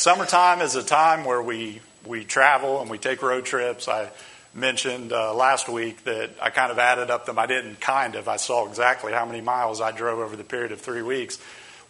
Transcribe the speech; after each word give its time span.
summertime 0.00 0.62
is 0.62 0.76
a 0.76 0.82
time 0.82 1.26
where 1.26 1.42
we, 1.42 1.78
we 2.06 2.24
travel 2.24 2.80
and 2.80 2.88
we 2.88 2.96
take 2.96 3.20
road 3.20 3.44
trips. 3.44 3.86
I 3.86 4.08
mentioned 4.54 5.12
uh, 5.12 5.34
last 5.34 5.68
week 5.68 6.04
that 6.04 6.30
I 6.40 6.48
kind 6.48 6.72
of 6.72 6.78
added 6.78 7.10
up 7.10 7.26
them. 7.26 7.38
I 7.38 7.44
didn't 7.44 7.80
kind 7.82 8.14
of, 8.14 8.26
I 8.26 8.36
saw 8.36 8.66
exactly 8.66 9.12
how 9.12 9.26
many 9.26 9.42
miles 9.42 9.82
I 9.82 9.92
drove 9.92 10.18
over 10.18 10.36
the 10.36 10.44
period 10.44 10.72
of 10.72 10.80
three 10.80 11.02
weeks. 11.02 11.38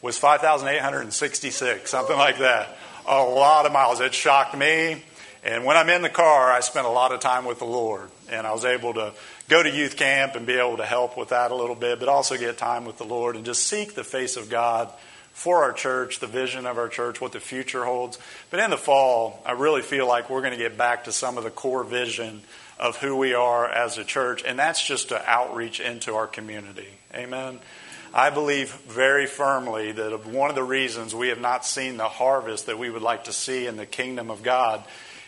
Was 0.02 0.18
5,866, 0.18 1.88
something 1.88 2.16
like 2.16 2.38
that. 2.38 2.76
A 3.06 3.22
lot 3.22 3.66
of 3.66 3.72
miles. 3.72 4.00
It 4.00 4.12
shocked 4.12 4.56
me. 4.56 5.04
And 5.44 5.64
when 5.64 5.76
I'm 5.76 5.88
in 5.88 6.02
the 6.02 6.08
car, 6.08 6.50
I 6.50 6.60
spent 6.60 6.86
a 6.86 6.90
lot 6.90 7.12
of 7.12 7.20
time 7.20 7.44
with 7.44 7.60
the 7.60 7.64
Lord. 7.64 8.10
And 8.28 8.44
I 8.44 8.52
was 8.52 8.64
able 8.64 8.92
to 8.94 9.12
go 9.48 9.62
to 9.62 9.70
youth 9.70 9.96
camp 9.96 10.34
and 10.34 10.46
be 10.46 10.54
able 10.54 10.78
to 10.78 10.86
help 10.86 11.16
with 11.16 11.28
that 11.28 11.52
a 11.52 11.54
little 11.54 11.76
bit, 11.76 12.00
but 12.00 12.08
also 12.08 12.36
get 12.36 12.58
time 12.58 12.84
with 12.84 12.98
the 12.98 13.04
Lord 13.04 13.36
and 13.36 13.44
just 13.44 13.68
seek 13.68 13.94
the 13.94 14.04
face 14.04 14.36
of 14.36 14.50
God 14.50 14.92
for 15.32 15.62
our 15.62 15.72
church, 15.72 16.18
the 16.18 16.26
vision 16.26 16.66
of 16.66 16.78
our 16.78 16.88
church, 16.88 17.20
what 17.20 17.32
the 17.32 17.40
future 17.40 17.84
holds. 17.84 18.18
But 18.50 18.60
in 18.60 18.70
the 18.70 18.76
fall, 18.76 19.42
I 19.46 19.52
really 19.52 19.82
feel 19.82 20.06
like 20.06 20.30
we're 20.30 20.42
going 20.42 20.52
to 20.52 20.58
get 20.58 20.76
back 20.76 21.04
to 21.04 21.12
some 21.12 21.38
of 21.38 21.44
the 21.44 21.50
core 21.50 21.84
vision 21.84 22.42
of 22.78 22.96
who 22.96 23.16
we 23.16 23.34
are 23.34 23.68
as 23.68 23.98
a 23.98 24.04
church, 24.04 24.42
and 24.44 24.58
that's 24.58 24.86
just 24.86 25.10
to 25.10 25.30
outreach 25.30 25.80
into 25.80 26.14
our 26.14 26.26
community. 26.26 26.88
Amen. 27.14 27.58
I 28.12 28.30
believe 28.30 28.72
very 28.88 29.26
firmly 29.26 29.92
that 29.92 30.26
one 30.26 30.50
of 30.50 30.56
the 30.56 30.64
reasons 30.64 31.14
we 31.14 31.28
have 31.28 31.40
not 31.40 31.64
seen 31.64 31.96
the 31.96 32.08
harvest 32.08 32.66
that 32.66 32.78
we 32.78 32.90
would 32.90 33.02
like 33.02 33.24
to 33.24 33.32
see 33.32 33.66
in 33.66 33.76
the 33.76 33.86
kingdom 33.86 34.30
of 34.30 34.42
God 34.42 34.82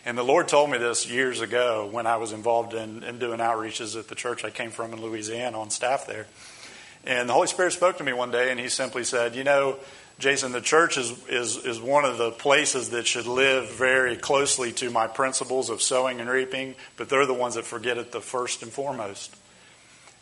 and 0.04 0.18
the 0.18 0.24
Lord 0.24 0.48
told 0.48 0.68
me 0.68 0.78
this 0.78 1.08
years 1.08 1.40
ago 1.40 1.88
when 1.90 2.08
I 2.08 2.16
was 2.16 2.32
involved 2.32 2.74
in, 2.74 3.04
in 3.04 3.20
doing 3.20 3.38
outreaches 3.38 3.96
at 3.96 4.08
the 4.08 4.16
church 4.16 4.44
I 4.44 4.50
came 4.50 4.72
from 4.72 4.92
in 4.92 5.00
Louisiana 5.00 5.60
on 5.60 5.70
staff 5.70 6.06
there. 6.06 6.26
And 7.04 7.28
the 7.28 7.32
Holy 7.32 7.48
Spirit 7.48 7.72
spoke 7.72 7.98
to 7.98 8.04
me 8.04 8.12
one 8.12 8.30
day 8.30 8.50
and 8.50 8.60
he 8.60 8.68
simply 8.68 9.04
said, 9.04 9.34
You 9.34 9.44
know, 9.44 9.78
Jason, 10.18 10.52
the 10.52 10.60
church 10.60 10.96
is, 10.96 11.12
is, 11.26 11.56
is 11.56 11.80
one 11.80 12.04
of 12.04 12.18
the 12.18 12.30
places 12.30 12.90
that 12.90 13.06
should 13.06 13.26
live 13.26 13.70
very 13.72 14.16
closely 14.16 14.72
to 14.72 14.90
my 14.90 15.06
principles 15.06 15.68
of 15.68 15.82
sowing 15.82 16.20
and 16.20 16.30
reaping, 16.30 16.76
but 16.96 17.08
they're 17.08 17.26
the 17.26 17.34
ones 17.34 17.56
that 17.56 17.64
forget 17.64 17.98
it 17.98 18.12
the 18.12 18.20
first 18.20 18.62
and 18.62 18.72
foremost. 18.72 19.34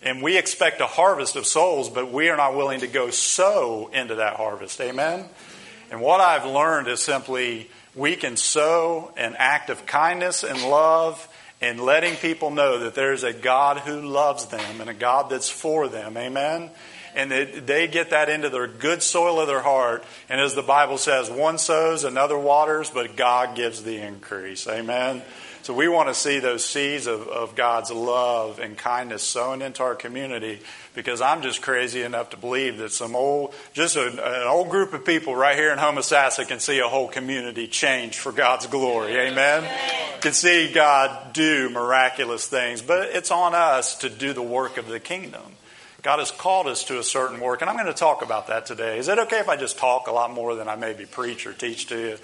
And 0.02 0.22
we 0.22 0.38
expect 0.38 0.80
a 0.80 0.86
harvest 0.86 1.36
of 1.36 1.44
souls, 1.44 1.90
but 1.90 2.10
we 2.10 2.30
are 2.30 2.36
not 2.36 2.56
willing 2.56 2.80
to 2.80 2.86
go 2.86 3.10
sow 3.10 3.90
into 3.92 4.14
that 4.16 4.36
harvest. 4.36 4.80
Amen? 4.80 5.26
And 5.90 6.00
what 6.00 6.20
I've 6.20 6.46
learned 6.46 6.88
is 6.88 7.00
simply 7.00 7.68
we 7.94 8.16
can 8.16 8.36
sow 8.36 9.12
an 9.16 9.34
act 9.36 9.68
of 9.68 9.84
kindness 9.84 10.44
and 10.44 10.62
love 10.62 11.28
and 11.60 11.80
letting 11.80 12.16
people 12.16 12.50
know 12.50 12.78
that 12.80 12.94
there's 12.94 13.22
a 13.22 13.32
God 13.32 13.78
who 13.78 14.00
loves 14.00 14.46
them 14.46 14.80
and 14.80 14.88
a 14.88 14.94
God 14.94 15.30
that's 15.30 15.48
for 15.48 15.88
them. 15.88 16.16
Amen? 16.16 16.70
And 17.14 17.30
they, 17.30 17.44
they 17.44 17.88
get 17.88 18.10
that 18.10 18.28
into 18.28 18.48
their 18.48 18.66
good 18.66 19.02
soil 19.02 19.40
of 19.40 19.48
their 19.48 19.60
heart. 19.60 20.04
And 20.28 20.40
as 20.40 20.54
the 20.54 20.62
Bible 20.62 20.96
says, 20.96 21.28
one 21.28 21.58
sows, 21.58 22.04
another 22.04 22.38
waters, 22.38 22.90
but 22.90 23.16
God 23.16 23.56
gives 23.56 23.82
the 23.82 23.98
increase. 23.98 24.66
Amen? 24.68 25.22
So 25.62 25.74
we 25.74 25.88
want 25.88 26.08
to 26.08 26.14
see 26.14 26.38
those 26.38 26.64
seeds 26.64 27.06
of, 27.06 27.28
of 27.28 27.54
God's 27.54 27.90
love 27.90 28.58
and 28.58 28.78
kindness 28.78 29.22
sown 29.22 29.60
into 29.60 29.82
our 29.82 29.94
community 29.94 30.60
because 30.94 31.20
I'm 31.20 31.42
just 31.42 31.60
crazy 31.60 32.02
enough 32.02 32.30
to 32.30 32.38
believe 32.38 32.78
that 32.78 32.92
some 32.92 33.14
old, 33.14 33.54
just 33.74 33.96
an 33.96 34.18
old 34.46 34.70
group 34.70 34.94
of 34.94 35.04
people 35.04 35.36
right 35.36 35.56
here 35.56 35.70
in 35.70 35.78
Homosassa 35.78 36.48
can 36.48 36.60
see 36.60 36.78
a 36.78 36.88
whole 36.88 37.08
community 37.08 37.66
change 37.66 38.18
for 38.18 38.32
God's 38.32 38.66
glory. 38.66 39.16
Amen? 39.16 39.68
Can 40.22 40.32
see 40.32 40.72
God 40.72 41.34
do 41.34 41.68
miraculous 41.68 42.46
things, 42.46 42.80
but 42.80 43.10
it's 43.10 43.30
on 43.30 43.54
us 43.54 43.96
to 43.98 44.08
do 44.08 44.32
the 44.32 44.42
work 44.42 44.78
of 44.78 44.88
the 44.88 44.98
kingdom. 44.98 45.42
God 46.02 46.18
has 46.18 46.30
called 46.30 46.66
us 46.66 46.84
to 46.84 46.98
a 46.98 47.02
certain 47.02 47.40
work, 47.40 47.60
and 47.60 47.68
I'm 47.68 47.76
going 47.76 47.86
to 47.86 47.92
talk 47.92 48.22
about 48.22 48.46
that 48.46 48.64
today. 48.64 48.98
Is 48.98 49.08
it 49.08 49.18
okay 49.18 49.38
if 49.40 49.50
I 49.50 49.56
just 49.56 49.76
talk 49.76 50.06
a 50.06 50.12
lot 50.12 50.32
more 50.32 50.54
than 50.54 50.66
I 50.66 50.76
maybe 50.76 51.04
preach 51.04 51.46
or 51.46 51.52
teach 51.52 51.88
to 51.88 51.98
you? 51.98 52.16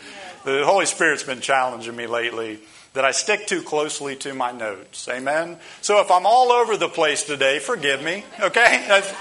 The 0.45 0.65
Holy 0.65 0.87
Spirit's 0.87 1.25
been 1.25 1.43
challenging 1.43 1.95
me 1.95 2.07
lately 2.07 2.61
that 2.97 3.05
I 3.05 3.11
stick 3.11 3.47
too 3.47 3.61
closely 3.61 4.17
to 4.17 4.35
my 4.35 4.53
notes. 4.53 5.07
Amen? 5.09 5.59
So 5.83 6.01
if 6.01 6.11
I'm 6.11 6.25
all 6.25 6.51
over 6.51 6.79
the 6.79 6.89
place 6.89 7.25
today, 7.25 7.59
forgive 7.59 8.03
me, 8.03 8.25
okay? 8.41 8.85
That's, 8.89 9.15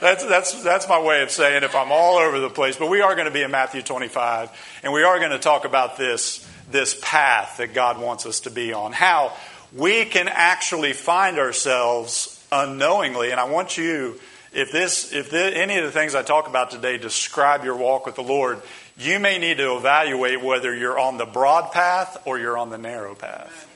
that's, 0.00 0.24
that's, 0.24 0.62
that's 0.64 0.88
my 0.88 1.00
way 1.00 1.22
of 1.22 1.30
saying 1.30 1.62
if 1.62 1.76
I'm 1.76 1.92
all 1.92 2.16
over 2.16 2.40
the 2.40 2.50
place. 2.50 2.76
But 2.76 2.90
we 2.90 3.02
are 3.02 3.14
going 3.14 3.28
to 3.28 3.32
be 3.32 3.42
in 3.42 3.52
Matthew 3.52 3.82
25, 3.82 4.80
and 4.82 4.92
we 4.92 5.04
are 5.04 5.18
going 5.20 5.30
to 5.30 5.38
talk 5.38 5.64
about 5.64 5.96
this, 5.96 6.44
this 6.72 6.98
path 7.00 7.58
that 7.58 7.72
God 7.72 8.00
wants 8.00 8.26
us 8.26 8.40
to 8.40 8.50
be 8.50 8.72
on. 8.72 8.92
How 8.92 9.32
we 9.72 10.04
can 10.04 10.26
actually 10.28 10.92
find 10.92 11.38
ourselves 11.38 12.44
unknowingly. 12.50 13.30
And 13.30 13.38
I 13.38 13.44
want 13.44 13.78
you, 13.78 14.18
if 14.52 14.72
this, 14.72 15.12
if 15.12 15.30
the, 15.30 15.56
any 15.56 15.78
of 15.78 15.84
the 15.84 15.92
things 15.92 16.16
I 16.16 16.22
talk 16.22 16.48
about 16.48 16.72
today 16.72 16.98
describe 16.98 17.64
your 17.64 17.76
walk 17.76 18.04
with 18.04 18.16
the 18.16 18.22
Lord, 18.22 18.60
you 18.98 19.18
may 19.18 19.38
need 19.38 19.58
to 19.58 19.76
evaluate 19.76 20.42
whether 20.42 20.74
you're 20.74 20.98
on 20.98 21.16
the 21.16 21.26
broad 21.26 21.72
path 21.72 22.18
or 22.26 22.38
you're 22.38 22.58
on 22.58 22.70
the 22.70 22.78
narrow 22.78 23.14
path. 23.14 23.68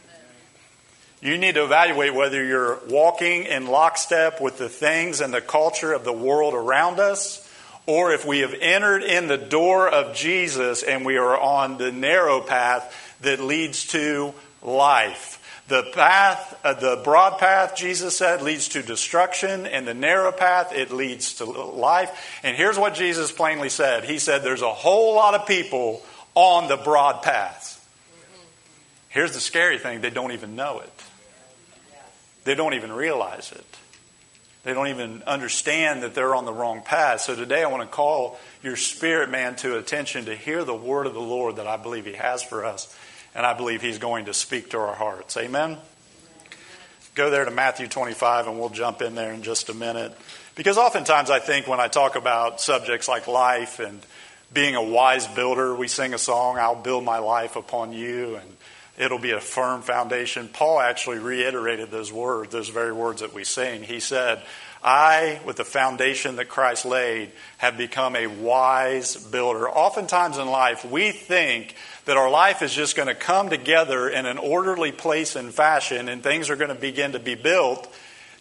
You 1.23 1.39
need 1.39 1.55
to 1.55 1.65
evaluate 1.65 2.15
whether 2.15 2.45
you're 2.45 2.79
walking 2.89 3.45
in 3.45 3.67
lockstep 3.67 4.41
with 4.41 4.59
the 4.59 4.69
things 4.69 5.21
and 5.21 5.33
the 5.33 5.41
culture 5.41 5.93
of 5.93 6.05
the 6.05 6.13
world 6.13 6.55
around 6.55 7.01
us, 7.01 7.43
or 7.87 8.13
if 8.13 8.27
we 8.27 8.41
have 8.41 8.55
entered 8.55 9.03
in 9.03 9.27
the 9.27 9.39
door 9.39 9.89
of 9.89 10.15
Jesus 10.15 10.83
and 10.83 11.07
we 11.07 11.17
are 11.17 11.39
on 11.39 11.79
the 11.79 11.91
narrow 11.91 12.41
path 12.41 13.17
that 13.23 13.41
leads 13.41 13.87
to 13.87 14.35
life. 14.63 15.36
The 15.69 15.83
path, 15.83 16.59
uh, 16.63 16.75
the 16.75 17.01
broad 17.03 17.39
path, 17.39 17.75
Jesus 17.75 18.17
said, 18.17 18.41
leads 18.41 18.69
to 18.69 18.83
destruction, 18.83 19.67
and 19.67 19.87
the 19.87 19.95
narrow 19.95 20.31
path, 20.31 20.73
it 20.73 20.93
leads 20.93 21.37
to 21.37 21.45
life. 21.45 22.41
And 22.45 22.57
here's 22.57 22.79
what 22.79 22.95
Jesus 22.95 23.33
plainly 23.33 23.69
said 23.69 24.05
He 24.05 24.19
said, 24.19 24.43
There's 24.43 24.63
a 24.63 24.73
whole 24.73 25.15
lot 25.17 25.35
of 25.35 25.47
people 25.47 26.03
on 26.35 26.69
the 26.69 26.77
broad 26.77 27.23
path. 27.23 27.73
Here's 29.09 29.33
the 29.33 29.41
scary 29.41 29.79
thing 29.79 30.03
they 30.03 30.11
don't 30.11 30.33
even 30.33 30.55
know 30.55 30.81
it, 30.81 30.93
they 32.45 32.55
don't 32.55 32.75
even 32.75 32.93
realize 32.93 33.51
it. 33.51 33.65
They 34.63 34.75
don't 34.75 34.89
even 34.89 35.23
understand 35.29 36.03
that 36.03 36.17
they're 36.17 36.35
on 36.35 36.45
the 36.45 36.53
wrong 36.53 36.83
path. 36.83 37.21
So 37.21 37.37
today 37.37 37.63
I 37.63 37.69
want 37.69 37.85
to 37.85 37.89
call 37.89 38.37
your 38.65 38.75
spirit 38.75 39.31
man 39.31 39.55
to 39.57 39.79
attention 39.79 40.25
to 40.25 40.35
hear 40.35 40.65
the 40.65 40.75
word 40.75 41.07
of 41.07 41.15
the 41.15 41.21
Lord 41.21 41.57
that 41.57 41.69
I 41.69 41.77
believe 41.77 42.05
he 42.05 42.15
has 42.15 42.43
for 42.43 42.65
us 42.65 42.93
and 43.37 43.45
I 43.45 43.53
believe 43.53 43.83
He's 43.83 43.99
going 43.99 44.25
to 44.25 44.35
speak 44.35 44.71
to 44.71 44.79
our 44.79 44.95
hearts. 44.95 45.37
Amen? 45.37 45.77
Go 47.15 47.31
there 47.31 47.45
to 47.45 47.51
Matthew 47.51 47.87
25, 47.87 48.49
and 48.49 48.59
we'll 48.59 48.71
jump 48.71 49.03
in 49.03 49.15
there 49.15 49.33
in 49.33 49.43
just 49.43 49.69
a 49.69 49.75
minute. 49.75 50.17
Because 50.55 50.79
oftentimes 50.79 51.31
I 51.31 51.39
think 51.39 51.69
when 51.69 51.79
I 51.79 51.89
talk 51.89 52.17
about 52.17 52.63
subjects 52.63 53.09
like 53.09 53.29
life 53.29 53.79
and 53.79 54.01
being 54.53 54.75
a 54.75 54.83
wise 54.83 55.27
builder, 55.27 55.75
we 55.75 55.87
sing 55.87 56.15
a 56.15 56.19
song, 56.19 56.59
I'll 56.59 56.75
build 56.75 57.05
my 57.05 57.19
life 57.19 57.57
upon 57.57 57.93
you, 57.93 58.37
and 58.37 58.57
it'll 58.97 59.19
be 59.19 59.33
a 59.33 59.41
firm 59.41 59.83
foundation. 59.83 60.49
Paul 60.49 60.81
actually 60.81 61.19
reiterated 61.19 61.91
those 61.91 62.11
words, 62.11 62.53
those 62.53 62.71
very 62.71 62.93
words 62.93 63.21
that 63.21 63.35
we 63.35 63.45
sing. 63.45 63.83
He 63.83 64.01
said, 64.01 64.43
I, 64.83 65.41
with 65.45 65.57
the 65.57 65.65
foundation 65.65 66.37
that 66.37 66.49
Christ 66.49 66.87
laid, 66.87 67.33
have 67.59 67.77
become 67.77 68.15
a 68.15 68.29
wise 68.29 69.17
builder. 69.17 69.69
Oftentimes 69.69 70.39
in 70.39 70.47
life, 70.47 70.85
we 70.85 71.13
think 71.13 71.75
that 72.07 72.17
our 72.17 72.31
life 72.31 72.63
is 72.63 72.73
just 72.73 72.97
going 72.97 73.09
to 73.09 73.15
come 73.15 73.51
together 73.51 74.09
in 74.09 74.27
an 74.27 74.39
orderly 74.39 74.93
place 74.93 75.37
and 75.37 75.53
fashion, 75.53 76.09
and 76.09 76.23
things 76.23 76.51
are 76.51 76.57
going 76.57 76.75
to 76.75 76.75
begin 76.75 77.13
to 77.13 77.19
be 77.19 77.35
built 77.35 77.93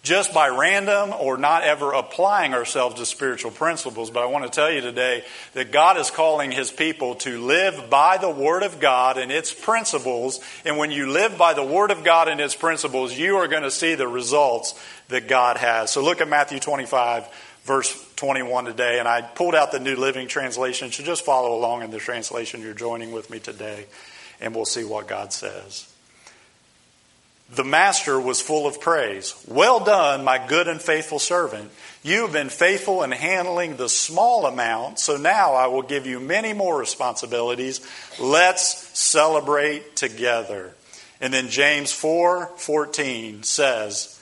just 0.05 0.35
by 0.35 0.47
random 0.47 1.11
or 1.19 1.35
not 1.35 1.63
ever 1.63 1.91
applying 1.91 2.53
ourselves 2.53 2.95
to 2.95 3.05
spiritual 3.05 3.49
principles. 3.49 4.11
But 4.11 4.21
I 4.21 4.27
want 4.27 4.45
to 4.45 4.51
tell 4.51 4.71
you 4.71 4.79
today 4.79 5.23
that 5.53 5.71
God 5.71 5.97
is 5.97 6.11
calling 6.11 6.51
His 6.51 6.71
people 6.71 7.15
to 7.15 7.43
live 7.43 7.89
by 7.89 8.17
the 8.17 8.29
Word 8.29 8.61
of 8.61 8.79
God 8.79 9.17
and 9.17 9.31
its 9.31 9.51
principles. 9.51 10.39
And 10.63 10.77
when 10.77 10.91
you 10.91 11.11
live 11.11 11.37
by 11.37 11.55
the 11.55 11.63
Word 11.63 11.89
of 11.89 12.03
God 12.03 12.27
and 12.27 12.39
its 12.39 12.55
principles, 12.55 13.17
you 13.17 13.37
are 13.37 13.47
going 13.47 13.63
to 13.63 13.71
see 13.71 13.95
the 13.95 14.07
results 14.07 14.79
that 15.07 15.27
God 15.27 15.57
has. 15.57 15.91
So 15.91 16.03
look 16.03 16.21
at 16.21 16.29
Matthew 16.29 16.59
25, 16.59 17.27
verse 17.65 18.13
21 18.15 18.65
today. 18.65 18.99
And 18.99 19.07
I 19.07 19.21
pulled 19.21 19.55
out 19.55 19.71
the 19.71 19.79
New 19.79 19.95
Living 19.95 20.27
Translation. 20.27 20.91
So 20.91 21.03
just 21.03 21.25
follow 21.25 21.57
along 21.57 21.83
in 21.83 21.91
the 21.91 21.99
translation 21.99 22.61
you're 22.61 22.73
joining 22.73 23.11
with 23.11 23.29
me 23.29 23.39
today, 23.39 23.85
and 24.40 24.55
we'll 24.55 24.66
see 24.66 24.84
what 24.84 25.07
God 25.07 25.34
says. 25.34 25.91
The 27.53 27.63
master 27.63 28.19
was 28.19 28.41
full 28.41 28.66
of 28.66 28.81
praise. 28.81 29.35
Well 29.47 29.79
done, 29.79 30.23
my 30.23 30.43
good 30.47 30.67
and 30.67 30.81
faithful 30.81 31.19
servant. 31.19 31.69
You 32.01 32.22
have 32.22 32.34
been 32.34 32.49
faithful 32.49 33.03
in 33.03 33.11
handling 33.11 33.75
the 33.75 33.90
small 33.90 34.47
amount, 34.47 34.97
so 34.99 35.16
now 35.16 35.53
I 35.53 35.67
will 35.67 35.84
give 35.84 36.07
you 36.07 36.19
many 36.19 36.53
more 36.53 36.78
responsibilities. 36.78 37.85
Let's 38.19 38.97
celebrate 38.97 39.95
together. 39.95 40.73
And 41.22 41.31
then 41.34 41.49
James 41.49 41.91
4 41.91 42.51
14 42.57 43.43
says, 43.43 44.19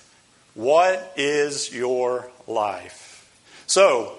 What 0.53 1.13
is 1.15 1.73
your 1.73 2.29
life? 2.45 3.02
So, 3.68 4.13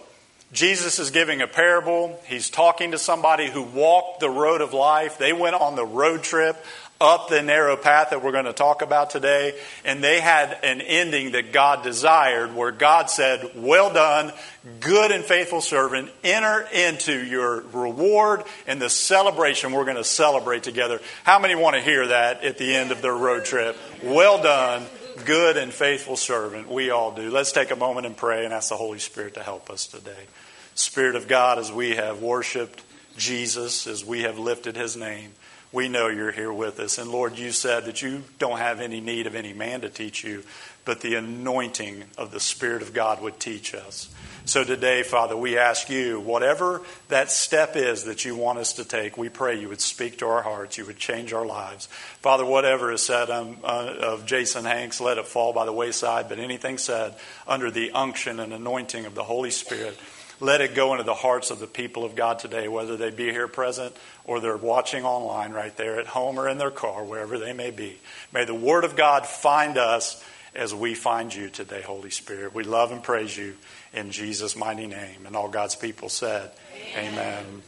Jesus 0.53 1.01
is 1.01 1.11
giving 1.11 1.43
a 1.43 1.49
parable. 1.49 2.17
He's 2.27 2.49
talking 2.49 2.93
to 2.93 2.99
somebody 2.99 3.51
who 3.51 3.63
walked 3.63 4.21
the 4.21 4.31
road 4.31 4.61
of 4.61 4.73
life. 4.73 5.19
They 5.19 5.33
went 5.33 5.57
on 5.57 5.75
the 5.75 5.85
road 5.85 6.23
trip 6.23 6.57
up 7.01 7.29
the 7.29 7.43
narrow 7.43 7.77
path 7.77 8.11
that 8.11 8.23
we're 8.23 8.33
going 8.33 8.45
to 8.45 8.53
talk 8.53 8.81
about 8.81 9.11
today, 9.11 9.59
and 9.85 10.03
they 10.03 10.21
had 10.21 10.57
an 10.63 10.81
ending 10.81 11.33
that 11.33 11.53
God 11.53 11.83
desired 11.83 12.55
where 12.55 12.71
God 12.71 13.11
said, 13.11 13.51
Well 13.57 13.93
done, 13.93 14.33
good 14.81 15.11
and 15.11 15.25
faithful 15.25 15.61
servant. 15.61 16.11
Enter 16.23 16.67
into 16.73 17.25
your 17.25 17.63
reward 17.73 18.45
and 18.67 18.81
the 18.81 18.91
celebration 18.91 19.73
we're 19.73 19.85
going 19.85 19.97
to 19.97 20.05
celebrate 20.05 20.63
together. 20.63 21.01
How 21.25 21.39
many 21.39 21.55
want 21.55 21.75
to 21.75 21.83
hear 21.83 22.07
that 22.09 22.45
at 22.45 22.59
the 22.59 22.75
end 22.75 22.93
of 22.93 23.03
their 23.03 23.15
road 23.15 23.45
trip? 23.45 23.77
Well 24.03 24.43
done, 24.43 24.87
good 25.25 25.57
and 25.57 25.73
faithful 25.73 26.17
servant. 26.17 26.69
We 26.69 26.91
all 26.91 27.13
do. 27.15 27.31
Let's 27.31 27.53
take 27.53 27.71
a 27.71 27.77
moment 27.77 28.07
and 28.07 28.17
pray 28.17 28.45
and 28.45 28.55
ask 28.55 28.69
the 28.69 28.77
Holy 28.77 28.99
Spirit 28.99 29.35
to 29.35 29.43
help 29.43 29.71
us 29.71 29.87
today. 29.87 30.27
Spirit 30.75 31.17
of 31.17 31.29
God, 31.29 31.59
as 31.59 31.73
we 31.73 31.97
have 31.97 32.21
worshiped 32.21 32.83
Jesus, 33.17 33.87
as 33.87 34.05
we 34.05 34.23
have 34.23 34.39
lifted 34.39 34.77
his 34.77 34.97
name, 34.97 35.33
we 35.73 35.89
know 35.89 36.09
you're 36.09 36.33
here 36.33 36.53
with 36.53 36.79
us. 36.79 36.99
And 36.99 37.11
Lord, 37.11 37.39
you 37.39 37.51
said 37.51 37.85
that 37.87 38.03
you 38.03 38.23
don't 38.39 38.59
have 38.59 38.81
any 38.81 39.01
need 39.01 39.27
of 39.27 39.35
any 39.35 39.53
man 39.53 39.81
to 39.81 39.89
teach 39.89 40.23
you, 40.23 40.45
but 40.85 41.01
the 41.01 41.17
anointing 41.17 42.05
of 42.17 42.31
the 42.31 42.41
Spirit 42.41 42.83
of 42.83 42.93
God 42.93 43.21
would 43.21 43.41
teach 43.41 43.75
us. 43.75 44.14
So 44.47 44.63
today, 44.63 45.03
Father, 45.03 45.35
we 45.35 45.57
ask 45.57 45.89
you, 45.89 46.21
whatever 46.21 46.83
that 47.09 47.31
step 47.31 47.77
is 47.77 48.05
that 48.05 48.27
you 48.27 48.37
want 48.37 48.59
us 48.59 48.75
to 48.75 48.85
take, 48.85 49.17
we 49.17 49.31
pray 49.31 49.59
you 49.59 49.71
would 49.71 49.81
speak 49.81 50.19
to 50.19 50.27
our 50.27 50.43
hearts, 50.43 50.77
you 50.77 50.85
would 50.85 50.99
change 50.99 51.33
our 51.33 51.47
lives. 51.47 51.87
Father, 52.21 52.45
whatever 52.45 52.93
is 52.93 53.01
said 53.01 53.31
um, 53.31 53.57
uh, 53.65 53.95
of 54.01 54.27
Jason 54.27 54.67
Hanks, 54.67 55.01
let 55.01 55.17
it 55.17 55.27
fall 55.27 55.55
by 55.55 55.65
the 55.65 55.73
wayside, 55.73 56.29
but 56.29 56.39
anything 56.39 56.77
said 56.77 57.15
under 57.49 57.71
the 57.71 57.93
unction 57.93 58.39
and 58.39 58.53
anointing 58.53 59.07
of 59.07 59.15
the 59.15 59.25
Holy 59.25 59.51
Spirit, 59.51 59.99
let 60.41 60.61
it 60.61 60.75
go 60.75 60.93
into 60.93 61.05
the 61.05 61.15
hearts 61.15 61.51
of 61.51 61.59
the 61.59 61.67
people 61.67 62.05
of 62.05 62.15
God 62.15 62.39
today, 62.39 62.69
whether 62.69 62.99
they 62.99 63.11
be 63.11 63.31
here 63.31 63.49
present 63.49 63.97
or 64.25 64.41
they're 64.41 64.59
watching 64.59 65.07
online 65.07 65.53
right 65.53 65.75
there 65.79 65.99
at 65.99 66.07
home 66.07 66.39
or 66.39 66.51
in 66.51 66.59
their 66.59 66.71
car, 66.71 67.03
wherever 67.03 67.39
they 67.39 67.55
may 67.55 67.71
be. 67.71 67.99
May 68.31 68.45
the 68.45 68.55
Word 68.55 68.85
of 68.85 68.95
God 68.95 69.27
find 69.27 69.79
us 69.79 70.23
as 70.55 70.75
we 70.75 70.95
find 70.95 71.35
you 71.35 71.49
today, 71.49 71.83
Holy 71.83 72.11
Spirit. 72.11 72.55
We 72.55 72.65
love 72.65 72.93
and 72.93 73.03
praise 73.03 73.37
you 73.37 73.57
in 73.93 74.11
Jesus' 74.11 74.57
mighty 74.57 74.87
name. 74.87 75.27
And 75.27 75.37
all 75.37 75.49
God's 75.49 75.77
people 75.77 76.09
said, 76.09 76.51
Amen. 76.97 77.15
Amen. 77.15 77.63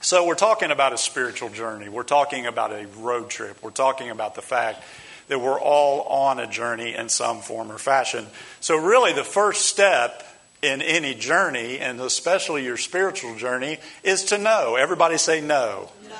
So, 0.00 0.26
we're 0.26 0.36
talking 0.36 0.70
about 0.70 0.92
a 0.92 0.98
spiritual 0.98 1.48
journey. 1.48 1.88
We're 1.88 2.04
talking 2.04 2.46
about 2.46 2.72
a 2.72 2.86
road 2.98 3.30
trip. 3.30 3.60
We're 3.62 3.70
talking 3.70 4.10
about 4.10 4.36
the 4.36 4.42
fact 4.42 4.84
that 5.26 5.40
we're 5.40 5.60
all 5.60 6.02
on 6.02 6.38
a 6.38 6.46
journey 6.46 6.94
in 6.94 7.08
some 7.08 7.40
form 7.40 7.72
or 7.72 7.78
fashion. 7.78 8.26
So, 8.60 8.76
really, 8.76 9.12
the 9.12 9.24
first 9.24 9.66
step 9.66 10.24
in 10.62 10.82
any 10.82 11.14
journey, 11.14 11.78
and 11.78 12.00
especially 12.00 12.64
your 12.64 12.76
spiritual 12.76 13.36
journey, 13.36 13.78
is 14.04 14.26
to 14.26 14.38
know. 14.38 14.76
Everybody 14.76 15.18
say 15.18 15.40
know. 15.40 15.90
know. 16.08 16.14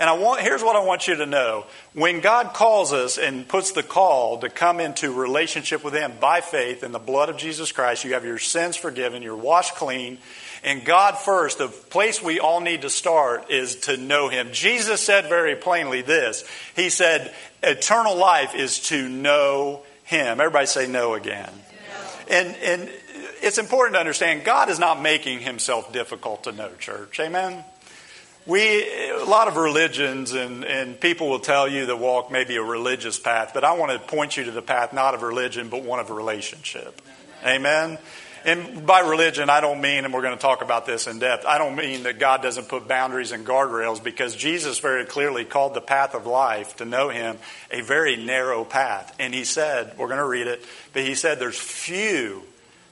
And 0.00 0.08
I 0.08 0.14
want 0.14 0.40
here's 0.40 0.62
what 0.62 0.76
I 0.76 0.80
want 0.82 1.06
you 1.06 1.16
to 1.16 1.26
know. 1.26 1.66
When 1.92 2.20
God 2.20 2.54
calls 2.54 2.94
us 2.94 3.18
and 3.18 3.46
puts 3.46 3.72
the 3.72 3.82
call 3.82 4.38
to 4.38 4.48
come 4.48 4.80
into 4.80 5.12
relationship 5.12 5.84
with 5.84 5.92
Him 5.92 6.14
by 6.18 6.40
faith 6.40 6.82
in 6.82 6.90
the 6.90 6.98
blood 6.98 7.28
of 7.28 7.36
Jesus 7.36 7.70
Christ, 7.70 8.04
you 8.04 8.14
have 8.14 8.24
your 8.24 8.38
sins 8.38 8.76
forgiven, 8.76 9.22
you're 9.22 9.36
washed 9.36 9.74
clean, 9.74 10.16
and 10.64 10.84
God 10.86 11.18
first, 11.18 11.58
the 11.58 11.68
place 11.68 12.22
we 12.22 12.40
all 12.40 12.60
need 12.60 12.82
to 12.82 12.90
start 12.90 13.50
is 13.50 13.76
to 13.76 13.98
know 13.98 14.28
Him. 14.28 14.48
Jesus 14.52 15.02
said 15.02 15.28
very 15.28 15.54
plainly 15.54 16.00
this 16.00 16.44
He 16.74 16.88
said, 16.88 17.34
Eternal 17.62 18.16
life 18.16 18.54
is 18.54 18.80
to 18.88 19.06
know 19.06 19.82
Him. 20.04 20.40
Everybody 20.40 20.66
say 20.66 20.86
know 20.86 21.12
again. 21.12 21.52
Know. 21.52 22.36
And, 22.36 22.56
and 22.56 22.90
it's 23.42 23.58
important 23.58 23.96
to 23.96 24.00
understand 24.00 24.44
God 24.44 24.70
is 24.70 24.78
not 24.78 25.00
making 25.02 25.40
himself 25.40 25.92
difficult 25.92 26.44
to 26.44 26.52
know, 26.52 26.70
church. 26.78 27.20
Amen? 27.20 27.64
We, 28.46 29.10
a 29.10 29.24
lot 29.24 29.48
of 29.48 29.56
religions 29.56 30.32
and, 30.32 30.64
and 30.64 30.98
people 30.98 31.28
will 31.28 31.40
tell 31.40 31.68
you 31.68 31.86
that 31.86 31.98
walk 31.98 32.32
maybe 32.32 32.56
a 32.56 32.62
religious 32.62 33.18
path, 33.18 33.52
but 33.52 33.64
I 33.64 33.74
want 33.74 33.92
to 33.92 33.98
point 33.98 34.36
you 34.36 34.44
to 34.44 34.50
the 34.50 34.62
path 34.62 34.92
not 34.92 35.14
of 35.14 35.22
religion, 35.22 35.68
but 35.68 35.82
one 35.82 36.00
of 36.00 36.10
relationship. 36.10 37.00
Amen? 37.44 37.98
And 38.44 38.86
by 38.86 39.00
religion, 39.00 39.50
I 39.50 39.60
don't 39.60 39.82
mean, 39.82 40.04
and 40.04 40.14
we're 40.14 40.22
going 40.22 40.36
to 40.36 40.40
talk 40.40 40.62
about 40.62 40.86
this 40.86 41.06
in 41.06 41.18
depth, 41.18 41.44
I 41.44 41.58
don't 41.58 41.76
mean 41.76 42.04
that 42.04 42.18
God 42.18 42.40
doesn't 42.40 42.68
put 42.68 42.88
boundaries 42.88 43.32
and 43.32 43.46
guardrails 43.46 44.02
because 44.02 44.34
Jesus 44.34 44.78
very 44.78 45.04
clearly 45.04 45.44
called 45.44 45.74
the 45.74 45.82
path 45.82 46.14
of 46.14 46.26
life 46.26 46.76
to 46.76 46.86
know 46.86 47.10
Him 47.10 47.36
a 47.70 47.82
very 47.82 48.16
narrow 48.16 48.64
path. 48.64 49.14
And 49.18 49.34
He 49.34 49.44
said, 49.44 49.92
we're 49.98 50.08
going 50.08 50.18
to 50.18 50.26
read 50.26 50.46
it, 50.46 50.64
but 50.94 51.02
He 51.02 51.14
said 51.14 51.38
there's 51.38 51.58
few 51.58 52.42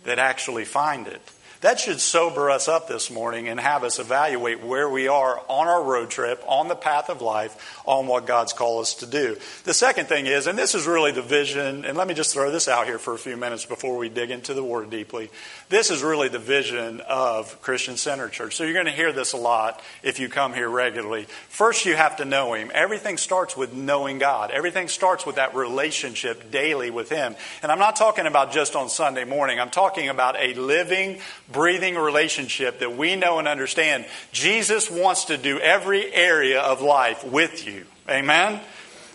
that 0.05 0.19
actually 0.19 0.67
find 0.67 1.07
it. 1.07 1.23
That 1.61 1.81
should 1.81 2.01
sober 2.01 2.51
us 2.51 2.69
up 2.69 2.87
this 2.87 3.11
morning 3.11 3.49
and 3.49 3.59
have 3.59 3.83
us 3.83 3.99
evaluate 3.99 4.63
where 4.63 4.89
we 4.89 5.09
are 5.09 5.43
on 5.49 5.67
our 5.67 5.83
road 5.83 6.09
trip, 6.09 6.43
on 6.47 6.69
the 6.69 6.77
path 6.77 7.11
of 7.11 7.21
life, 7.21 7.81
on 7.85 8.07
what 8.07 8.27
God's 8.27 8.53
called 8.53 8.83
us 8.83 8.95
to 8.97 9.07
do. 9.07 9.37
The 9.65 9.75
second 9.75 10.07
thing 10.07 10.27
is, 10.27 10.47
and 10.47 10.57
this 10.57 10.77
is 10.77 10.87
really 10.87 11.11
the 11.11 11.23
vision, 11.23 11.85
and 11.85 11.99
let 11.99 12.07
me 12.07 12.15
just 12.15 12.33
throw 12.33 12.53
this 12.53 12.69
out 12.69 12.87
here 12.87 12.99
for 12.99 13.13
a 13.15 13.19
few 13.19 13.37
minutes 13.37 13.65
before 13.65 13.97
we 13.97 14.09
dig 14.09 14.31
into 14.31 14.55
the 14.55 14.63
Word 14.63 14.89
deeply. 14.89 15.31
This 15.69 15.91
is 15.91 16.03
really 16.03 16.29
the 16.29 16.39
vision 16.39 17.03
of 17.03 17.61
Christian 17.61 17.99
Center 17.99 18.31
Church. 18.31 18.57
So 18.57 18.65
you're 18.65 18.73
going 18.73 18.87
to 18.87 18.93
hear 18.93 19.13
this 19.13 19.35
a 19.35 19.37
lot 19.37 19.83
if 20.03 20.19
you 20.19 20.31
come 20.31 20.55
here 20.55 20.69
regularly. 20.69 21.27
First, 21.51 21.85
you 21.85 21.95
have 21.95 22.17
to 22.17 22.25
know 22.25 22.55
Him. 22.55 22.71
Everything 22.73 23.19
starts 23.19 23.55
with 23.55 23.75
knowing 23.75 24.19
God, 24.19 24.51
everything 24.51 24.89
starts 24.89 25.27
with 25.27 25.37
that 25.37 25.55
relationship 25.55 26.51
daily 26.51 26.91
with 26.91 27.11
Him. 27.11 27.37
And 27.63 27.71
I'm 27.71 27.79
not 27.79 27.97
talking 27.97 28.27
about 28.27 28.51
just 28.51 28.77
on 28.77 28.89
Sunday 28.89 29.25
morning, 29.25 29.61
I'm 29.61 29.69
talking 29.69 30.09
about 30.09 30.37
a 30.41 30.55
living, 30.55 31.21
breathing 31.53 31.97
relationship 31.97 32.79
that 32.79 32.97
we 32.97 33.15
know 33.17 33.39
and 33.39 33.47
understand. 33.47 34.07
Jesus 34.33 34.91
wants 34.91 35.27
to 35.27 35.37
do 35.37 35.59
every 35.59 36.11
area 36.15 36.63
of 36.63 36.81
life 36.81 37.25
with 37.25 37.67
you. 37.67 37.85
Amen? 38.09 38.59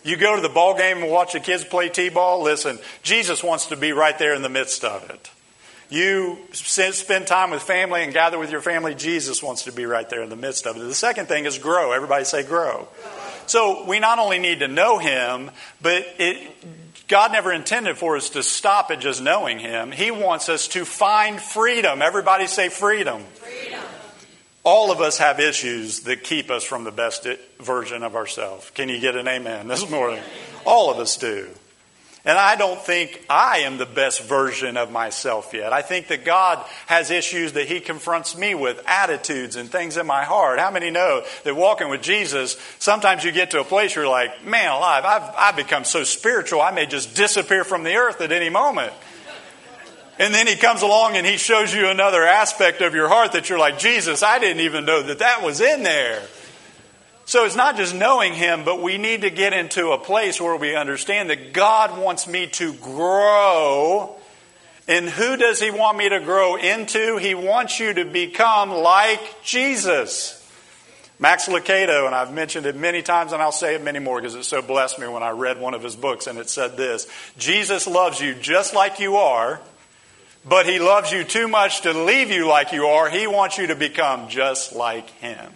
You 0.04 0.18
go 0.18 0.36
to 0.36 0.42
the 0.42 0.50
ball 0.50 0.78
game 0.78 0.98
and 0.98 1.10
watch 1.10 1.34
the 1.34 1.40
kids 1.40 1.64
play 1.64 1.90
t-ball. 1.90 2.44
Listen, 2.44 2.78
Jesus 3.02 3.44
wants 3.44 3.68
to 3.68 3.76
be 3.76 3.92
right 3.92 4.20
there 4.20 4.36
in 4.36 4.44
the 4.44 4.50
midst 4.50 4.84
of 4.84 5.10
it. 5.10 5.32
You 5.90 6.40
spend 6.54 7.28
time 7.28 7.52
with 7.52 7.62
family 7.62 8.04
and 8.04 8.14
gather 8.14 8.40
with 8.40 8.52
your 8.52 8.62
family. 8.62 8.96
Jesus 8.96 9.44
wants 9.44 9.64
to 9.64 9.72
be 9.72 9.86
right 9.86 10.10
there 10.10 10.24
in 10.24 10.30
the 10.30 10.36
midst 10.36 10.66
of 10.66 10.76
it. 10.76 10.80
The 10.80 10.94
second 10.94 11.28
thing 11.28 11.46
is 11.46 11.58
grow. 11.58 11.92
Everybody 11.92 12.26
say 12.26 12.44
grow. 12.44 12.88
So 13.46 13.86
we 13.86 14.00
not 14.00 14.20
only 14.20 14.40
need 14.40 14.60
to 14.60 14.68
know 14.68 14.98
Him, 14.98 15.52
but 15.82 16.06
it, 16.18 16.52
God 17.08 17.32
never 17.32 17.52
intended 17.52 17.98
for 17.98 18.16
us 18.16 18.32
to 18.32 18.44
stop 18.44 18.90
at 18.92 19.00
just 19.00 19.22
knowing 19.22 19.60
Him. 19.60 19.92
He 19.92 20.12
wants 20.12 20.50
us 20.50 20.68
to 20.70 20.86
find 20.86 21.40
freedom. 21.40 22.02
Everybody 22.02 22.48
say 22.48 22.70
freedom. 22.70 23.24
freedom. 23.36 23.82
All 24.64 24.92
of 24.92 25.02
us 25.02 25.18
have 25.18 25.42
issues 25.42 26.02
that 26.02 26.24
keep 26.24 26.50
us 26.50 26.64
from 26.64 26.86
the 26.86 26.92
best 26.92 27.28
version 27.60 28.02
of 28.02 28.16
ourselves. 28.16 28.70
Can 28.72 28.88
you 28.88 29.00
get 29.00 29.16
an 29.18 29.28
amen 29.28 29.68
this 29.68 29.90
morning? 29.90 30.24
All 30.66 30.90
of 30.90 31.00
us 31.00 31.18
do. 31.18 31.50
And 32.26 32.38
I 32.38 32.56
don't 32.56 32.80
think 32.80 33.22
I 33.30 33.60
am 33.60 33.78
the 33.78 33.86
best 33.86 34.24
version 34.24 34.78
of 34.78 34.90
myself 34.90 35.54
yet. 35.54 35.74
I 35.74 35.82
think 35.82 36.08
that 36.08 36.24
God 36.24 36.66
has 36.86 37.12
issues 37.12 37.54
that 37.54 37.68
He 37.68 37.82
confronts 37.82 38.38
me 38.38 38.56
with, 38.56 38.82
attitudes 38.88 39.58
and 39.58 39.70
things 39.70 39.98
in 39.98 40.08
my 40.08 40.24
heart. 40.24 40.58
How 40.58 40.72
many 40.72 40.90
know 40.90 41.24
that 41.44 41.54
walking 41.54 41.90
with 41.90 42.02
Jesus, 42.02 42.58
sometimes 42.80 43.26
you 43.26 43.34
get 43.34 43.52
to 43.52 43.60
a 43.60 43.66
place 43.66 43.96
where 43.96 44.06
you're 44.06 44.12
like, 44.12 44.46
man 44.46 44.72
alive, 44.72 45.04
I've, 45.04 45.36
I've 45.38 45.56
become 45.58 45.84
so 45.84 46.06
spiritual, 46.06 46.62
I 46.62 46.72
may 46.72 46.86
just 46.86 47.14
disappear 47.14 47.66
from 47.66 47.84
the 47.84 47.96
earth 47.96 48.22
at 48.22 48.32
any 48.32 48.50
moment. 48.50 48.94
And 50.18 50.34
then 50.34 50.48
He 50.48 50.56
comes 50.56 50.82
along 50.82 51.18
and 51.18 51.26
He 51.26 51.36
shows 51.36 51.74
you 51.74 51.90
another 51.90 52.24
aspect 52.24 52.82
of 52.82 52.96
your 52.96 53.10
heart 53.10 53.34
that 53.34 53.50
you're 53.50 53.60
like, 53.60 53.80
Jesus, 53.80 54.24
I 54.24 54.40
didn't 54.40 54.62
even 54.62 54.86
know 54.86 55.04
that 55.04 55.20
that 55.20 55.44
was 55.44 55.60
in 55.60 55.84
there. 55.84 56.22
So 57.26 57.46
it's 57.46 57.56
not 57.56 57.78
just 57.78 57.96
knowing 57.96 58.34
Him, 58.34 58.66
but 58.66 58.82
we 58.82 58.98
need 58.98 59.22
to 59.22 59.30
get 59.30 59.54
into 59.54 59.92
a 59.92 59.98
place 59.98 60.42
where 60.42 60.56
we 60.58 60.76
understand 60.76 61.30
that 61.30 61.54
God 61.54 61.98
wants 61.98 62.28
me 62.28 62.48
to 62.48 62.74
grow. 62.74 64.18
And 64.88 65.08
who 65.08 65.38
does 65.38 65.62
He 65.62 65.72
want 65.72 65.98
me 65.98 66.10
to 66.10 66.20
grow 66.20 66.58
into? 66.58 67.18
He 67.18 67.34
wants 67.34 67.80
you 67.80 67.94
to 67.94 68.06
become 68.06 68.72
like 68.72 69.44
Jesus. 69.44 70.40
Max 71.20 71.48
Lucado, 71.48 72.06
and 72.06 72.14
I've 72.14 72.34
mentioned 72.34 72.66
it 72.66 72.76
many 72.76 73.02
times 73.02 73.32
and 73.32 73.42
I'll 73.42 73.54
say 73.54 73.76
it 73.76 73.84
many 73.84 74.00
more 74.00 74.20
because 74.20 74.36
it 74.36 74.44
so 74.44 74.62
blessed 74.62 75.00
me 75.00 75.08
when 75.08 75.24
I 75.24 75.30
read 75.30 75.58
one 75.58 75.74
of 75.74 75.82
his 75.82 75.96
books 75.96 76.28
and 76.28 76.38
it 76.38 76.50
said 76.50 76.76
this 76.76 77.08
Jesus 77.38 77.88
loves 77.88 78.20
you 78.20 78.34
just 78.34 78.74
like 78.74 79.00
you 79.00 79.16
are, 79.16 79.62
but 80.44 80.66
he 80.66 80.80
loves 80.80 81.14
you 81.14 81.24
too 81.24 81.48
much 81.48 81.82
to 81.82 81.94
leave 81.94 82.30
you 82.30 82.46
like 82.46 82.74
you 82.74 82.88
are. 82.88 83.10
He 83.10 83.28
wants 83.28 83.58
you 83.58 83.68
to 83.68 83.76
become 83.76 84.28
just 84.28 84.76
like 84.76 85.10
him. 85.12 85.54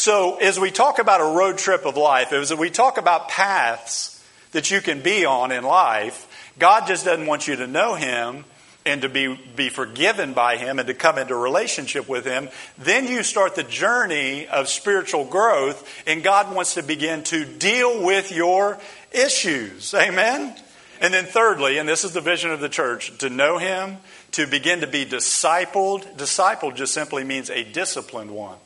So, 0.00 0.36
as 0.36 0.58
we 0.58 0.70
talk 0.70 0.98
about 0.98 1.20
a 1.20 1.36
road 1.36 1.58
trip 1.58 1.84
of 1.84 1.94
life, 1.94 2.32
as 2.32 2.54
we 2.54 2.70
talk 2.70 2.96
about 2.96 3.28
paths 3.28 4.18
that 4.52 4.70
you 4.70 4.80
can 4.80 5.02
be 5.02 5.26
on 5.26 5.52
in 5.52 5.62
life, 5.62 6.26
God 6.58 6.86
just 6.86 7.04
doesn't 7.04 7.26
want 7.26 7.46
you 7.46 7.56
to 7.56 7.66
know 7.66 7.96
Him 7.96 8.46
and 8.86 9.02
to 9.02 9.10
be, 9.10 9.38
be 9.56 9.68
forgiven 9.68 10.32
by 10.32 10.56
Him 10.56 10.78
and 10.78 10.88
to 10.88 10.94
come 10.94 11.18
into 11.18 11.36
relationship 11.36 12.08
with 12.08 12.24
Him. 12.24 12.48
Then 12.78 13.08
you 13.08 13.22
start 13.22 13.56
the 13.56 13.62
journey 13.62 14.48
of 14.48 14.70
spiritual 14.70 15.26
growth, 15.26 15.86
and 16.06 16.22
God 16.22 16.54
wants 16.54 16.76
to 16.76 16.82
begin 16.82 17.22
to 17.24 17.44
deal 17.44 18.02
with 18.02 18.32
your 18.32 18.78
issues. 19.12 19.92
Amen? 19.92 20.56
And 21.02 21.12
then, 21.12 21.26
thirdly, 21.26 21.76
and 21.76 21.86
this 21.86 22.04
is 22.04 22.14
the 22.14 22.22
vision 22.22 22.52
of 22.52 22.60
the 22.60 22.70
church, 22.70 23.18
to 23.18 23.28
know 23.28 23.58
Him, 23.58 23.98
to 24.32 24.46
begin 24.46 24.80
to 24.80 24.86
be 24.86 25.04
discipled. 25.04 26.16
Discipled 26.16 26.76
just 26.76 26.94
simply 26.94 27.22
means 27.22 27.50
a 27.50 27.64
disciplined 27.64 28.30
one. 28.30 28.56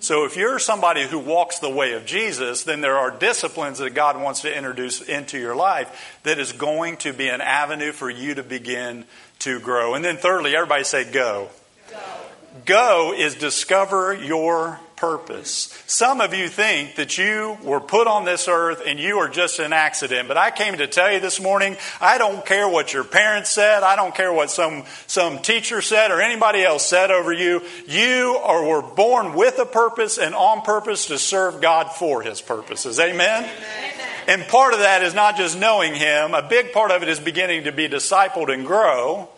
So 0.00 0.24
if 0.24 0.34
you're 0.34 0.58
somebody 0.58 1.06
who 1.06 1.18
walks 1.18 1.58
the 1.58 1.68
way 1.68 1.92
of 1.92 2.06
Jesus, 2.06 2.64
then 2.64 2.80
there 2.80 2.96
are 2.96 3.10
disciplines 3.10 3.78
that 3.78 3.90
God 3.90 4.20
wants 4.20 4.40
to 4.42 4.56
introduce 4.56 5.02
into 5.02 5.38
your 5.38 5.54
life 5.54 6.18
that 6.22 6.38
is 6.38 6.52
going 6.52 6.96
to 6.98 7.12
be 7.12 7.28
an 7.28 7.42
avenue 7.42 7.92
for 7.92 8.08
you 8.08 8.34
to 8.34 8.42
begin 8.42 9.04
to 9.40 9.60
grow. 9.60 9.94
And 9.94 10.02
then 10.02 10.16
thirdly, 10.16 10.56
everybody 10.56 10.84
say 10.84 11.10
go. 11.10 11.50
Go, 11.90 12.00
go 12.64 13.14
is 13.14 13.34
discover 13.34 14.14
your 14.14 14.80
purpose. 15.00 15.82
Some 15.86 16.20
of 16.20 16.34
you 16.34 16.48
think 16.48 16.96
that 16.96 17.16
you 17.16 17.56
were 17.62 17.80
put 17.80 18.06
on 18.06 18.26
this 18.26 18.48
earth 18.48 18.82
and 18.86 19.00
you 19.00 19.16
are 19.16 19.30
just 19.30 19.58
an 19.58 19.72
accident, 19.72 20.28
but 20.28 20.36
I 20.36 20.50
came 20.50 20.76
to 20.76 20.86
tell 20.86 21.10
you 21.10 21.20
this 21.20 21.40
morning, 21.40 21.78
I 22.02 22.18
don't 22.18 22.44
care 22.44 22.68
what 22.68 22.92
your 22.92 23.02
parents 23.02 23.48
said, 23.48 23.82
I 23.82 23.96
don't 23.96 24.14
care 24.14 24.30
what 24.30 24.50
some, 24.50 24.84
some 25.06 25.38
teacher 25.38 25.80
said 25.80 26.10
or 26.10 26.20
anybody 26.20 26.62
else 26.62 26.84
said 26.84 27.10
over 27.10 27.32
you. 27.32 27.62
You 27.88 28.38
are, 28.44 28.62
were 28.62 28.82
born 28.82 29.32
with 29.32 29.58
a 29.58 29.64
purpose 29.64 30.18
and 30.18 30.34
on 30.34 30.60
purpose 30.60 31.06
to 31.06 31.18
serve 31.18 31.62
God 31.62 31.90
for 31.92 32.20
His 32.20 32.42
purposes. 32.42 33.00
Amen? 33.00 33.44
Amen. 33.44 33.92
And 34.28 34.42
part 34.48 34.74
of 34.74 34.80
that 34.80 35.02
is 35.02 35.14
not 35.14 35.38
just 35.38 35.58
knowing 35.58 35.94
Him, 35.94 36.34
a 36.34 36.46
big 36.46 36.72
part 36.72 36.90
of 36.90 37.02
it 37.02 37.08
is 37.08 37.18
beginning 37.18 37.64
to 37.64 37.72
be 37.72 37.88
discipled 37.88 38.52
and 38.52 38.66
grow. 38.66 39.30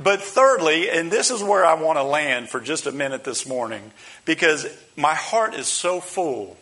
But 0.00 0.22
thirdly, 0.22 0.90
and 0.90 1.10
this 1.10 1.32
is 1.32 1.42
where 1.42 1.66
I 1.66 1.74
want 1.74 1.98
to 1.98 2.04
land 2.04 2.48
for 2.48 2.60
just 2.60 2.86
a 2.86 2.92
minute 2.92 3.24
this 3.24 3.48
morning, 3.48 3.90
because 4.28 4.66
my 4.94 5.14
heart 5.14 5.54
is 5.54 5.66
so 5.66 6.02
full 6.02 6.54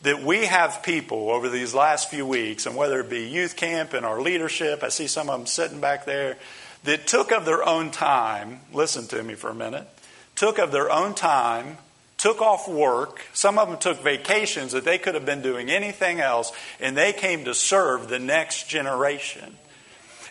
that 0.00 0.22
we 0.22 0.46
have 0.46 0.82
people 0.82 1.28
over 1.28 1.50
these 1.50 1.74
last 1.74 2.08
few 2.08 2.24
weeks, 2.24 2.64
and 2.64 2.74
whether 2.74 2.98
it 3.00 3.10
be 3.10 3.28
youth 3.28 3.56
camp 3.56 3.92
and 3.92 4.06
our 4.06 4.22
leadership, 4.22 4.82
I 4.82 4.88
see 4.88 5.06
some 5.06 5.28
of 5.28 5.38
them 5.38 5.46
sitting 5.46 5.82
back 5.82 6.06
there, 6.06 6.38
that 6.84 7.06
took 7.06 7.30
of 7.30 7.44
their 7.44 7.62
own 7.62 7.90
time, 7.90 8.60
listen 8.72 9.06
to 9.08 9.22
me 9.22 9.34
for 9.34 9.50
a 9.50 9.54
minute, 9.54 9.86
took 10.34 10.58
of 10.58 10.72
their 10.72 10.90
own 10.90 11.12
time, 11.12 11.76
took 12.16 12.40
off 12.40 12.66
work, 12.66 13.20
some 13.34 13.58
of 13.58 13.68
them 13.68 13.78
took 13.78 14.02
vacations 14.02 14.72
that 14.72 14.86
they 14.86 14.96
could 14.96 15.14
have 15.14 15.26
been 15.26 15.42
doing 15.42 15.68
anything 15.68 16.20
else, 16.20 16.52
and 16.80 16.96
they 16.96 17.12
came 17.12 17.44
to 17.44 17.52
serve 17.52 18.08
the 18.08 18.18
next 18.18 18.66
generation. 18.66 19.58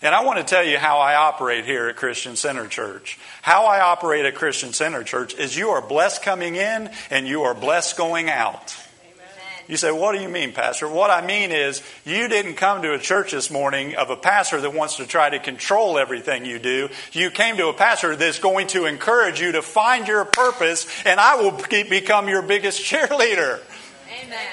And 0.01 0.15
I 0.15 0.23
want 0.23 0.39
to 0.39 0.45
tell 0.45 0.63
you 0.63 0.77
how 0.77 0.99
I 0.99 1.15
operate 1.15 1.65
here 1.65 1.87
at 1.89 1.97
Christian 1.97 2.35
Center 2.35 2.67
Church. 2.67 3.19
How 3.41 3.65
I 3.65 3.81
operate 3.81 4.25
at 4.25 4.35
Christian 4.35 4.71
Center 4.71 5.03
Church 5.03 5.33
is 5.33 5.57
you 5.57 5.69
are 5.69 5.81
blessed 5.81 6.23
coming 6.23 6.55
in 6.55 6.89
and 7.09 7.27
you 7.27 7.43
are 7.43 7.53
blessed 7.53 7.97
going 7.97 8.29
out. 8.29 8.77
You 9.67 9.77
say, 9.77 9.91
What 9.91 10.15
do 10.15 10.21
you 10.21 10.29
mean, 10.29 10.51
Pastor? 10.51 10.87
What 10.87 11.11
I 11.11 11.23
mean 11.23 11.51
is, 11.51 11.83
you 12.03 12.27
didn't 12.27 12.55
come 12.55 12.81
to 12.81 12.93
a 12.95 12.97
church 12.97 13.31
this 13.31 13.51
morning 13.51 13.95
of 13.95 14.09
a 14.09 14.15
pastor 14.15 14.59
that 14.59 14.73
wants 14.73 14.95
to 14.97 15.05
try 15.05 15.29
to 15.29 15.37
control 15.37 15.99
everything 15.99 16.43
you 16.43 16.57
do. 16.57 16.89
You 17.11 17.29
came 17.29 17.57
to 17.57 17.67
a 17.67 17.73
pastor 17.73 18.15
that's 18.15 18.39
going 18.39 18.67
to 18.69 18.85
encourage 18.85 19.39
you 19.39 19.51
to 19.51 19.61
find 19.61 20.07
your 20.07 20.25
purpose, 20.25 20.87
and 21.05 21.19
I 21.19 21.35
will 21.35 21.51
become 21.51 22.27
your 22.29 22.41
biggest 22.41 22.81
cheerleader. 22.83 23.59
Amen. 24.23 24.47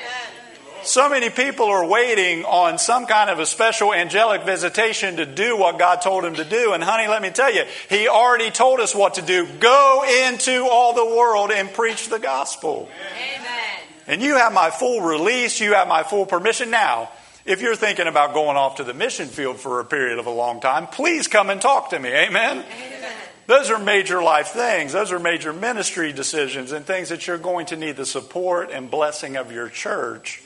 So 0.87 1.09
many 1.09 1.31
people 1.31 1.67
are 1.67 1.85
waiting 1.85 2.45
on 2.45 2.79
some 2.79 3.07
kind 3.07 3.29
of 3.29 3.41
a 3.41 3.47
special 3.47 3.93
angelic 3.93 4.45
visitation 4.45 5.17
to 5.17 5.27
do 5.27 5.57
what 5.57 5.81
God 5.81 6.01
told 6.01 6.25
him 6.25 6.37
to 6.37 6.45
do. 6.45 6.75
And 6.75 6.83
honey, 6.83 7.09
let 7.09 7.21
me 7.23 7.31
tell 7.31 7.53
you, 7.53 7.65
he 7.91 8.07
already 8.07 8.53
told 8.53 8.79
us 8.79 8.95
what 8.95 9.15
to 9.15 9.23
do. 9.23 9.49
Go 9.59 10.05
into 10.07 10.65
all 10.71 10.95
the 10.95 11.05
world 11.05 11.51
and 11.51 11.73
preach 11.73 12.09
the 12.09 12.21
gospel. 12.21 12.89
Amen. 13.37 13.81
And 14.07 14.23
you 14.23 14.37
have 14.37 14.53
my 14.53 14.71
full 14.71 15.01
release, 15.01 15.61
you 15.61 15.75
have 15.75 15.89
my 15.89 16.05
full 16.05 16.25
permission. 16.25 16.71
Now, 16.71 17.11
if 17.45 17.61
you're 17.61 17.75
thinking 17.75 18.07
about 18.07 18.33
going 18.33 18.57
off 18.57 18.77
to 18.77 18.85
the 18.85 18.95
mission 18.95 19.27
field 19.27 19.59
for 19.59 19.81
a 19.81 19.85
period 19.85 20.21
of 20.21 20.27
a 20.27 20.31
long 20.31 20.61
time, 20.61 20.87
please 20.87 21.27
come 21.27 21.51
and 21.51 21.61
talk 21.61 21.91
to 21.91 21.99
me. 21.99 22.11
Amen. 22.11 22.59
Amen. 22.59 23.13
Those 23.49 23.71
are 23.71 23.79
major 23.79 24.23
life 24.23 24.49
things. 24.49 24.93
Those 24.93 25.11
are 25.11 25.19
major 25.19 25.53
ministry 25.53 26.13
decisions 26.13 26.71
and 26.71 26.87
things 26.87 27.09
that 27.09 27.27
you're 27.27 27.39
going 27.39 27.67
to 27.67 27.77
need 27.77 27.97
the 27.97 28.07
support 28.07 28.71
and 28.71 28.89
blessing 28.89 29.37
of 29.37 29.51
your 29.51 29.69
church. 29.69 30.43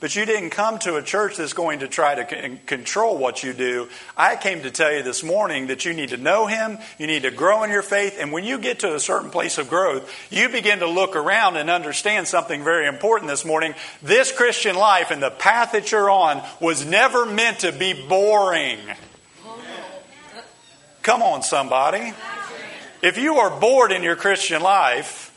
But 0.00 0.14
you 0.14 0.24
didn't 0.24 0.50
come 0.50 0.78
to 0.80 0.94
a 0.94 1.02
church 1.02 1.36
that's 1.36 1.54
going 1.54 1.80
to 1.80 1.88
try 1.88 2.14
to 2.14 2.28
c- 2.28 2.60
control 2.66 3.18
what 3.18 3.42
you 3.42 3.52
do. 3.52 3.88
I 4.16 4.36
came 4.36 4.62
to 4.62 4.70
tell 4.70 4.92
you 4.92 5.02
this 5.02 5.24
morning 5.24 5.66
that 5.68 5.84
you 5.84 5.92
need 5.92 6.10
to 6.10 6.16
know 6.16 6.46
Him, 6.46 6.78
you 6.98 7.08
need 7.08 7.22
to 7.22 7.32
grow 7.32 7.64
in 7.64 7.70
your 7.70 7.82
faith, 7.82 8.16
and 8.20 8.30
when 8.30 8.44
you 8.44 8.58
get 8.58 8.80
to 8.80 8.94
a 8.94 9.00
certain 9.00 9.30
place 9.30 9.58
of 9.58 9.68
growth, 9.68 10.08
you 10.30 10.48
begin 10.50 10.78
to 10.80 10.86
look 10.86 11.16
around 11.16 11.56
and 11.56 11.68
understand 11.68 12.28
something 12.28 12.62
very 12.62 12.86
important 12.86 13.28
this 13.28 13.44
morning. 13.44 13.74
This 14.00 14.30
Christian 14.30 14.76
life 14.76 15.10
and 15.10 15.20
the 15.20 15.30
path 15.30 15.72
that 15.72 15.90
you're 15.90 16.10
on 16.10 16.44
was 16.60 16.86
never 16.86 17.26
meant 17.26 17.60
to 17.60 17.72
be 17.72 17.92
boring. 17.92 18.78
Come 21.02 21.22
on, 21.22 21.42
somebody. 21.42 22.12
If 23.02 23.18
you 23.18 23.36
are 23.36 23.58
bored 23.58 23.90
in 23.92 24.02
your 24.02 24.16
Christian 24.16 24.62
life, 24.62 25.27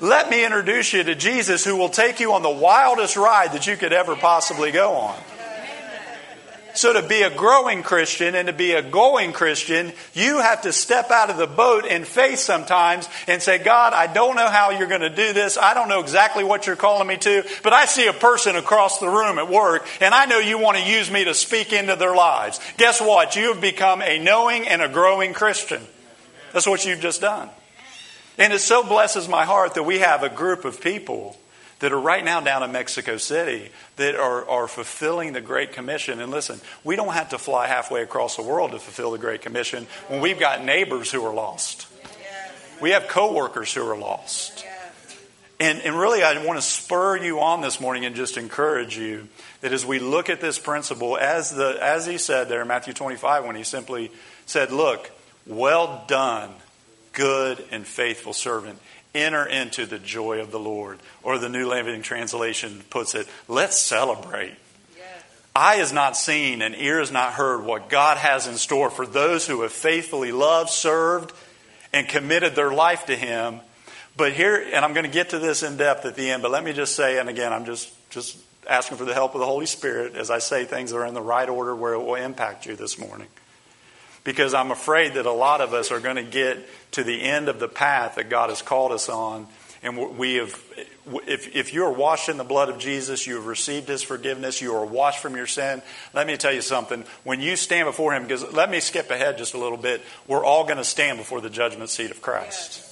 let 0.00 0.30
me 0.30 0.44
introduce 0.44 0.92
you 0.92 1.02
to 1.02 1.14
Jesus 1.14 1.64
who 1.64 1.76
will 1.76 1.88
take 1.88 2.20
you 2.20 2.32
on 2.32 2.42
the 2.42 2.50
wildest 2.50 3.16
ride 3.16 3.52
that 3.52 3.66
you 3.66 3.76
could 3.76 3.92
ever 3.92 4.14
possibly 4.14 4.70
go 4.70 4.92
on. 4.92 5.18
So, 6.74 6.92
to 6.92 7.02
be 7.02 7.22
a 7.22 7.34
growing 7.34 7.82
Christian 7.82 8.36
and 8.36 8.46
to 8.46 8.52
be 8.52 8.70
a 8.72 8.82
going 8.82 9.32
Christian, 9.32 9.92
you 10.14 10.38
have 10.38 10.62
to 10.62 10.72
step 10.72 11.10
out 11.10 11.28
of 11.28 11.36
the 11.36 11.48
boat 11.48 11.84
in 11.84 12.04
faith 12.04 12.38
sometimes 12.38 13.08
and 13.26 13.42
say, 13.42 13.58
God, 13.58 13.94
I 13.94 14.06
don't 14.06 14.36
know 14.36 14.46
how 14.46 14.70
you're 14.70 14.86
going 14.86 15.00
to 15.00 15.10
do 15.10 15.32
this. 15.32 15.58
I 15.58 15.74
don't 15.74 15.88
know 15.88 15.98
exactly 15.98 16.44
what 16.44 16.68
you're 16.68 16.76
calling 16.76 17.08
me 17.08 17.16
to, 17.16 17.42
but 17.64 17.72
I 17.72 17.86
see 17.86 18.06
a 18.06 18.12
person 18.12 18.54
across 18.54 19.00
the 19.00 19.08
room 19.08 19.40
at 19.40 19.50
work, 19.50 19.88
and 20.00 20.14
I 20.14 20.26
know 20.26 20.38
you 20.38 20.56
want 20.58 20.76
to 20.76 20.88
use 20.88 21.10
me 21.10 21.24
to 21.24 21.34
speak 21.34 21.72
into 21.72 21.96
their 21.96 22.14
lives. 22.14 22.60
Guess 22.76 23.00
what? 23.00 23.34
You 23.34 23.52
have 23.52 23.60
become 23.60 24.00
a 24.00 24.20
knowing 24.20 24.68
and 24.68 24.80
a 24.80 24.88
growing 24.88 25.32
Christian. 25.32 25.82
That's 26.52 26.66
what 26.68 26.86
you've 26.86 27.00
just 27.00 27.20
done. 27.20 27.50
And 28.38 28.52
it 28.52 28.60
so 28.60 28.84
blesses 28.84 29.28
my 29.28 29.44
heart 29.44 29.74
that 29.74 29.82
we 29.82 29.98
have 29.98 30.22
a 30.22 30.28
group 30.28 30.64
of 30.64 30.80
people 30.80 31.36
that 31.80 31.92
are 31.92 32.00
right 32.00 32.24
now 32.24 32.40
down 32.40 32.62
in 32.62 32.72
Mexico 32.72 33.16
City 33.16 33.70
that 33.96 34.14
are, 34.14 34.48
are 34.48 34.68
fulfilling 34.68 35.32
the 35.32 35.40
Great 35.40 35.72
Commission. 35.72 36.20
And 36.20 36.30
listen, 36.30 36.60
we 36.84 36.96
don't 36.96 37.12
have 37.12 37.30
to 37.30 37.38
fly 37.38 37.66
halfway 37.66 38.02
across 38.02 38.36
the 38.36 38.42
world 38.42 38.72
to 38.72 38.78
fulfill 38.78 39.10
the 39.10 39.18
Great 39.18 39.42
Commission 39.42 39.86
when 40.08 40.20
we've 40.20 40.38
got 40.38 40.64
neighbors 40.64 41.10
who 41.10 41.24
are 41.24 41.34
lost. 41.34 41.86
We 42.80 42.90
have 42.90 43.08
coworkers 43.08 43.74
who 43.74 43.88
are 43.88 43.98
lost. 43.98 44.64
And, 45.60 45.80
and 45.80 45.98
really, 45.98 46.22
I 46.22 46.44
want 46.44 46.58
to 46.58 46.64
spur 46.64 47.16
you 47.16 47.40
on 47.40 47.60
this 47.60 47.80
morning 47.80 48.04
and 48.04 48.14
just 48.14 48.36
encourage 48.36 48.96
you 48.96 49.28
that 49.60 49.72
as 49.72 49.84
we 49.84 49.98
look 49.98 50.30
at 50.30 50.40
this 50.40 50.56
principle, 50.56 51.16
as, 51.16 51.50
the, 51.50 51.76
as 51.82 52.06
he 52.06 52.18
said 52.18 52.48
there 52.48 52.62
in 52.62 52.68
Matthew 52.68 52.92
25, 52.92 53.44
when 53.44 53.56
he 53.56 53.64
simply 53.64 54.12
said, 54.46 54.70
Look, 54.70 55.10
well 55.46 56.04
done 56.06 56.54
good 57.12 57.64
and 57.70 57.86
faithful 57.86 58.32
servant. 58.32 58.78
Enter 59.14 59.46
into 59.46 59.86
the 59.86 59.98
joy 59.98 60.40
of 60.40 60.50
the 60.50 60.58
Lord. 60.58 60.98
Or 61.22 61.38
the 61.38 61.48
New 61.48 61.68
Living 61.68 62.02
Translation 62.02 62.82
puts 62.90 63.14
it, 63.14 63.26
let's 63.48 63.78
celebrate. 63.78 64.54
Eye 65.56 65.76
has 65.76 65.92
not 65.92 66.16
seen 66.16 66.62
and 66.62 66.74
ear 66.76 67.00
has 67.00 67.10
not 67.10 67.32
heard 67.32 67.64
what 67.64 67.88
God 67.88 68.16
has 68.16 68.46
in 68.46 68.54
store 68.54 68.90
for 68.90 69.04
those 69.04 69.44
who 69.44 69.62
have 69.62 69.72
faithfully 69.72 70.30
loved, 70.30 70.70
served, 70.70 71.32
and 71.92 72.06
committed 72.06 72.54
their 72.54 72.72
life 72.72 73.06
to 73.06 73.16
Him. 73.16 73.60
But 74.16 74.34
here, 74.34 74.64
and 74.72 74.84
I'm 74.84 74.92
going 74.92 75.06
to 75.06 75.10
get 75.10 75.30
to 75.30 75.40
this 75.40 75.64
in 75.64 75.76
depth 75.76 76.04
at 76.04 76.14
the 76.14 76.30
end, 76.30 76.42
but 76.42 76.52
let 76.52 76.62
me 76.62 76.72
just 76.72 76.94
say, 76.94 77.18
and 77.18 77.28
again, 77.28 77.52
I'm 77.52 77.64
just, 77.64 77.92
just 78.10 78.38
asking 78.68 78.98
for 78.98 79.04
the 79.04 79.14
help 79.14 79.34
of 79.34 79.40
the 79.40 79.46
Holy 79.46 79.66
Spirit 79.66 80.14
as 80.14 80.30
I 80.30 80.38
say 80.38 80.64
things 80.64 80.92
that 80.92 80.98
are 80.98 81.06
in 81.06 81.14
the 81.14 81.22
right 81.22 81.48
order 81.48 81.74
where 81.74 81.94
it 81.94 82.04
will 82.04 82.14
impact 82.14 82.66
you 82.66 82.76
this 82.76 82.96
morning 82.96 83.26
because 84.28 84.52
I'm 84.52 84.70
afraid 84.70 85.14
that 85.14 85.24
a 85.24 85.32
lot 85.32 85.62
of 85.62 85.72
us 85.72 85.90
are 85.90 86.00
going 86.00 86.16
to 86.16 86.22
get 86.22 86.58
to 86.90 87.02
the 87.02 87.22
end 87.22 87.48
of 87.48 87.58
the 87.58 87.66
path 87.66 88.16
that 88.16 88.28
God 88.28 88.50
has 88.50 88.60
called 88.60 88.92
us 88.92 89.08
on. 89.08 89.46
And 89.82 90.18
we 90.18 90.34
have, 90.34 90.62
if, 91.26 91.56
if 91.56 91.72
you 91.72 91.84
are 91.84 91.90
washed 91.90 92.28
in 92.28 92.36
the 92.36 92.44
blood 92.44 92.68
of 92.68 92.78
Jesus, 92.78 93.26
you 93.26 93.36
have 93.36 93.46
received 93.46 93.88
his 93.88 94.02
forgiveness, 94.02 94.60
you 94.60 94.74
are 94.74 94.84
washed 94.84 95.20
from 95.20 95.34
your 95.34 95.46
sin. 95.46 95.80
Let 96.12 96.26
me 96.26 96.36
tell 96.36 96.52
you 96.52 96.60
something. 96.60 97.06
When 97.24 97.40
you 97.40 97.56
stand 97.56 97.86
before 97.86 98.12
him, 98.12 98.24
because 98.24 98.52
let 98.52 98.70
me 98.70 98.80
skip 98.80 99.10
ahead 99.10 99.38
just 99.38 99.54
a 99.54 99.58
little 99.58 99.78
bit, 99.78 100.02
we're 100.26 100.44
all 100.44 100.64
going 100.64 100.76
to 100.76 100.84
stand 100.84 101.16
before 101.16 101.40
the 101.40 101.48
judgment 101.48 101.88
seat 101.88 102.10
of 102.10 102.20
Christ. 102.20 102.84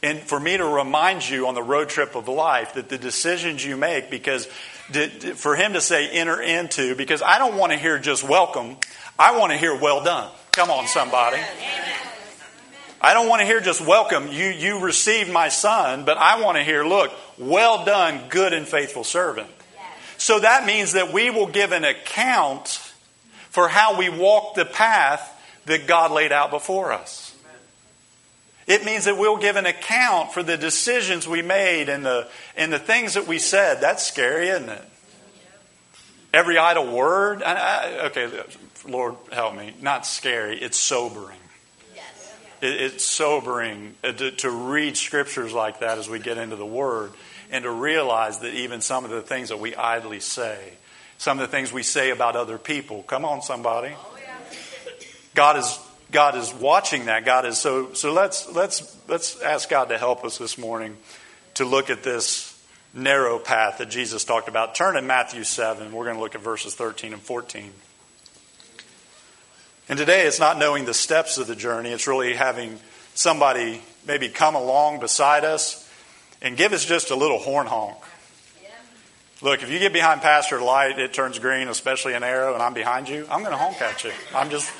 And 0.00 0.20
for 0.20 0.38
me 0.38 0.56
to 0.56 0.64
remind 0.64 1.28
you 1.28 1.48
on 1.48 1.56
the 1.56 1.62
road 1.64 1.88
trip 1.88 2.14
of 2.14 2.28
life 2.28 2.74
that 2.74 2.88
the 2.88 2.98
decisions 2.98 3.64
you 3.64 3.76
make, 3.76 4.12
because 4.12 4.46
for 5.36 5.54
him 5.56 5.74
to 5.74 5.80
say 5.80 6.08
enter 6.08 6.40
into, 6.40 6.94
because 6.94 7.22
I 7.22 7.38
don't 7.38 7.56
want 7.56 7.72
to 7.72 7.78
hear 7.78 7.98
just 7.98 8.24
welcome. 8.24 8.76
I 9.18 9.38
want 9.38 9.52
to 9.52 9.58
hear 9.58 9.74
well 9.78 10.02
done. 10.02 10.30
Come 10.52 10.70
on, 10.70 10.86
somebody. 10.86 11.38
I 13.00 13.14
don't 13.14 13.28
want 13.28 13.40
to 13.40 13.46
hear 13.46 13.60
just 13.60 13.80
welcome. 13.80 14.28
You, 14.28 14.46
you 14.46 14.80
received 14.80 15.30
my 15.30 15.50
son, 15.50 16.04
but 16.04 16.18
I 16.18 16.42
want 16.42 16.56
to 16.56 16.64
hear, 16.64 16.84
look, 16.84 17.12
well 17.38 17.84
done, 17.84 18.28
good 18.28 18.52
and 18.52 18.66
faithful 18.66 19.04
servant. 19.04 19.48
So 20.16 20.40
that 20.40 20.66
means 20.66 20.94
that 20.94 21.12
we 21.12 21.30
will 21.30 21.46
give 21.46 21.70
an 21.70 21.84
account 21.84 22.80
for 23.50 23.68
how 23.68 23.98
we 23.98 24.08
walk 24.08 24.56
the 24.56 24.64
path 24.64 25.34
that 25.66 25.86
God 25.86 26.10
laid 26.10 26.32
out 26.32 26.50
before 26.50 26.92
us. 26.92 27.27
It 28.68 28.84
means 28.84 29.06
that 29.06 29.16
we'll 29.16 29.38
give 29.38 29.56
an 29.56 29.64
account 29.64 30.32
for 30.32 30.42
the 30.42 30.58
decisions 30.58 31.26
we 31.26 31.40
made 31.40 31.88
and 31.88 32.04
the, 32.04 32.28
and 32.54 32.70
the 32.70 32.78
things 32.78 33.14
that 33.14 33.26
we 33.26 33.38
said. 33.38 33.80
That's 33.80 34.06
scary, 34.06 34.48
isn't 34.48 34.68
it? 34.68 34.84
Every 36.34 36.58
idle 36.58 36.94
word. 36.94 37.42
I, 37.42 37.54
I, 37.54 38.06
okay, 38.08 38.28
Lord, 38.86 39.14
help 39.32 39.56
me. 39.56 39.74
Not 39.80 40.04
scary, 40.04 40.58
it's 40.60 40.76
sobering. 40.76 41.38
Yes. 41.94 42.34
It, 42.60 42.80
it's 42.82 43.04
sobering 43.04 43.94
uh, 44.04 44.12
to 44.12 44.50
read 44.50 44.98
scriptures 44.98 45.54
like 45.54 45.80
that 45.80 45.96
as 45.96 46.06
we 46.06 46.18
get 46.18 46.36
into 46.36 46.56
the 46.56 46.66
Word 46.66 47.12
and 47.50 47.64
to 47.64 47.70
realize 47.70 48.40
that 48.40 48.52
even 48.52 48.82
some 48.82 49.06
of 49.06 49.10
the 49.10 49.22
things 49.22 49.48
that 49.48 49.58
we 49.58 49.74
idly 49.74 50.20
say, 50.20 50.74
some 51.16 51.40
of 51.40 51.50
the 51.50 51.50
things 51.50 51.72
we 51.72 51.82
say 51.82 52.10
about 52.10 52.36
other 52.36 52.58
people, 52.58 53.02
come 53.02 53.24
on, 53.24 53.40
somebody. 53.40 53.94
God 55.34 55.56
is 55.56 55.78
God 56.10 56.36
is 56.36 56.52
watching 56.54 57.06
that. 57.06 57.24
God 57.24 57.44
is 57.44 57.58
so 57.58 57.92
so 57.92 58.12
let's 58.12 58.50
let's 58.52 58.96
let's 59.08 59.40
ask 59.42 59.68
God 59.68 59.90
to 59.90 59.98
help 59.98 60.24
us 60.24 60.38
this 60.38 60.56
morning 60.56 60.96
to 61.54 61.64
look 61.64 61.90
at 61.90 62.02
this 62.02 62.54
narrow 62.94 63.38
path 63.38 63.78
that 63.78 63.90
Jesus 63.90 64.24
talked 64.24 64.48
about. 64.48 64.74
Turn 64.74 64.96
in 64.96 65.06
Matthew 65.06 65.44
7. 65.44 65.92
We're 65.92 66.04
going 66.04 66.16
to 66.16 66.22
look 66.22 66.34
at 66.34 66.40
verses 66.40 66.74
13 66.74 67.12
and 67.12 67.20
14. 67.20 67.70
And 69.88 69.98
today 69.98 70.26
it's 70.26 70.40
not 70.40 70.58
knowing 70.58 70.84
the 70.84 70.94
steps 70.94 71.38
of 71.38 71.46
the 71.46 71.56
journey, 71.56 71.90
it's 71.90 72.06
really 72.06 72.34
having 72.34 72.78
somebody 73.14 73.82
maybe 74.06 74.28
come 74.28 74.54
along 74.54 75.00
beside 75.00 75.44
us 75.44 75.90
and 76.40 76.56
give 76.56 76.72
us 76.72 76.84
just 76.84 77.10
a 77.10 77.16
little 77.16 77.38
horn 77.38 77.66
honk. 77.66 77.96
Look, 79.40 79.62
if 79.62 79.70
you 79.70 79.78
get 79.78 79.92
behind 79.92 80.20
Pastor 80.20 80.60
Light, 80.60 80.98
it 80.98 81.12
turns 81.12 81.38
green, 81.38 81.68
especially 81.68 82.14
an 82.14 82.24
arrow, 82.24 82.54
and 82.54 82.62
I'm 82.62 82.74
behind 82.74 83.08
you, 83.08 83.24
I'm 83.30 83.40
going 83.40 83.52
to 83.52 83.58
honk 83.58 83.80
at 83.80 84.02
you. 84.02 84.10
I'm 84.34 84.50
just 84.50 84.72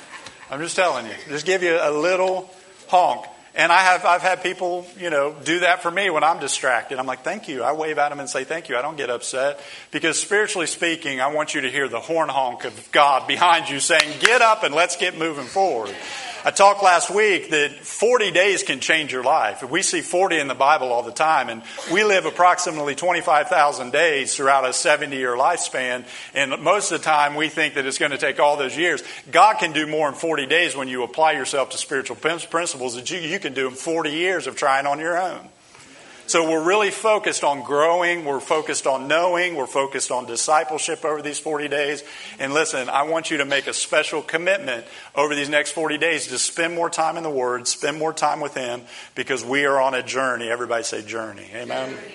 I'm 0.51 0.59
just 0.59 0.75
telling 0.75 1.05
you. 1.05 1.13
Just 1.27 1.45
give 1.45 1.61
you 1.61 1.77
a 1.79 1.91
little 1.91 2.49
honk. 2.87 3.25
And 3.55 3.71
I 3.71 3.79
have 3.79 4.05
I've 4.05 4.21
had 4.21 4.41
people, 4.41 4.87
you 4.97 5.09
know, 5.09 5.35
do 5.43 5.59
that 5.59 5.81
for 5.81 5.91
me 5.91 6.09
when 6.09 6.23
I'm 6.23 6.39
distracted. 6.39 6.97
I'm 6.97 7.05
like, 7.05 7.23
"Thank 7.23 7.47
you." 7.47 7.63
I 7.63 7.73
wave 7.73 7.97
at 7.97 8.09
them 8.09 8.19
and 8.19 8.29
say, 8.29 8.43
"Thank 8.43 8.69
you." 8.69 8.77
I 8.77 8.81
don't 8.81 8.95
get 8.95 9.09
upset 9.09 9.59
because 9.91 10.19
spiritually 10.19 10.67
speaking, 10.67 11.19
I 11.19 11.27
want 11.27 11.55
you 11.55 11.61
to 11.61 11.69
hear 11.69 11.87
the 11.87 11.99
horn 11.99 12.29
honk 12.29 12.63
of 12.63 12.91
God 12.91 13.27
behind 13.27 13.69
you 13.69 13.79
saying, 13.79 14.19
"Get 14.19 14.41
up 14.41 14.63
and 14.63 14.73
let's 14.73 14.95
get 14.95 15.17
moving 15.17 15.45
forward." 15.45 15.95
I 16.45 16.51
talked 16.51 16.81
last 16.81 17.09
week 17.09 17.49
that 17.49 17.71
40 17.71 18.31
days 18.31 18.63
can 18.63 18.79
change 18.79 19.11
your 19.11 19.23
life. 19.23 19.61
We 19.61 19.81
see 19.81 19.99
40 19.99 20.39
in 20.39 20.47
the 20.47 20.55
Bible 20.55 20.93
all 20.93 21.03
the 21.03 21.11
time, 21.11 21.49
and 21.49 21.61
we 21.91 22.05
live 22.05 22.25
approximately 22.25 22.95
25,000 22.95 23.91
days 23.91 24.35
throughout 24.35 24.63
a 24.63 24.71
70 24.71 25.17
year 25.17 25.35
lifespan. 25.35 26.05
And 26.33 26.61
most 26.61 26.91
of 26.91 26.99
the 26.99 27.03
time, 27.03 27.35
we 27.35 27.49
think 27.49 27.73
that 27.73 27.85
it's 27.85 27.97
going 27.97 28.11
to 28.11 28.17
take 28.17 28.39
all 28.39 28.55
those 28.55 28.77
years. 28.77 29.03
God 29.29 29.55
can 29.55 29.73
do 29.73 29.85
more 29.85 30.07
in 30.07 30.13
40 30.13 30.45
days 30.45 30.77
when 30.77 30.87
you 30.87 31.03
apply 31.03 31.33
yourself 31.33 31.71
to 31.71 31.77
spiritual 31.77 32.15
principles 32.15 32.95
that 32.95 33.11
you, 33.11 33.19
you 33.19 33.39
can 33.39 33.53
do 33.53 33.67
in 33.67 33.73
40 33.73 34.09
years 34.09 34.47
of 34.47 34.55
trying 34.55 34.85
on 34.85 34.99
your 34.99 35.21
own. 35.21 35.49
So 36.29 36.47
we're 36.47 36.63
really 36.63 36.91
focused 36.91 37.43
on 37.43 37.63
growing, 37.63 38.23
we're 38.23 38.39
focused 38.39 38.85
on 38.85 39.07
knowing, 39.07 39.55
we're 39.55 39.65
focused 39.65 40.11
on 40.11 40.27
discipleship 40.27 41.03
over 41.03 41.23
these 41.23 41.39
40 41.39 41.69
days. 41.69 42.03
And 42.37 42.53
listen, 42.53 42.87
I 42.87 43.01
want 43.01 43.31
you 43.31 43.37
to 43.37 43.45
make 43.45 43.65
a 43.65 43.73
special 43.73 44.21
commitment 44.21 44.85
over 45.15 45.33
these 45.33 45.49
next 45.49 45.71
40 45.71 45.97
days 45.97 46.27
to 46.27 46.37
spend 46.37 46.75
more 46.75 46.87
time 46.87 47.17
in 47.17 47.23
the 47.23 47.31
Word, 47.31 47.67
spend 47.67 47.97
more 47.97 48.13
time 48.13 48.41
with 48.41 48.53
Him, 48.53 48.83
because 49.15 49.43
we 49.43 49.65
are 49.65 49.81
on 49.81 49.95
a 49.95 50.03
journey. 50.03 50.49
Everybody 50.49 50.83
say 50.83 51.01
journey. 51.01 51.47
Amen. 51.51 51.95
Journey. 51.95 52.13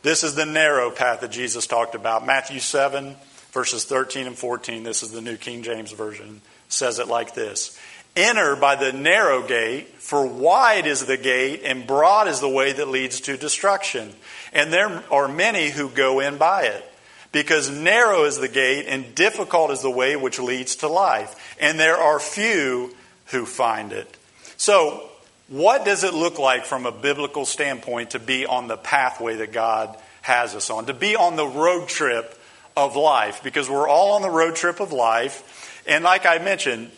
This 0.00 0.22
is 0.22 0.36
the 0.36 0.46
narrow 0.46 0.92
path 0.92 1.22
that 1.22 1.32
Jesus 1.32 1.66
talked 1.66 1.96
about. 1.96 2.24
Matthew 2.24 2.60
7, 2.60 3.16
verses 3.50 3.82
13 3.82 4.28
and 4.28 4.38
14. 4.38 4.84
This 4.84 5.02
is 5.02 5.10
the 5.10 5.20
New 5.20 5.36
King 5.36 5.64
James 5.64 5.90
Version. 5.90 6.40
Says 6.68 7.00
it 7.00 7.08
like 7.08 7.34
this 7.34 7.76
Enter 8.16 8.56
by 8.56 8.76
the 8.76 8.94
narrow 8.94 9.46
gate, 9.46 9.88
for 9.98 10.26
wide 10.26 10.86
is 10.86 11.04
the 11.04 11.18
gate 11.18 11.60
and 11.64 11.86
broad 11.86 12.28
is 12.28 12.40
the 12.40 12.48
way 12.48 12.72
that 12.72 12.88
leads 12.88 13.20
to 13.22 13.36
destruction. 13.36 14.10
And 14.54 14.72
there 14.72 15.02
are 15.12 15.28
many 15.28 15.68
who 15.68 15.90
go 15.90 16.20
in 16.20 16.38
by 16.38 16.62
it. 16.62 16.84
Because 17.30 17.68
narrow 17.68 18.24
is 18.24 18.38
the 18.38 18.48
gate 18.48 18.86
and 18.88 19.14
difficult 19.14 19.70
is 19.70 19.82
the 19.82 19.90
way 19.90 20.16
which 20.16 20.38
leads 20.38 20.76
to 20.76 20.88
life. 20.88 21.56
And 21.60 21.78
there 21.78 21.98
are 21.98 22.18
few 22.18 22.96
who 23.26 23.44
find 23.44 23.92
it. 23.92 24.16
So, 24.56 25.10
what 25.48 25.84
does 25.84 26.02
it 26.02 26.14
look 26.14 26.38
like 26.38 26.64
from 26.64 26.86
a 26.86 26.92
biblical 26.92 27.44
standpoint 27.44 28.10
to 28.10 28.18
be 28.18 28.46
on 28.46 28.66
the 28.66 28.78
pathway 28.78 29.36
that 29.36 29.52
God 29.52 29.96
has 30.22 30.54
us 30.54 30.70
on? 30.70 30.86
To 30.86 30.94
be 30.94 31.14
on 31.14 31.36
the 31.36 31.46
road 31.46 31.88
trip 31.88 32.40
of 32.76 32.96
life? 32.96 33.42
Because 33.44 33.68
we're 33.68 33.88
all 33.88 34.12
on 34.12 34.22
the 34.22 34.30
road 34.30 34.56
trip 34.56 34.80
of 34.80 34.92
life. 34.92 35.82
And 35.86 36.02
like 36.02 36.24
I 36.24 36.38
mentioned, 36.38 36.90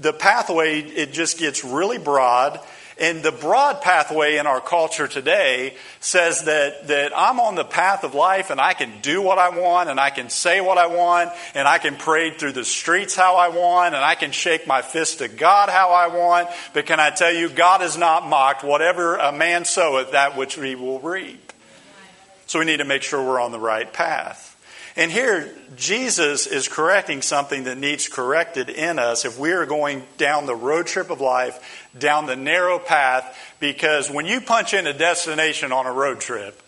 the 0.00 0.12
pathway, 0.12 0.80
it 0.80 1.12
just 1.12 1.38
gets 1.38 1.64
really 1.64 1.98
broad. 1.98 2.60
And 3.00 3.22
the 3.22 3.30
broad 3.30 3.80
pathway 3.80 4.38
in 4.38 4.48
our 4.48 4.60
culture 4.60 5.06
today 5.06 5.76
says 6.00 6.42
that, 6.44 6.88
that 6.88 7.12
I'm 7.16 7.38
on 7.38 7.54
the 7.54 7.64
path 7.64 8.02
of 8.02 8.14
life 8.14 8.50
and 8.50 8.60
I 8.60 8.74
can 8.74 8.92
do 9.02 9.22
what 9.22 9.38
I 9.38 9.50
want 9.50 9.88
and 9.88 10.00
I 10.00 10.10
can 10.10 10.28
say 10.30 10.60
what 10.60 10.78
I 10.78 10.88
want 10.88 11.30
and 11.54 11.68
I 11.68 11.78
can 11.78 11.94
parade 11.94 12.38
through 12.38 12.52
the 12.52 12.64
streets 12.64 13.14
how 13.14 13.36
I 13.36 13.50
want 13.50 13.94
and 13.94 14.04
I 14.04 14.16
can 14.16 14.32
shake 14.32 14.66
my 14.66 14.82
fist 14.82 15.18
to 15.18 15.28
God 15.28 15.68
how 15.68 15.90
I 15.90 16.08
want. 16.08 16.48
But 16.74 16.86
can 16.86 16.98
I 16.98 17.10
tell 17.10 17.32
you, 17.32 17.48
God 17.48 17.82
is 17.82 17.96
not 17.96 18.26
mocked. 18.26 18.64
Whatever 18.64 19.14
a 19.16 19.30
man 19.30 19.64
soweth, 19.64 20.10
that 20.10 20.36
which 20.36 20.56
he 20.56 20.74
will 20.74 20.98
reap. 20.98 21.52
So 22.46 22.58
we 22.58 22.64
need 22.64 22.78
to 22.78 22.84
make 22.84 23.02
sure 23.02 23.22
we're 23.22 23.40
on 23.40 23.52
the 23.52 23.60
right 23.60 23.92
path. 23.92 24.56
And 24.98 25.12
here, 25.12 25.48
Jesus 25.76 26.48
is 26.48 26.66
correcting 26.66 27.22
something 27.22 27.64
that 27.64 27.78
needs 27.78 28.08
corrected 28.08 28.68
in 28.68 28.98
us 28.98 29.24
if 29.24 29.38
we 29.38 29.52
are 29.52 29.64
going 29.64 30.02
down 30.16 30.46
the 30.46 30.56
road 30.56 30.88
trip 30.88 31.10
of 31.10 31.20
life, 31.20 31.88
down 31.96 32.26
the 32.26 32.34
narrow 32.34 32.80
path, 32.80 33.38
because 33.60 34.10
when 34.10 34.26
you 34.26 34.40
punch 34.40 34.74
in 34.74 34.88
a 34.88 34.92
destination 34.92 35.70
on 35.70 35.86
a 35.86 35.92
road 35.92 36.18
trip, 36.18 36.60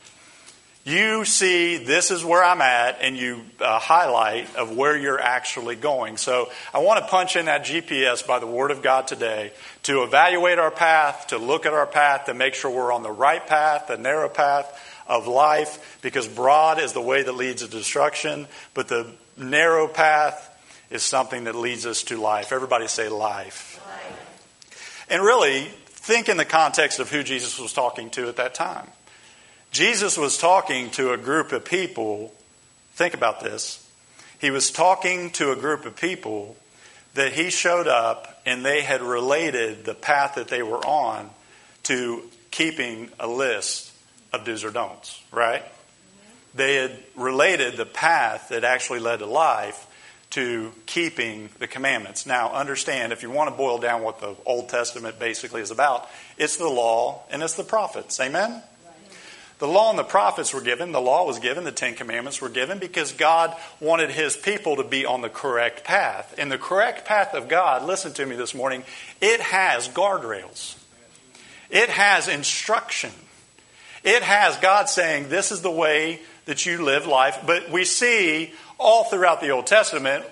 you 0.84 1.24
see 1.24 1.78
this 1.78 2.12
is 2.12 2.24
where 2.24 2.42
I'm 2.42 2.62
at, 2.62 2.98
and 3.00 3.16
you 3.16 3.42
uh, 3.58 3.80
highlight 3.80 4.54
of 4.54 4.76
where 4.76 4.96
you're 4.96 5.20
actually 5.20 5.74
going. 5.74 6.16
So 6.16 6.50
I 6.72 6.78
want 6.78 7.00
to 7.00 7.10
punch 7.10 7.34
in 7.34 7.46
that 7.46 7.64
GPS 7.64 8.24
by 8.24 8.38
the 8.38 8.46
Word 8.46 8.70
of 8.70 8.80
God 8.80 9.08
today 9.08 9.52
to 9.82 10.04
evaluate 10.04 10.60
our 10.60 10.70
path, 10.70 11.26
to 11.28 11.38
look 11.38 11.66
at 11.66 11.72
our 11.72 11.86
path, 11.86 12.26
to 12.26 12.34
make 12.34 12.54
sure 12.54 12.70
we're 12.70 12.92
on 12.92 13.02
the 13.02 13.10
right 13.10 13.44
path, 13.44 13.88
the 13.88 13.98
narrow 13.98 14.28
path 14.28 14.86
of 15.11 15.27
life 15.27 15.99
because 16.01 16.29
broad 16.29 16.79
is 16.79 16.92
the 16.92 17.01
way 17.01 17.23
that 17.23 17.33
leads 17.33 17.62
to 17.62 17.68
destruction, 17.68 18.46
but 18.73 18.87
the 18.87 19.07
narrow 19.37 19.88
path 19.88 20.46
is 20.88 21.03
something 21.03 21.44
that 21.44 21.57
leads 21.57 21.85
us 21.85 22.05
to 22.05 22.16
life. 22.16 22.53
Everybody 22.53 22.87
say 22.87 23.09
life. 23.09 23.83
life. 23.87 25.07
And 25.11 25.23
really, 25.23 25.64
think 25.87 26.29
in 26.29 26.37
the 26.37 26.44
context 26.44 27.01
of 27.01 27.11
who 27.11 27.25
Jesus 27.25 27.59
was 27.59 27.73
talking 27.73 28.09
to 28.11 28.29
at 28.29 28.37
that 28.37 28.55
time. 28.55 28.87
Jesus 29.73 30.16
was 30.16 30.38
talking 30.38 30.90
to 30.90 31.12
a 31.12 31.16
group 31.16 31.51
of 31.53 31.64
people. 31.64 32.33
Think 32.92 33.14
about 33.14 33.40
this. 33.40 33.87
He 34.40 34.51
was 34.51 34.70
talking 34.70 35.31
to 35.33 35.51
a 35.51 35.57
group 35.57 35.85
of 35.87 35.96
people 35.96 36.57
that 37.14 37.33
he 37.33 37.51
showed 37.51 37.88
up 37.88 38.40
and 38.46 38.64
they 38.64 38.83
had 38.83 39.03
related 39.03 39.85
the 39.85 39.94
path 39.94 40.37
that 40.37 40.49
they 40.49 40.62
were 40.62 40.85
on 40.87 41.31
to 41.83 42.23
keeping 42.53 43.11
a 43.18 43.27
list 43.27 43.89
of 44.32 44.44
do's 44.44 44.64
or 44.64 44.70
don'ts, 44.70 45.22
right? 45.32 45.64
They 46.54 46.76
had 46.76 46.98
related 47.16 47.76
the 47.76 47.86
path 47.86 48.48
that 48.48 48.64
actually 48.64 49.00
led 49.00 49.20
to 49.20 49.26
life 49.26 49.86
to 50.30 50.72
keeping 50.86 51.48
the 51.58 51.66
commandments. 51.66 52.24
Now, 52.24 52.52
understand, 52.52 53.12
if 53.12 53.22
you 53.22 53.30
want 53.30 53.50
to 53.50 53.56
boil 53.56 53.78
down 53.78 54.02
what 54.02 54.20
the 54.20 54.36
Old 54.46 54.68
Testament 54.68 55.18
basically 55.18 55.60
is 55.60 55.70
about, 55.70 56.08
it's 56.38 56.56
the 56.56 56.68
law 56.68 57.22
and 57.30 57.42
it's 57.42 57.54
the 57.54 57.64
prophets. 57.64 58.18
Amen? 58.20 58.62
The 59.58 59.68
law 59.68 59.90
and 59.90 59.98
the 59.98 60.04
prophets 60.04 60.54
were 60.54 60.62
given. 60.62 60.92
The 60.92 61.02
law 61.02 61.26
was 61.26 61.38
given. 61.38 61.64
The 61.64 61.72
Ten 61.72 61.94
Commandments 61.94 62.40
were 62.40 62.48
given 62.48 62.78
because 62.78 63.12
God 63.12 63.54
wanted 63.78 64.10
His 64.10 64.34
people 64.34 64.76
to 64.76 64.84
be 64.84 65.04
on 65.04 65.20
the 65.20 65.28
correct 65.28 65.84
path. 65.84 66.34
And 66.38 66.50
the 66.50 66.58
correct 66.58 67.04
path 67.04 67.34
of 67.34 67.46
God, 67.46 67.84
listen 67.84 68.14
to 68.14 68.24
me 68.24 68.36
this 68.36 68.54
morning, 68.54 68.84
it 69.20 69.40
has 69.40 69.86
guardrails, 69.88 70.76
it 71.68 71.90
has 71.90 72.26
instruction. 72.26 73.10
It 74.02 74.22
has 74.22 74.56
God 74.56 74.88
saying, 74.88 75.28
This 75.28 75.52
is 75.52 75.62
the 75.62 75.70
way 75.70 76.20
that 76.46 76.66
you 76.66 76.82
live 76.82 77.06
life. 77.06 77.40
But 77.46 77.70
we 77.70 77.84
see 77.84 78.52
all 78.78 79.04
throughout 79.04 79.40
the 79.40 79.50
Old 79.50 79.66
Testament 79.66 80.24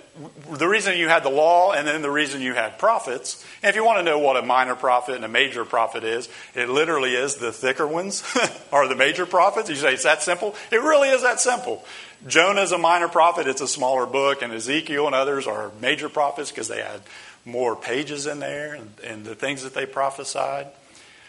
the 0.50 0.66
reason 0.66 0.98
you 0.98 1.08
had 1.08 1.22
the 1.22 1.30
law 1.30 1.72
and 1.72 1.86
then 1.86 2.02
the 2.02 2.10
reason 2.10 2.40
you 2.40 2.54
had 2.54 2.78
prophets. 2.78 3.44
And 3.62 3.70
if 3.70 3.76
you 3.76 3.84
want 3.84 3.98
to 3.98 4.02
know 4.02 4.18
what 4.18 4.36
a 4.36 4.42
minor 4.42 4.74
prophet 4.74 5.14
and 5.14 5.24
a 5.24 5.28
major 5.28 5.64
prophet 5.64 6.02
is, 6.02 6.28
it 6.54 6.68
literally 6.68 7.14
is 7.14 7.36
the 7.36 7.52
thicker 7.52 7.86
ones 7.86 8.24
are 8.72 8.88
the 8.88 8.96
major 8.96 9.26
prophets. 9.26 9.68
You 9.68 9.76
say 9.76 9.94
it's 9.94 10.02
that 10.02 10.22
simple? 10.22 10.56
It 10.72 10.82
really 10.82 11.10
is 11.10 11.22
that 11.22 11.40
simple. 11.40 11.84
Jonah 12.26 12.62
is 12.62 12.72
a 12.72 12.78
minor 12.78 13.06
prophet, 13.06 13.46
it's 13.46 13.60
a 13.60 13.68
smaller 13.68 14.06
book, 14.06 14.42
and 14.42 14.52
Ezekiel 14.52 15.06
and 15.06 15.14
others 15.14 15.46
are 15.46 15.70
major 15.80 16.08
prophets 16.08 16.50
because 16.50 16.66
they 16.66 16.82
had 16.82 17.00
more 17.44 17.76
pages 17.76 18.26
in 18.26 18.40
there 18.40 18.74
and, 18.74 18.90
and 19.04 19.24
the 19.24 19.36
things 19.36 19.62
that 19.62 19.74
they 19.74 19.86
prophesied. 19.86 20.66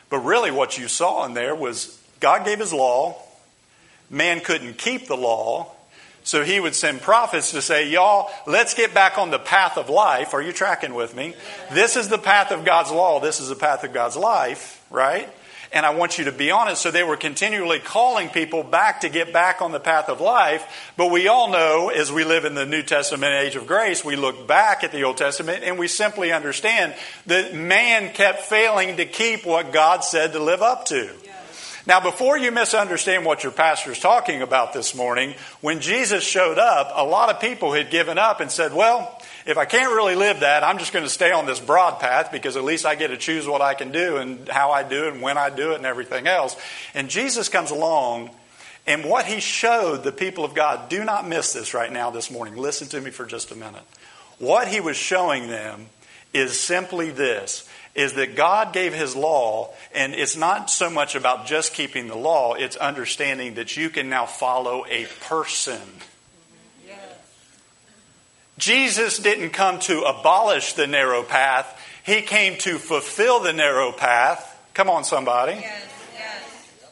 But 0.10 0.20
really, 0.20 0.50
what 0.50 0.80
you 0.80 0.88
saw 0.88 1.26
in 1.26 1.36
there 1.36 1.54
was 1.54 1.99
God 2.20 2.46
gave 2.46 2.60
his 2.60 2.74
law. 2.74 3.22
Man 4.10 4.40
couldn't 4.40 4.78
keep 4.78 5.08
the 5.08 5.18
law. 5.18 5.72
So 6.24 6.44
he 6.44 6.60
would 6.60 6.76
send 6.76 7.02
prophets 7.02 7.52
to 7.52 7.62
say, 7.62 7.90
Y'all, 7.90 8.30
let's 8.46 8.74
get 8.74 8.94
back 8.94 9.18
on 9.18 9.32
the 9.32 9.40
path 9.40 9.78
of 9.78 9.90
life. 9.90 10.34
Are 10.34 10.42
you 10.42 10.52
tracking 10.52 10.94
with 10.94 11.16
me? 11.16 11.34
This 11.72 11.96
is 11.96 12.10
the 12.10 12.18
path 12.18 12.52
of 12.52 12.66
God's 12.66 12.92
law. 12.92 13.20
This 13.20 13.40
is 13.40 13.50
the 13.50 13.56
path 13.56 13.84
of 13.84 13.94
God's 13.94 14.18
life, 14.18 14.86
right? 14.90 15.30
and 15.72 15.86
I 15.86 15.92
want 15.92 16.18
you 16.18 16.26
to 16.26 16.32
be 16.32 16.52
on 16.52 16.68
it. 16.68 16.78
So 16.78 16.92
they 16.92 17.04
were 17.04 17.18
continually 17.18 17.80
calling 17.80 18.30
people 18.30 18.64
back 18.64 19.02
to 19.02 19.10
get 19.10 19.32
back 19.32 19.62
on 19.62 19.72
the 19.72 19.80
path 19.80 20.10
of 20.10 20.22
life. 20.22 20.92
But 20.98 21.12
we 21.12 21.28
all 21.28 21.52
know, 21.52 21.90
as 21.90 22.12
we 22.12 22.24
live 22.24 22.46
in 22.46 22.56
the 22.56 22.66
New 22.66 22.82
Testament 22.82 23.34
age 23.34 23.56
of 23.56 23.68
grace, 23.68 24.04
we 24.04 24.16
look 24.16 24.48
back 24.48 24.84
at 24.84 24.92
the 24.92 25.04
Old 25.04 25.18
Testament 25.18 25.64
and 25.64 25.78
we 25.78 25.88
simply 25.88 26.32
understand 26.32 26.96
that 27.28 27.54
man 27.54 28.14
kept 28.14 28.42
failing 28.42 28.98
to 28.98 29.06
keep 29.06 29.46
what 29.46 29.72
God 29.72 30.04
said 30.04 30.34
to 30.34 30.40
live 30.40 30.62
up 30.62 30.86
to. 30.86 31.10
Now, 31.90 32.00
before 32.00 32.38
you 32.38 32.52
misunderstand 32.52 33.26
what 33.26 33.42
your 33.42 33.52
pastor 33.52 33.92
is 33.92 34.00
talking 34.00 34.44
about 34.44 34.74
this 34.74 34.94
morning, 34.94 35.34
when 35.60 35.80
Jesus 35.80 36.24
showed 36.24 36.60
up, 36.60 36.92
a 36.94 37.04
lot 37.04 37.34
of 37.34 37.42
people 37.42 37.74
had 37.74 37.90
given 37.90 38.20
up 38.20 38.42
and 38.42 38.52
said, 38.52 38.76
Well, 38.76 39.20
if 39.48 39.58
I 39.58 39.66
can't 39.66 39.92
really 39.92 40.14
live 40.14 40.42
that, 40.42 40.64
I'm 40.64 40.78
just 40.78 40.94
going 40.94 41.04
to 41.04 41.10
stay 41.10 41.32
on 41.32 41.48
this 41.48 41.60
broad 41.60 42.00
path 42.00 42.32
because 42.32 42.58
at 42.58 42.64
least 42.64 42.86
I 42.86 42.94
get 42.94 43.08
to 43.08 43.18
choose 43.18 43.48
what 43.48 43.64
I 43.64 43.74
can 43.74 43.92
do 43.92 44.18
and 44.18 44.48
how 44.48 44.70
I 44.70 44.84
do 44.84 45.08
it 45.08 45.14
and 45.14 45.24
when 45.24 45.40
I 45.40 45.50
do 45.50 45.72
it 45.72 45.78
and 45.78 45.86
everything 45.88 46.28
else. 46.28 46.56
And 46.94 47.10
Jesus 47.10 47.50
comes 47.50 47.72
along, 47.72 48.30
and 48.86 49.04
what 49.04 49.26
he 49.26 49.40
showed 49.40 50.04
the 50.04 50.12
people 50.12 50.46
of 50.46 50.54
God, 50.54 50.90
do 50.90 51.04
not 51.04 51.28
miss 51.28 51.54
this 51.54 51.74
right 51.74 51.92
now 51.92 52.12
this 52.12 52.30
morning. 52.30 52.56
Listen 52.56 52.88
to 52.90 53.02
me 53.02 53.10
for 53.10 53.26
just 53.26 53.52
a 53.52 53.56
minute. 53.56 53.82
What 54.38 54.68
he 54.68 54.80
was 54.80 54.96
showing 54.96 55.48
them 55.48 55.88
is 56.36 56.60
simply 56.60 57.10
this 57.10 57.68
is 57.96 58.14
that 58.14 58.36
God 58.36 58.74
gave 58.74 58.94
his 58.94 59.16
law, 59.16 59.74
and 59.94 60.14
it's 60.14 60.38
not 60.38 60.70
so 60.70 60.90
much 60.90 61.16
about 61.16 61.48
just 61.48 61.74
keeping 61.74 62.08
the 62.08 62.16
law, 62.16 62.54
it's 62.54 62.76
understanding 62.76 63.56
that 63.56 63.76
you 63.76 63.90
can 63.90 64.10
now 64.10 64.26
follow 64.26 64.86
a 64.90 65.06
person. 65.22 65.82
Jesus 68.60 69.18
didn't 69.20 69.52
come 69.52 69.80
to 69.80 70.02
abolish 70.02 70.74
the 70.74 70.86
narrow 70.86 71.24
path, 71.24 71.76
he 72.04 72.22
came 72.22 72.58
to 72.60 72.78
fulfill 72.78 73.40
the 73.40 73.54
narrow 73.54 73.92
path. 73.92 74.46
Come 74.74 74.90
on, 74.90 75.04
somebody. 75.04 75.54
Yes, 75.54 75.88
yes. 76.14 76.92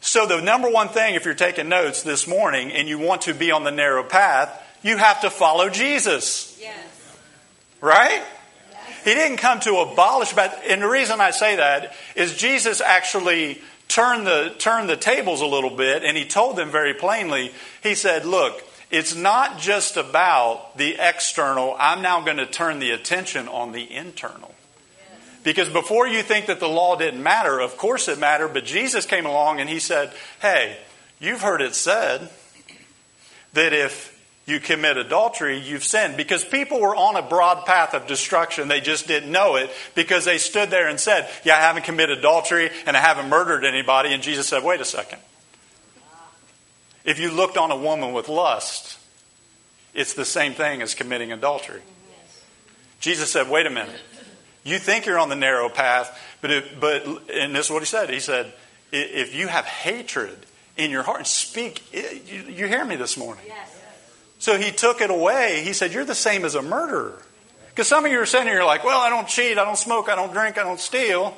So, 0.00 0.26
the 0.26 0.40
number 0.40 0.68
one 0.68 0.88
thing, 0.88 1.14
if 1.14 1.24
you're 1.24 1.34
taking 1.34 1.68
notes 1.68 2.02
this 2.02 2.26
morning 2.26 2.72
and 2.72 2.88
you 2.88 2.98
want 2.98 3.22
to 3.22 3.34
be 3.34 3.50
on 3.50 3.64
the 3.64 3.70
narrow 3.70 4.02
path, 4.02 4.50
you 4.82 4.96
have 4.96 5.20
to 5.22 5.30
follow 5.30 5.68
Jesus. 5.68 6.58
Yes. 6.60 6.76
Right? 7.80 8.22
He 9.04 9.14
didn't 9.14 9.38
come 9.38 9.60
to 9.60 9.76
abolish, 9.78 10.32
but 10.32 10.62
and 10.68 10.82
the 10.82 10.88
reason 10.88 11.20
I 11.20 11.30
say 11.30 11.56
that 11.56 11.94
is 12.14 12.36
Jesus 12.36 12.80
actually 12.80 13.60
turned 13.88 14.26
the 14.26 14.54
turned 14.58 14.88
the 14.88 14.96
tables 14.96 15.40
a 15.40 15.46
little 15.46 15.76
bit, 15.76 16.04
and 16.04 16.16
he 16.16 16.24
told 16.24 16.56
them 16.56 16.70
very 16.70 16.94
plainly. 16.94 17.52
He 17.82 17.94
said, 17.94 18.24
"Look, 18.24 18.62
it's 18.90 19.14
not 19.14 19.58
just 19.58 19.96
about 19.96 20.76
the 20.76 20.96
external. 20.98 21.76
I'm 21.78 22.02
now 22.02 22.20
going 22.20 22.36
to 22.38 22.46
turn 22.46 22.78
the 22.78 22.90
attention 22.90 23.48
on 23.48 23.72
the 23.72 23.92
internal." 23.92 24.54
Because 25.44 25.68
before 25.68 26.06
you 26.06 26.22
think 26.22 26.46
that 26.46 26.60
the 26.60 26.68
law 26.68 26.96
didn't 26.96 27.22
matter, 27.22 27.58
of 27.58 27.76
course 27.76 28.08
it 28.08 28.18
mattered, 28.18 28.54
but 28.54 28.64
Jesus 28.64 29.06
came 29.06 29.26
along 29.26 29.60
and 29.60 29.68
he 29.68 29.80
said, 29.80 30.12
Hey, 30.40 30.76
you've 31.18 31.42
heard 31.42 31.60
it 31.60 31.74
said 31.74 32.30
that 33.52 33.72
if 33.72 34.11
you 34.44 34.58
commit 34.58 34.96
adultery, 34.96 35.58
you've 35.58 35.84
sinned. 35.84 36.16
Because 36.16 36.44
people 36.44 36.80
were 36.80 36.96
on 36.96 37.16
a 37.16 37.22
broad 37.22 37.64
path 37.64 37.94
of 37.94 38.06
destruction. 38.06 38.68
They 38.68 38.80
just 38.80 39.06
didn't 39.06 39.30
know 39.30 39.56
it 39.56 39.70
because 39.94 40.24
they 40.24 40.38
stood 40.38 40.70
there 40.70 40.88
and 40.88 40.98
said, 40.98 41.30
Yeah, 41.44 41.56
I 41.56 41.60
haven't 41.60 41.84
committed 41.84 42.18
adultery 42.18 42.70
and 42.86 42.96
I 42.96 43.00
haven't 43.00 43.28
murdered 43.28 43.64
anybody. 43.64 44.12
And 44.12 44.22
Jesus 44.22 44.48
said, 44.48 44.64
Wait 44.64 44.80
a 44.80 44.84
second. 44.84 45.20
If 47.04 47.18
you 47.18 47.30
looked 47.30 47.56
on 47.56 47.70
a 47.70 47.76
woman 47.76 48.12
with 48.12 48.28
lust, 48.28 48.98
it's 49.94 50.14
the 50.14 50.24
same 50.24 50.54
thing 50.54 50.82
as 50.82 50.94
committing 50.94 51.30
adultery. 51.30 51.82
Jesus 52.98 53.30
said, 53.30 53.48
Wait 53.48 53.66
a 53.66 53.70
minute. 53.70 54.00
You 54.64 54.78
think 54.78 55.06
you're 55.06 55.18
on 55.18 55.28
the 55.28 55.36
narrow 55.36 55.68
path, 55.68 56.18
but, 56.40 56.64
but 56.80 57.04
and 57.32 57.54
this 57.54 57.66
is 57.66 57.70
what 57.70 57.80
he 57.80 57.86
said. 57.86 58.10
He 58.10 58.20
said, 58.20 58.52
If 58.90 59.36
you 59.36 59.46
have 59.46 59.66
hatred 59.66 60.36
in 60.76 60.90
your 60.90 61.02
heart, 61.04 61.28
speak, 61.28 61.82
you 61.92 62.66
hear 62.66 62.84
me 62.84 62.96
this 62.96 63.16
morning. 63.16 63.44
Yes. 63.46 63.81
So 64.42 64.58
he 64.58 64.72
took 64.72 65.00
it 65.00 65.08
away. 65.08 65.62
He 65.62 65.72
said, 65.72 65.92
You're 65.92 66.04
the 66.04 66.16
same 66.16 66.44
as 66.44 66.56
a 66.56 66.62
murderer. 66.62 67.16
Because 67.70 67.86
some 67.86 68.04
of 68.04 68.10
you 68.10 68.18
are 68.18 68.26
sitting 68.26 68.48
here 68.48 68.64
like, 68.64 68.82
Well, 68.82 69.00
I 69.00 69.08
don't 69.08 69.28
cheat, 69.28 69.56
I 69.56 69.64
don't 69.64 69.78
smoke, 69.78 70.08
I 70.08 70.16
don't 70.16 70.32
drink, 70.32 70.58
I 70.58 70.64
don't 70.64 70.80
steal. 70.80 71.36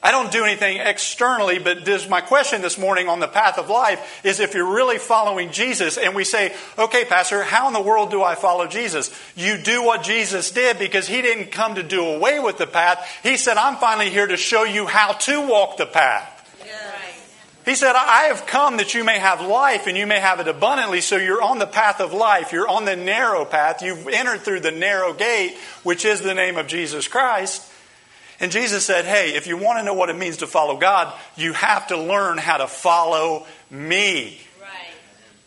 I 0.00 0.12
don't 0.12 0.30
do 0.30 0.44
anything 0.44 0.78
externally, 0.78 1.58
but 1.58 1.84
this, 1.84 2.08
my 2.08 2.20
question 2.20 2.62
this 2.62 2.78
morning 2.78 3.08
on 3.08 3.18
the 3.18 3.26
path 3.26 3.58
of 3.58 3.68
life 3.68 4.24
is 4.24 4.38
if 4.38 4.54
you're 4.54 4.72
really 4.72 4.98
following 4.98 5.50
Jesus 5.50 5.98
and 5.98 6.14
we 6.14 6.22
say, 6.22 6.54
okay, 6.78 7.04
Pastor, 7.04 7.42
how 7.42 7.66
in 7.66 7.74
the 7.74 7.82
world 7.82 8.12
do 8.12 8.22
I 8.22 8.36
follow 8.36 8.68
Jesus? 8.68 9.10
You 9.34 9.58
do 9.58 9.84
what 9.84 10.04
Jesus 10.04 10.52
did 10.52 10.78
because 10.78 11.08
he 11.08 11.20
didn't 11.20 11.50
come 11.50 11.74
to 11.74 11.82
do 11.82 12.06
away 12.06 12.38
with 12.38 12.56
the 12.56 12.68
path. 12.68 13.04
He 13.24 13.36
said, 13.36 13.56
I'm 13.56 13.76
finally 13.76 14.10
here 14.10 14.28
to 14.28 14.36
show 14.36 14.62
you 14.62 14.86
how 14.86 15.12
to 15.12 15.46
walk 15.46 15.76
the 15.76 15.86
path. 15.86 16.39
He 17.70 17.76
said, 17.76 17.94
I 17.94 18.22
have 18.24 18.46
come 18.46 18.78
that 18.78 18.94
you 18.94 19.04
may 19.04 19.20
have 19.20 19.40
life 19.40 19.86
and 19.86 19.96
you 19.96 20.04
may 20.04 20.18
have 20.18 20.40
it 20.40 20.48
abundantly. 20.48 21.00
So 21.00 21.14
you're 21.14 21.40
on 21.40 21.60
the 21.60 21.68
path 21.68 22.00
of 22.00 22.12
life. 22.12 22.50
You're 22.50 22.66
on 22.66 22.84
the 22.84 22.96
narrow 22.96 23.44
path. 23.44 23.80
You've 23.80 24.08
entered 24.08 24.40
through 24.40 24.58
the 24.58 24.72
narrow 24.72 25.12
gate, 25.12 25.56
which 25.84 26.04
is 26.04 26.20
the 26.20 26.34
name 26.34 26.56
of 26.56 26.66
Jesus 26.66 27.06
Christ. 27.06 27.64
And 28.40 28.50
Jesus 28.50 28.84
said, 28.84 29.04
Hey, 29.04 29.36
if 29.36 29.46
you 29.46 29.56
want 29.56 29.78
to 29.78 29.84
know 29.84 29.94
what 29.94 30.10
it 30.10 30.16
means 30.16 30.38
to 30.38 30.48
follow 30.48 30.78
God, 30.78 31.16
you 31.36 31.52
have 31.52 31.86
to 31.86 31.96
learn 31.96 32.38
how 32.38 32.56
to 32.56 32.66
follow 32.66 33.46
me. 33.70 34.40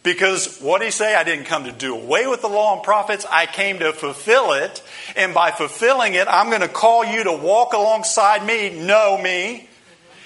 Because 0.01 0.59
what 0.61 0.79
did 0.79 0.85
he 0.85 0.91
say? 0.91 1.15
I 1.15 1.25
didn't 1.25 1.43
come 1.43 1.65
to 1.65 1.73
do 1.73 1.93
away 1.93 2.25
with 2.27 2.41
the 2.41 2.47
law 2.47 2.73
and 2.75 2.83
prophets. 2.83 3.25
I 3.29 3.47
came 3.47 3.79
to 3.79 3.91
fulfill 3.91 4.53
it. 4.53 4.81
And 5.17 5.33
by 5.33 5.51
fulfilling 5.51 6.13
it, 6.13 6.29
I'm 6.29 6.47
going 6.47 6.61
to 6.61 6.69
call 6.69 7.03
you 7.03 7.25
to 7.25 7.33
walk 7.33 7.73
alongside 7.73 8.45
me, 8.45 8.69
know 8.69 9.17
me, 9.21 9.67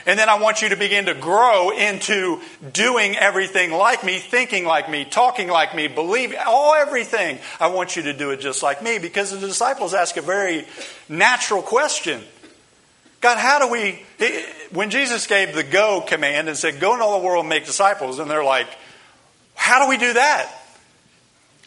and 0.07 0.17
then 0.17 0.29
I 0.29 0.39
want 0.39 0.61
you 0.61 0.69
to 0.69 0.77
begin 0.77 1.07
to 1.07 1.13
grow 1.13 1.69
into 1.69 2.41
doing 2.71 3.17
everything 3.17 3.71
like 3.71 4.05
me, 4.05 4.19
thinking 4.19 4.63
like 4.63 4.89
me, 4.89 5.03
talking 5.03 5.49
like 5.49 5.75
me, 5.75 5.89
believing, 5.89 6.39
all 6.43 6.73
everything. 6.73 7.39
I 7.59 7.67
want 7.67 7.97
you 7.97 8.03
to 8.03 8.13
do 8.13 8.31
it 8.31 8.39
just 8.39 8.63
like 8.63 8.81
me 8.81 8.99
because 8.99 9.31
the 9.31 9.45
disciples 9.45 9.93
ask 9.93 10.15
a 10.15 10.21
very 10.21 10.65
natural 11.09 11.61
question. 11.61 12.21
God, 13.19 13.37
how 13.37 13.59
do 13.59 13.67
we, 13.69 14.01
when 14.71 14.91
Jesus 14.91 15.27
gave 15.27 15.53
the 15.53 15.63
go 15.63 15.99
command 15.99 16.47
and 16.47 16.57
said, 16.57 16.79
go 16.79 16.93
into 16.93 17.03
all 17.03 17.19
the 17.19 17.25
world 17.25 17.41
and 17.41 17.49
make 17.49 17.65
disciples, 17.65 18.19
and 18.19 18.31
they're 18.31 18.45
like, 18.45 18.67
how 19.55 19.83
do 19.83 19.89
we 19.89 19.97
do 19.97 20.13
that? 20.13 20.49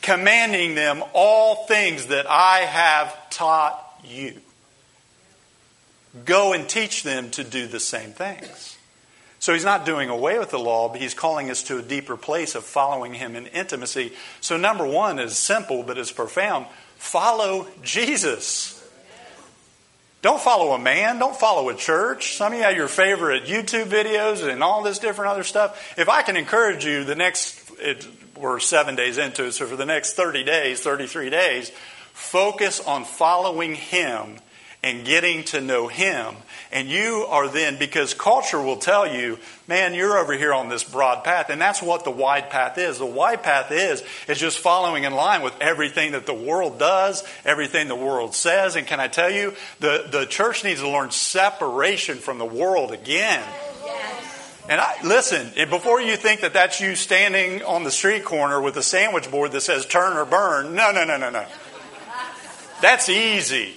Commanding 0.00 0.74
them 0.74 1.04
all 1.12 1.66
things 1.66 2.06
that 2.06 2.24
I 2.26 2.60
have 2.60 3.30
taught 3.30 3.84
you. 4.02 4.40
Go 6.24 6.52
and 6.52 6.68
teach 6.68 7.02
them 7.02 7.30
to 7.30 7.44
do 7.44 7.66
the 7.66 7.80
same 7.80 8.10
things. 8.10 8.76
So 9.38 9.54
he's 9.54 9.64
not 9.64 9.86
doing 9.86 10.10
away 10.10 10.38
with 10.38 10.50
the 10.50 10.58
law, 10.58 10.90
but 10.90 11.00
he's 11.00 11.14
calling 11.14 11.50
us 11.50 11.62
to 11.64 11.78
a 11.78 11.82
deeper 11.82 12.16
place 12.16 12.54
of 12.54 12.64
following 12.64 13.14
him 13.14 13.36
in 13.36 13.46
intimacy. 13.46 14.12
So, 14.42 14.58
number 14.58 14.86
one 14.86 15.18
is 15.18 15.36
simple, 15.36 15.82
but 15.82 15.96
it's 15.96 16.12
profound 16.12 16.66
follow 16.96 17.66
Jesus. 17.82 18.76
Don't 20.20 20.40
follow 20.40 20.72
a 20.72 20.78
man. 20.78 21.18
Don't 21.18 21.34
follow 21.34 21.70
a 21.70 21.74
church. 21.74 22.36
Some 22.36 22.52
of 22.52 22.58
you 22.58 22.64
have 22.64 22.76
your 22.76 22.88
favorite 22.88 23.44
YouTube 23.44 23.86
videos 23.86 24.46
and 24.46 24.62
all 24.62 24.82
this 24.82 24.98
different 24.98 25.30
other 25.30 25.44
stuff. 25.44 25.94
If 25.96 26.10
I 26.10 26.20
can 26.20 26.36
encourage 26.36 26.84
you, 26.84 27.04
the 27.04 27.14
next, 27.14 27.70
it, 27.78 28.06
we're 28.36 28.60
seven 28.60 28.96
days 28.96 29.16
into 29.16 29.46
it, 29.46 29.52
so 29.52 29.66
for 29.66 29.76
the 29.76 29.86
next 29.86 30.12
30 30.12 30.44
days, 30.44 30.82
33 30.82 31.30
days, 31.30 31.70
focus 32.12 32.80
on 32.80 33.06
following 33.06 33.74
Him 33.74 34.38
and 34.82 35.04
getting 35.04 35.44
to 35.44 35.60
know 35.60 35.88
Him. 35.88 36.34
And 36.72 36.88
you 36.88 37.26
are 37.28 37.48
then, 37.48 37.78
because 37.78 38.14
culture 38.14 38.60
will 38.60 38.76
tell 38.76 39.12
you, 39.12 39.38
man, 39.66 39.92
you're 39.92 40.16
over 40.16 40.32
here 40.32 40.54
on 40.54 40.68
this 40.68 40.84
broad 40.84 41.24
path. 41.24 41.50
And 41.50 41.60
that's 41.60 41.82
what 41.82 42.04
the 42.04 42.10
wide 42.10 42.48
path 42.48 42.78
is. 42.78 42.98
The 42.98 43.06
wide 43.06 43.42
path 43.42 43.72
is, 43.72 44.02
is 44.28 44.38
just 44.38 44.58
following 44.58 45.04
in 45.04 45.12
line 45.12 45.42
with 45.42 45.54
everything 45.60 46.12
that 46.12 46.26
the 46.26 46.34
world 46.34 46.78
does, 46.78 47.24
everything 47.44 47.88
the 47.88 47.96
world 47.96 48.34
says. 48.34 48.76
And 48.76 48.86
can 48.86 49.00
I 49.00 49.08
tell 49.08 49.30
you, 49.30 49.54
the, 49.80 50.06
the 50.10 50.26
church 50.26 50.64
needs 50.64 50.80
to 50.80 50.88
learn 50.88 51.10
separation 51.10 52.18
from 52.18 52.38
the 52.38 52.46
world 52.46 52.92
again. 52.92 53.42
And 54.68 54.80
I, 54.80 54.94
listen, 55.02 55.50
before 55.68 56.00
you 56.00 56.16
think 56.16 56.42
that 56.42 56.52
that's 56.52 56.80
you 56.80 56.94
standing 56.94 57.64
on 57.64 57.82
the 57.82 57.90
street 57.90 58.24
corner 58.24 58.60
with 58.60 58.76
a 58.76 58.84
sandwich 58.84 59.28
board 59.28 59.50
that 59.52 59.62
says 59.62 59.84
turn 59.84 60.16
or 60.16 60.24
burn, 60.24 60.76
no, 60.76 60.92
no, 60.92 61.04
no, 61.04 61.16
no, 61.16 61.28
no. 61.28 61.44
That's 62.80 63.08
easy. 63.08 63.74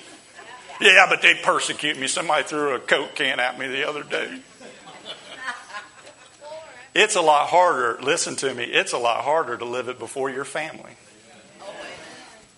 Yeah, 0.84 1.06
but 1.10 1.22
they 1.22 1.36
persecute 1.36 1.98
me. 1.98 2.08
Somebody 2.08 2.44
threw 2.44 2.76
a 2.76 2.80
Coke 2.80 3.16
can 3.16 3.40
at 3.40 3.58
me 3.58 3.68
the 3.68 3.88
other 3.88 4.04
day. 4.04 4.42
It's 6.94 7.16
a 7.16 7.22
lot 7.22 7.48
harder, 7.48 8.00
listen 8.02 8.36
to 8.38 8.54
me, 8.54 8.66
it's 8.66 8.92
a 8.92 8.98
lot 8.98 9.24
harder 9.24 9.58
to 9.58 9.66
live 9.66 9.88
it 9.88 9.98
before 9.98 10.30
your 10.30 10.44
family. 10.44 10.92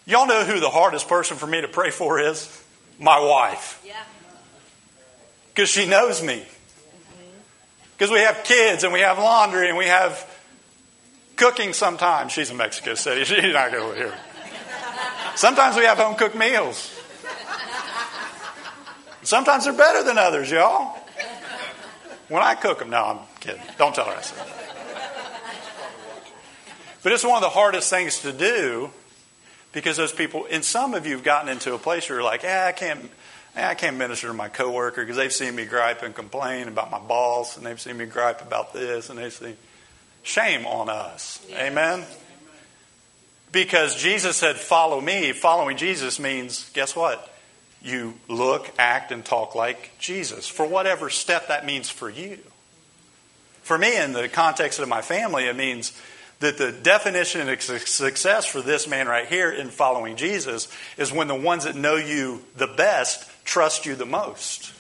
Y'all 0.08 0.28
know 0.28 0.44
who 0.44 0.60
the 0.60 0.70
hardest 0.70 1.08
person 1.08 1.38
for 1.38 1.48
me 1.48 1.62
to 1.62 1.68
pray 1.68 1.92
for 1.92 2.20
is? 2.20 2.64
My 3.00 3.20
wife. 3.20 3.84
Because 5.54 5.70
she 5.70 5.86
knows 5.86 6.22
me. 6.22 6.38
Mm-hmm. 6.38 7.24
Because 7.96 8.12
we 8.12 8.20
have 8.20 8.44
kids 8.44 8.84
and 8.84 8.92
we 8.92 9.02
have 9.02 9.20
laundry 9.20 9.70
and 9.70 9.78
we 9.78 9.86
have 9.86 10.30
cooking 11.36 11.74
sometimes. 11.74 12.32
She's 12.32 12.50
in 12.50 12.58
Mexico 12.58 12.96
City. 12.96 13.24
She's 13.26 13.54
not 13.54 13.72
going 13.72 13.94
to 13.94 13.98
here. 13.98 14.14
Sometimes 15.36 15.76
we 15.76 15.84
have 15.84 15.98
home 15.98 16.16
cooked 16.16 16.36
meals. 16.36 16.95
Sometimes 19.26 19.66
they're 19.66 19.74
better 19.74 20.04
than 20.04 20.18
others, 20.18 20.52
y'all. 20.52 20.98
When 22.28 22.42
I 22.42 22.56
cook 22.56 22.80
them, 22.80 22.92
no, 22.92 23.04
I'm 23.04 23.20
kidding. 23.40 23.62
Don't 23.78 23.94
tell 23.94 24.06
her 24.06 24.16
I 24.16 24.22
said 24.22 24.38
that. 24.38 24.66
But 27.04 27.12
it's 27.12 27.24
one 27.24 27.36
of 27.36 27.42
the 27.42 27.50
hardest 27.50 27.90
things 27.90 28.20
to 28.22 28.32
do 28.32 28.90
because 29.74 29.98
those 29.98 30.14
people, 30.14 30.48
and 30.50 30.64
some 30.64 30.94
of 30.94 31.06
you 31.06 31.14
have 31.14 31.24
gotten 31.24 31.50
into 31.50 31.74
a 31.74 31.78
place 31.78 32.10
where 32.10 32.18
you're 32.18 32.24
like, 32.24 32.44
yeah, 32.44 32.66
I 32.68 32.72
can't, 32.72 33.12
eh, 33.56 33.68
I 33.68 33.76
can't 33.76 33.98
minister 33.98 34.28
to 34.28 34.34
my 34.34 34.50
coworker 34.50 35.02
because 35.02 35.18
they've 35.18 35.34
seen 35.34 35.56
me 35.56 35.66
gripe 35.66 36.02
and 36.02 36.16
complain 36.16 36.68
about 36.68 36.90
my 36.90 36.98
boss, 36.98 37.58
and 37.58 37.66
they've 37.66 37.80
seen 37.80 37.98
me 37.98 38.06
gripe 38.06 38.42
about 38.42 38.74
this, 38.74 39.10
and 39.10 39.20
they've 39.20 39.34
seen 39.34 39.58
shame 40.24 40.66
on 40.66 40.90
us. 40.90 41.46
Yeah. 41.50 41.66
Amen. 41.66 42.04
Because 43.52 43.96
Jesus 43.96 44.36
said, 44.36 44.56
Follow 44.56 45.00
me. 45.00 45.32
Following 45.32 45.78
Jesus 45.78 46.20
means, 46.20 46.70
guess 46.74 46.96
what? 46.96 47.35
You 47.86 48.16
look, 48.28 48.70
act, 48.78 49.12
and 49.12 49.24
talk 49.24 49.56
like 49.56 49.92
Jesus 50.00 50.48
for 50.48 50.66
whatever 50.66 51.10
step 51.10 51.48
that 51.50 51.66
means 51.66 51.90
for 51.90 52.10
you. 52.10 52.40
For 53.62 53.78
me, 53.78 53.96
in 53.98 54.12
the 54.12 54.28
context 54.28 54.80
of 54.80 54.90
my 54.90 55.02
family, 55.02 55.46
it 55.46 55.56
means 55.56 55.98
that 56.40 56.58
the 56.58 56.72
definition 56.72 57.48
of 57.48 57.62
success 57.62 58.46
for 58.46 58.62
this 58.62 58.88
man 58.88 59.08
right 59.08 59.28
here 59.28 59.52
in 59.52 59.70
following 59.70 60.18
Jesus 60.18 60.68
is 60.98 61.14
when 61.14 61.28
the 61.28 61.36
ones 61.36 61.64
that 61.64 61.76
know 61.76 61.96
you 61.96 62.44
the 62.58 62.68
best 62.68 63.30
trust 63.46 63.86
you 63.86 63.96
the 63.96 64.06
most. 64.06 64.74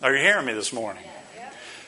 Are 0.00 0.14
you 0.14 0.22
hearing 0.22 0.46
me 0.46 0.54
this 0.54 0.72
morning? 0.72 1.04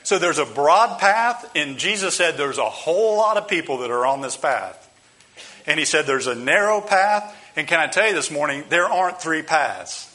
So 0.02 0.18
there's 0.18 0.38
a 0.38 0.44
broad 0.44 0.98
path, 0.98 1.50
and 1.54 1.78
Jesus 1.78 2.16
said 2.16 2.36
there's 2.36 2.58
a 2.58 2.68
whole 2.68 3.16
lot 3.16 3.36
of 3.36 3.46
people 3.46 3.78
that 3.78 3.90
are 3.90 4.04
on 4.04 4.20
this 4.20 4.36
path. 4.36 4.88
And 5.66 5.78
he 5.78 5.84
said 5.86 6.06
there's 6.06 6.26
a 6.26 6.34
narrow 6.34 6.80
path, 6.80 7.36
and 7.56 7.66
can 7.66 7.80
I 7.80 7.86
tell 7.86 8.08
you 8.08 8.14
this 8.14 8.30
morning, 8.30 8.64
there 8.68 8.86
aren't 8.86 9.20
three 9.20 9.42
paths. 9.42 10.06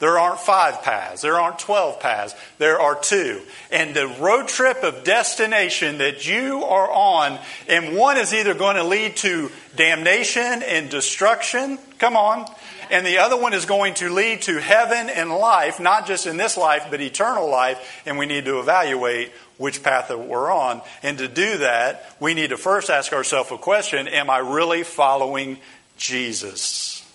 There 0.00 0.18
aren't 0.18 0.40
five 0.40 0.82
paths. 0.82 1.20
There 1.20 1.38
aren't 1.38 1.58
12 1.58 2.00
paths. 2.00 2.34
There 2.56 2.80
are 2.80 2.98
two. 2.98 3.42
And 3.70 3.94
the 3.94 4.08
road 4.08 4.48
trip 4.48 4.82
of 4.82 5.04
destination 5.04 5.98
that 5.98 6.26
you 6.26 6.64
are 6.64 6.90
on, 6.90 7.38
and 7.68 7.94
one 7.94 8.16
is 8.16 8.32
either 8.32 8.54
going 8.54 8.76
to 8.76 8.82
lead 8.82 9.16
to 9.18 9.50
damnation 9.76 10.62
and 10.62 10.88
destruction. 10.88 11.78
Come 11.98 12.16
on. 12.16 12.50
And 12.90 13.06
the 13.06 13.18
other 13.18 13.36
one 13.36 13.52
is 13.52 13.66
going 13.66 13.94
to 13.94 14.08
lead 14.08 14.42
to 14.42 14.58
heaven 14.58 15.10
and 15.10 15.30
life, 15.30 15.78
not 15.78 16.06
just 16.06 16.26
in 16.26 16.38
this 16.38 16.56
life, 16.56 16.86
but 16.90 17.02
eternal 17.02 17.48
life. 17.48 18.02
And 18.06 18.18
we 18.18 18.24
need 18.24 18.46
to 18.46 18.58
evaluate 18.58 19.32
which 19.58 19.82
path 19.82 20.08
that 20.08 20.18
we're 20.18 20.50
on. 20.50 20.80
And 21.02 21.18
to 21.18 21.28
do 21.28 21.58
that, 21.58 22.16
we 22.18 22.32
need 22.32 22.50
to 22.50 22.56
first 22.56 22.88
ask 22.88 23.12
ourselves 23.12 23.52
a 23.52 23.58
question 23.58 24.08
Am 24.08 24.30
I 24.30 24.38
really 24.38 24.82
following 24.82 25.58
Jesus? 26.00 27.06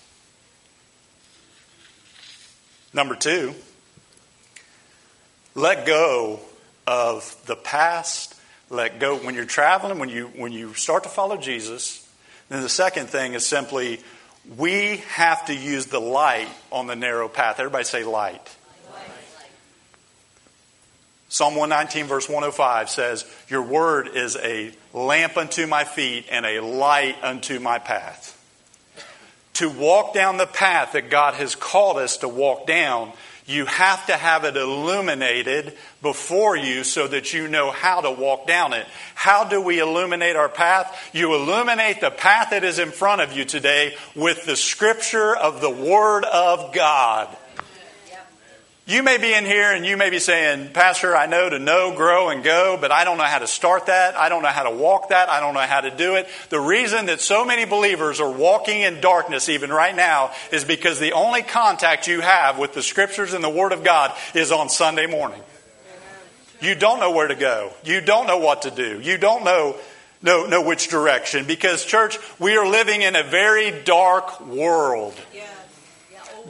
Number 2.94 3.16
two, 3.16 3.54
let 5.56 5.86
go 5.86 6.40
of 6.88 7.36
the 7.48 7.56
past. 7.56 8.36
Let 8.70 9.00
go 9.00 9.18
when 9.18 9.36
you're 9.36 9.46
traveling, 9.46 10.00
when 10.00 10.10
you 10.10 10.28
when 10.28 10.54
you 10.54 10.76
start 10.76 11.04
to 11.04 11.10
follow 11.10 11.36
Jesus. 11.36 12.08
Then 12.48 12.62
the 12.62 12.70
second 12.70 13.08
thing 13.08 13.34
is 13.34 13.46
simply 13.46 14.00
we 14.58 14.98
have 15.10 15.48
to 15.48 15.56
use 15.56 15.88
the 15.88 16.00
light 16.00 16.48
on 16.72 16.88
the 16.88 16.96
narrow 16.96 17.28
path. 17.28 17.60
Everybody 17.60 17.84
say 17.84 18.04
light. 18.04 18.56
light. 18.94 19.10
Psalm 21.28 21.56
119, 21.56 22.06
verse 22.06 22.30
105 22.30 22.90
says, 22.90 23.26
Your 23.50 23.64
word 23.64 24.10
is 24.10 24.38
a 24.38 24.72
lamp 24.94 25.38
unto 25.38 25.66
my 25.66 25.84
feet 25.84 26.28
and 26.30 26.46
a 26.46 26.62
light 26.62 27.16
unto 27.24 27.60
my 27.60 27.80
path 27.80 28.35
to 29.56 29.70
walk 29.70 30.14
down 30.14 30.38
the 30.38 30.46
path 30.46 30.94
that 30.94 31.10
God 31.10 31.34
has 31.36 31.56
called 31.56 31.98
us 31.98 32.18
to 32.18 32.28
walk 32.28 32.68
down, 32.68 33.12
you 33.48 33.66
have 33.66 34.08
to 34.08 34.14
have 34.14 34.44
it 34.44 34.58
illuminated 34.58 35.78
before 36.02 36.56
you 36.56 36.84
so 36.84 37.08
that 37.08 37.34
you 37.34 37.48
know 37.48 37.70
how 37.70 38.02
to 38.02 38.12
walk 38.12 38.48
down 38.48 38.74
it. 38.74 38.88
How 39.14 39.44
do 39.44 39.62
we 39.62 39.80
illuminate 39.80 40.36
our 40.36 40.50
path? 40.50 41.12
You 41.14 41.36
illuminate 41.36 42.02
the 42.02 42.10
path 42.10 42.50
that 42.50 42.64
is 42.64 42.80
in 42.80 42.90
front 42.90 43.22
of 43.22 43.34
you 43.34 43.46
today 43.46 43.96
with 44.16 44.46
the 44.46 44.56
scripture 44.56 45.36
of 45.36 45.62
the 45.62 45.70
Word 45.70 46.26
of 46.26 46.74
God. 46.74 47.36
You 48.88 49.02
may 49.02 49.18
be 49.18 49.34
in 49.34 49.46
here 49.46 49.74
and 49.74 49.84
you 49.84 49.98
may 49.98 50.12
be 50.12 50.20
saying, 50.20 50.70
Pastor, 50.70 51.16
I 51.16 51.26
know 51.26 51.50
to 51.50 51.58
know, 51.58 51.96
grow, 51.96 52.30
and 52.30 52.44
go, 52.44 52.78
but 52.80 52.92
I 52.92 53.04
don't 53.04 53.18
know 53.18 53.24
how 53.24 53.40
to 53.40 53.48
start 53.48 53.88
that. 53.88 54.16
I 54.16 54.30
don't 54.30 54.44
know 54.44 54.50
how 54.50 54.70
to 54.70 54.76
walk 54.76 55.10
that. 55.10 55.28
I 55.28 55.40
don't 55.40 55.56
know 55.56 55.62
how 55.62 55.82
to 55.82 55.90
do 55.90 56.16
it. 56.16 56.28
The 56.50 56.60
reason 56.60 57.08
that 57.08 57.20
so 57.20 57.44
many 57.46 57.66
believers 57.66 58.20
are 58.20 58.30
walking 58.30 58.82
in 58.82 59.02
darkness 59.02 59.50
even 59.50 59.72
right 59.72 59.96
now 59.96 60.34
is 60.52 60.66
because 60.66 61.00
the 61.00 61.14
only 61.14 61.42
contact 61.42 62.08
you 62.08 62.22
have 62.22 62.60
with 62.60 62.76
the 62.76 62.84
Scriptures 62.84 63.34
and 63.34 63.44
the 63.44 63.50
Word 63.50 63.72
of 63.72 63.84
God 63.84 64.16
is 64.36 64.52
on 64.52 64.70
Sunday 64.70 65.08
morning. 65.08 65.42
You 66.62 66.76
don't 66.76 67.00
know 67.00 67.12
where 67.12 67.28
to 67.28 67.36
go. 67.36 67.74
You 67.84 68.02
don't 68.02 68.28
know 68.28 68.38
what 68.38 68.62
to 68.64 68.72
do. 68.72 69.02
You 69.02 69.18
don't 69.18 69.44
know, 69.44 69.78
know, 70.22 70.46
know 70.46 70.62
which 70.62 70.90
direction 70.90 71.48
because, 71.48 71.84
church, 71.86 72.20
we 72.38 72.56
are 72.56 72.68
living 72.70 73.02
in 73.02 73.16
a 73.16 73.24
very 73.24 73.72
dark 73.84 74.46
world. 74.46 75.16
Yeah. 75.34 75.55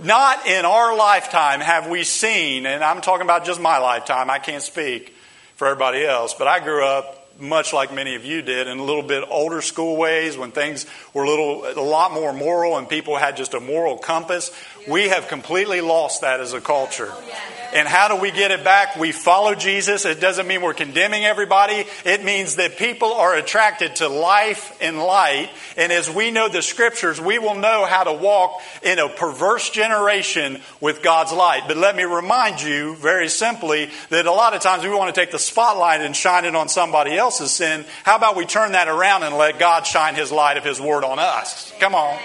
Not 0.05 0.45
in 0.45 0.65
our 0.65 0.95
lifetime 0.95 1.61
have 1.61 1.89
we 1.89 2.03
seen, 2.03 2.67
and 2.67 2.83
I'm 2.83 3.01
talking 3.01 3.23
about 3.23 3.43
just 3.43 3.59
my 3.59 3.79
lifetime, 3.79 4.29
I 4.29 4.37
can't 4.37 4.61
speak 4.61 5.15
for 5.55 5.65
everybody 5.65 6.05
else, 6.05 6.35
but 6.35 6.47
I 6.47 6.59
grew 6.59 6.85
up 6.85 7.24
much 7.39 7.73
like 7.73 7.93
many 7.93 8.15
of 8.15 8.23
you 8.23 8.41
did 8.41 8.67
in 8.67 8.77
a 8.77 8.83
little 8.83 9.03
bit 9.03 9.23
older 9.29 9.61
school 9.61 9.97
ways 9.97 10.37
when 10.37 10.51
things 10.51 10.85
were 11.13 11.23
a 11.23 11.29
little 11.29 11.65
a 11.65 11.81
lot 11.81 12.13
more 12.13 12.31
moral 12.31 12.77
and 12.77 12.87
people 12.87 13.17
had 13.17 13.35
just 13.35 13.53
a 13.53 13.59
moral 13.59 13.97
compass 13.97 14.51
we 14.87 15.09
have 15.09 15.27
completely 15.27 15.81
lost 15.81 16.21
that 16.21 16.39
as 16.39 16.53
a 16.53 16.61
culture 16.61 17.09
oh, 17.11 17.33
and 17.75 17.89
how 17.89 18.07
do 18.07 18.15
we 18.15 18.31
get 18.31 18.51
it 18.51 18.63
back? 18.63 18.95
We 18.95 19.11
follow 19.11 19.53
Jesus. 19.53 20.05
It 20.05 20.21
doesn't 20.21 20.47
mean 20.47 20.61
we're 20.61 20.73
condemning 20.73 21.25
everybody. 21.25 21.83
It 22.05 22.23
means 22.23 22.55
that 22.55 22.77
people 22.77 23.11
are 23.11 23.35
attracted 23.35 23.97
to 23.97 24.07
life 24.07 24.77
and 24.79 24.97
light. 24.97 25.49
And 25.75 25.91
as 25.91 26.09
we 26.09 26.31
know 26.31 26.47
the 26.47 26.61
scriptures, 26.61 27.19
we 27.19 27.37
will 27.37 27.55
know 27.55 27.83
how 27.83 28.05
to 28.05 28.13
walk 28.13 28.61
in 28.81 28.97
a 28.97 29.09
perverse 29.09 29.69
generation 29.69 30.61
with 30.79 31.03
God's 31.03 31.33
light. 31.33 31.63
But 31.67 31.75
let 31.75 31.97
me 31.97 32.03
remind 32.03 32.61
you 32.61 32.95
very 32.95 33.27
simply 33.27 33.89
that 34.09 34.25
a 34.25 34.31
lot 34.31 34.53
of 34.53 34.61
times 34.61 34.83
we 34.83 34.89
want 34.89 35.13
to 35.13 35.19
take 35.19 35.31
the 35.31 35.39
spotlight 35.39 35.99
and 35.99 36.15
shine 36.15 36.45
it 36.45 36.55
on 36.55 36.69
somebody 36.69 37.17
else's 37.25 37.51
sin. 37.51 37.85
How 38.03 38.15
about 38.15 38.35
we 38.35 38.45
turn 38.45 38.73
that 38.73 38.87
around 38.87 39.23
and 39.23 39.35
let 39.35 39.59
God 39.59 39.85
shine 39.85 40.15
his 40.15 40.31
light 40.31 40.57
of 40.57 40.63
his 40.63 40.79
word 40.79 41.03
on 41.03 41.19
us? 41.19 41.73
Come 41.79 41.95
on. 41.95 42.17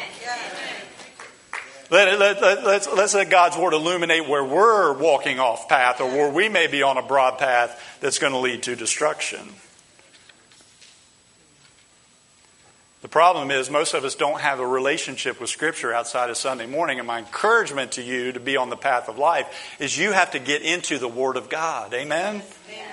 Let, 1.91 2.21
let, 2.21 2.41
let, 2.41 2.65
let's, 2.65 2.89
let's 2.93 3.15
let 3.15 3.31
God's 3.31 3.57
Word 3.57 3.73
illuminate 3.73 4.29
where 4.29 4.45
we're 4.45 4.97
walking 4.97 5.41
off 5.41 5.69
path 5.69 6.01
or 6.01 6.09
where 6.09 6.31
we 6.31 6.49
may 6.49 6.69
be 6.69 6.85
on 6.85 6.97
a 6.97 7.03
broad 7.03 7.39
path 7.39 7.99
that's 8.01 8.21
going 8.21 8.33
to 8.33 8.39
lead 8.39 8.63
to 8.65 8.77
destruction. 8.77 9.41
The 13.03 13.09
problem 13.09 13.51
is, 13.51 13.71
most 13.71 13.95
of 13.95 14.05
us 14.05 14.15
don't 14.15 14.41
have 14.41 14.61
a 14.61 14.67
relationship 14.67 15.41
with 15.41 15.51
Scripture 15.51 15.93
outside 15.93 16.31
of 16.31 16.37
Sunday 16.37 16.67
morning. 16.67 16.99
And 16.99 17.09
my 17.09 17.19
encouragement 17.19 17.93
to 17.93 18.03
you 18.03 18.31
to 18.33 18.41
be 18.41 18.57
on 18.57 18.71
the 18.71 18.77
path 18.77 19.09
of 19.09 19.19
life 19.19 19.77
is 19.81 19.99
you 19.99 20.13
have 20.13 20.31
to 20.33 20.39
get 20.39 20.63
into 20.63 20.99
the 20.99 21.09
Word 21.09 21.37
of 21.37 21.49
God. 21.49 21.93
Amen? 21.93 22.37
Amen. 22.37 22.90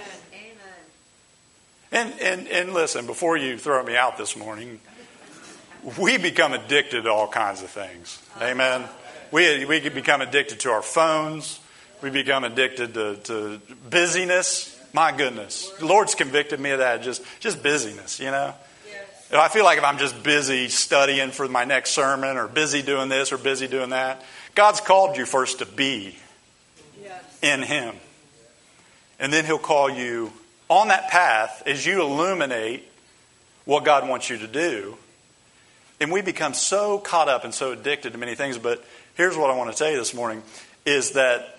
And, 1.91 2.13
and, 2.19 2.47
and 2.47 2.73
listen, 2.73 3.05
before 3.05 3.37
you 3.37 3.57
throw 3.57 3.81
me 3.83 3.95
out 3.95 4.17
this 4.17 4.35
morning, 4.35 4.79
we 5.97 6.17
become 6.17 6.53
addicted 6.53 7.03
to 7.03 7.11
all 7.11 7.27
kinds 7.27 7.61
of 7.61 7.69
things. 7.69 8.21
Amen. 8.41 8.83
We, 9.31 9.65
we 9.65 9.79
can 9.79 9.93
become 9.93 10.21
addicted 10.21 10.59
to 10.61 10.71
our 10.71 10.81
phones. 10.81 11.59
We 12.01 12.09
become 12.09 12.43
addicted 12.43 12.93
to, 12.95 13.15
to 13.15 13.61
busyness. 13.89 14.73
My 14.93 15.11
goodness. 15.11 15.69
The 15.79 15.85
Lord's 15.85 16.15
convicted 16.15 16.59
me 16.59 16.71
of 16.71 16.79
that, 16.79 17.03
just, 17.03 17.23
just 17.39 17.63
busyness, 17.63 18.19
you 18.19 18.31
know? 18.31 18.53
I 19.33 19.49
feel 19.49 19.65
like 19.65 19.77
if 19.77 19.83
I'm 19.83 19.97
just 19.97 20.23
busy 20.23 20.69
studying 20.69 21.31
for 21.31 21.49
my 21.49 21.65
next 21.65 21.91
sermon 21.91 22.37
or 22.37 22.47
busy 22.47 22.81
doing 22.81 23.09
this 23.09 23.33
or 23.33 23.37
busy 23.37 23.67
doing 23.67 23.89
that, 23.89 24.23
God's 24.55 24.79
called 24.79 25.17
you 25.17 25.25
first 25.25 25.59
to 25.59 25.65
be 25.65 26.15
yes. 27.03 27.39
in 27.41 27.61
Him. 27.61 27.93
And 29.19 29.33
then 29.33 29.43
He'll 29.43 29.57
call 29.57 29.89
you 29.89 30.31
on 30.69 30.89
that 30.89 31.09
path 31.09 31.63
as 31.65 31.85
you 31.85 32.01
illuminate 32.01 32.83
what 33.65 33.85
God 33.85 34.07
wants 34.07 34.29
you 34.29 34.37
to 34.39 34.47
do 34.47 34.97
and 35.99 36.11
we 36.11 36.21
become 36.21 36.53
so 36.53 36.99
caught 36.99 37.29
up 37.29 37.43
and 37.43 37.53
so 37.53 37.71
addicted 37.71 38.13
to 38.13 38.17
many 38.17 38.35
things. 38.35 38.57
But 38.57 38.83
here's 39.15 39.35
what 39.35 39.49
I 39.49 39.55
want 39.55 39.71
to 39.71 39.77
tell 39.77 39.91
you 39.91 39.97
this 39.97 40.13
morning 40.13 40.43
is 40.85 41.11
that 41.11 41.57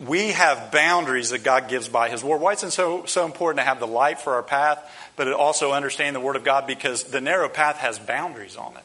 we 0.00 0.32
have 0.32 0.72
boundaries 0.72 1.30
that 1.30 1.44
God 1.44 1.68
gives 1.68 1.88
by 1.88 2.08
His 2.08 2.24
Word. 2.24 2.40
Why 2.40 2.52
is 2.52 2.62
it 2.64 2.72
so, 2.72 3.04
so 3.06 3.24
important 3.24 3.60
to 3.60 3.64
have 3.64 3.78
the 3.78 3.86
light 3.86 4.20
for 4.20 4.34
our 4.34 4.42
path, 4.42 4.80
but 5.16 5.32
also 5.32 5.72
understand 5.72 6.16
the 6.16 6.20
Word 6.20 6.34
of 6.34 6.42
God? 6.42 6.66
Because 6.66 7.04
the 7.04 7.20
narrow 7.20 7.48
path 7.48 7.76
has 7.78 7.98
boundaries 7.98 8.56
on 8.56 8.76
it. 8.76 8.82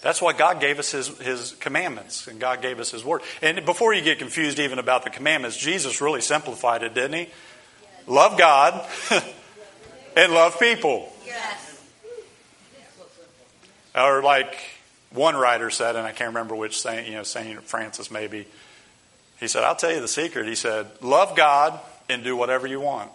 That's 0.00 0.20
why 0.20 0.32
God 0.32 0.58
gave 0.58 0.80
us 0.80 0.90
his, 0.90 1.06
his 1.18 1.52
commandments 1.60 2.26
and 2.26 2.40
God 2.40 2.60
gave 2.60 2.80
us 2.80 2.90
His 2.90 3.04
Word. 3.04 3.22
And 3.40 3.64
before 3.64 3.94
you 3.94 4.02
get 4.02 4.18
confused 4.18 4.58
even 4.58 4.80
about 4.80 5.04
the 5.04 5.10
commandments, 5.10 5.56
Jesus 5.56 6.00
really 6.00 6.20
simplified 6.20 6.82
it, 6.82 6.92
didn't 6.92 7.12
He? 7.12 7.28
Love 8.06 8.38
God 8.38 8.86
and 10.16 10.32
love 10.32 10.58
people. 10.58 11.12
Yes. 11.26 11.82
Or 13.94 14.22
like 14.22 14.56
one 15.10 15.36
writer 15.36 15.70
said, 15.70 15.96
and 15.96 16.06
I 16.06 16.12
can't 16.12 16.28
remember 16.28 16.54
which 16.54 16.80
saint, 16.80 17.06
you 17.06 17.14
know, 17.14 17.22
Saint 17.22 17.62
Francis 17.62 18.10
maybe. 18.10 18.46
He 19.38 19.48
said, 19.48 19.64
I'll 19.64 19.76
tell 19.76 19.92
you 19.92 20.00
the 20.00 20.08
secret. 20.08 20.46
He 20.46 20.54
said, 20.54 20.86
love 21.00 21.36
God 21.36 21.78
and 22.08 22.24
do 22.24 22.36
whatever 22.36 22.66
you 22.66 22.80
want. 22.80 23.10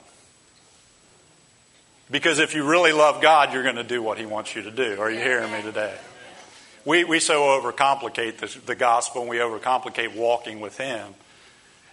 Because 2.09 2.39
if 2.39 2.55
you 2.55 2.63
really 2.63 2.93
love 2.93 3.21
God, 3.21 3.53
you're 3.53 3.63
going 3.63 3.75
to 3.75 3.83
do 3.83 4.01
what 4.01 4.17
He 4.17 4.25
wants 4.25 4.55
you 4.55 4.61
to 4.63 4.71
do. 4.71 4.99
Are 4.99 5.11
you 5.11 5.19
hearing 5.19 5.51
me 5.51 5.61
today? 5.61 5.93
We, 6.85 7.03
we 7.03 7.19
so 7.19 7.59
overcomplicate 7.59 8.37
the, 8.37 8.59
the 8.65 8.75
gospel 8.75 9.21
and 9.21 9.29
we 9.29 9.37
overcomplicate 9.37 10.15
walking 10.15 10.61
with 10.61 10.77
Him. 10.77 11.13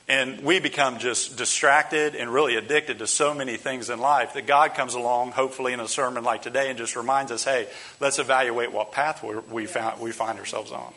And 0.06 0.42
we 0.42 0.60
become 0.60 0.98
just 0.98 1.38
distracted 1.38 2.14
and 2.14 2.32
really 2.32 2.56
addicted 2.56 2.98
to 2.98 3.06
so 3.06 3.32
many 3.32 3.56
things 3.56 3.88
in 3.88 3.98
life 4.00 4.34
that 4.34 4.46
God 4.46 4.74
comes 4.74 4.92
along, 4.94 5.32
hopefully 5.32 5.72
in 5.72 5.80
a 5.80 5.88
sermon 5.88 6.24
like 6.24 6.42
today, 6.42 6.68
and 6.68 6.76
just 6.76 6.94
reminds 6.94 7.32
us, 7.32 7.44
hey, 7.44 7.66
let's 8.00 8.18
evaluate 8.18 8.70
what 8.70 8.92
path 8.92 9.24
we, 9.50 9.64
found, 9.64 10.00
we 10.00 10.12
find 10.12 10.38
ourselves 10.38 10.72
on. 10.72 10.92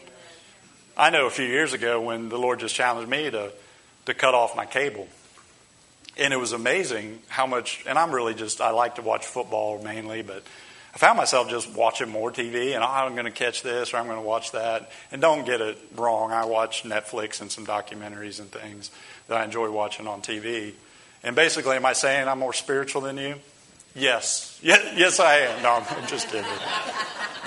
I 0.98 1.10
know 1.10 1.26
a 1.26 1.30
few 1.30 1.46
years 1.46 1.72
ago 1.72 2.02
when 2.02 2.28
the 2.28 2.38
Lord 2.38 2.60
just 2.60 2.76
challenged 2.76 3.10
me 3.10 3.32
to, 3.32 3.54
to 4.08 4.14
cut 4.14 4.34
off 4.34 4.58
my 4.58 4.66
cable. 4.66 5.08
And 6.18 6.34
it 6.34 6.38
was 6.38 6.52
amazing 6.52 7.22
how 7.30 7.48
much, 7.48 7.86
and 7.88 7.98
I'm 7.98 8.12
really 8.12 8.34
just, 8.34 8.60
I 8.60 8.72
like 8.72 8.96
to 8.96 9.04
watch 9.04 9.26
football 9.26 9.82
mainly, 9.82 10.22
but 10.22 10.44
I 10.98 11.00
found 11.00 11.18
myself 11.18 11.48
just 11.48 11.76
watching 11.76 12.10
more 12.10 12.32
TV 12.32 12.74
and 12.74 12.84
oh, 12.84 12.88
I'm 12.88 13.14
going 13.14 13.26
to 13.26 13.32
catch 13.32 13.62
this 13.62 13.94
or 13.94 13.98
I'm 13.98 14.08
going 14.08 14.18
to 14.18 14.26
watch 14.26 14.54
that. 14.54 14.90
And 15.12 15.22
don't 15.22 15.46
get 15.46 15.62
it 15.62 15.78
wrong, 15.96 16.32
I 16.32 16.46
watch 16.46 16.82
Netflix 16.82 17.40
and 17.40 17.52
some 17.52 17.68
documentaries 17.68 18.40
and 18.40 18.52
things 18.52 18.90
that 19.28 19.38
I 19.38 19.46
enjoy 19.46 19.70
watching 19.70 20.08
on 20.08 20.24
TV. 20.24 20.74
And 21.22 21.36
basically, 21.36 21.76
am 21.76 21.86
I 21.86 21.94
saying 21.94 22.28
I'm 22.28 22.40
more 22.40 22.52
spiritual 22.52 23.02
than 23.02 23.18
you? 23.18 23.36
Yes. 23.94 24.60
Yes, 24.64 24.98
yes 24.98 25.20
I 25.20 25.36
am. 25.42 25.62
No, 25.62 25.86
I'm 25.88 26.08
just 26.08 26.30
kidding. 26.30 26.50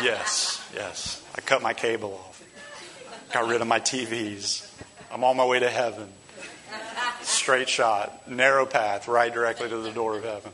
Yes, 0.00 0.64
yes. 0.72 1.20
I 1.36 1.40
cut 1.40 1.60
my 1.60 1.74
cable 1.74 2.22
off, 2.24 2.44
got 3.32 3.48
rid 3.48 3.60
of 3.60 3.66
my 3.66 3.80
TVs. 3.80 4.72
I'm 5.10 5.24
on 5.24 5.36
my 5.36 5.44
way 5.44 5.58
to 5.58 5.68
heaven. 5.68 6.06
Straight 7.22 7.68
shot, 7.68 8.30
narrow 8.30 8.64
path, 8.64 9.08
right 9.08 9.34
directly 9.34 9.68
to 9.68 9.78
the 9.78 9.90
door 9.90 10.18
of 10.18 10.22
heaven. 10.22 10.52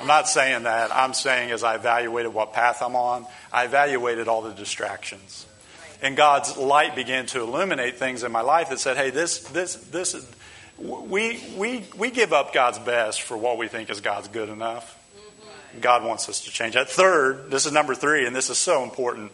I'm 0.00 0.06
not 0.06 0.28
saying 0.28 0.62
that. 0.62 0.94
I'm 0.94 1.12
saying 1.12 1.50
as 1.50 1.62
I 1.62 1.74
evaluated 1.74 2.32
what 2.32 2.54
path 2.54 2.80
I'm 2.80 2.96
on, 2.96 3.26
I 3.52 3.66
evaluated 3.66 4.28
all 4.28 4.40
the 4.40 4.52
distractions. 4.52 5.46
And 6.00 6.16
God's 6.16 6.56
light 6.56 6.96
began 6.96 7.26
to 7.26 7.42
illuminate 7.42 7.96
things 7.96 8.22
in 8.22 8.32
my 8.32 8.40
life 8.40 8.70
that 8.70 8.80
said, 8.80 8.96
hey, 8.96 9.10
this, 9.10 9.40
this, 9.48 9.74
this, 9.74 10.16
we, 10.78 11.42
we, 11.54 11.84
we 11.98 12.10
give 12.10 12.32
up 12.32 12.54
God's 12.54 12.78
best 12.78 13.20
for 13.20 13.36
what 13.36 13.58
we 13.58 13.68
think 13.68 13.90
is 13.90 14.00
God's 14.00 14.28
good 14.28 14.48
enough. 14.48 14.96
God 15.78 16.02
wants 16.02 16.30
us 16.30 16.44
to 16.44 16.50
change 16.50 16.74
that. 16.74 16.88
Third, 16.88 17.50
this 17.50 17.66
is 17.66 17.72
number 17.72 17.94
three, 17.94 18.26
and 18.26 18.34
this 18.34 18.48
is 18.48 18.56
so 18.56 18.82
important. 18.82 19.30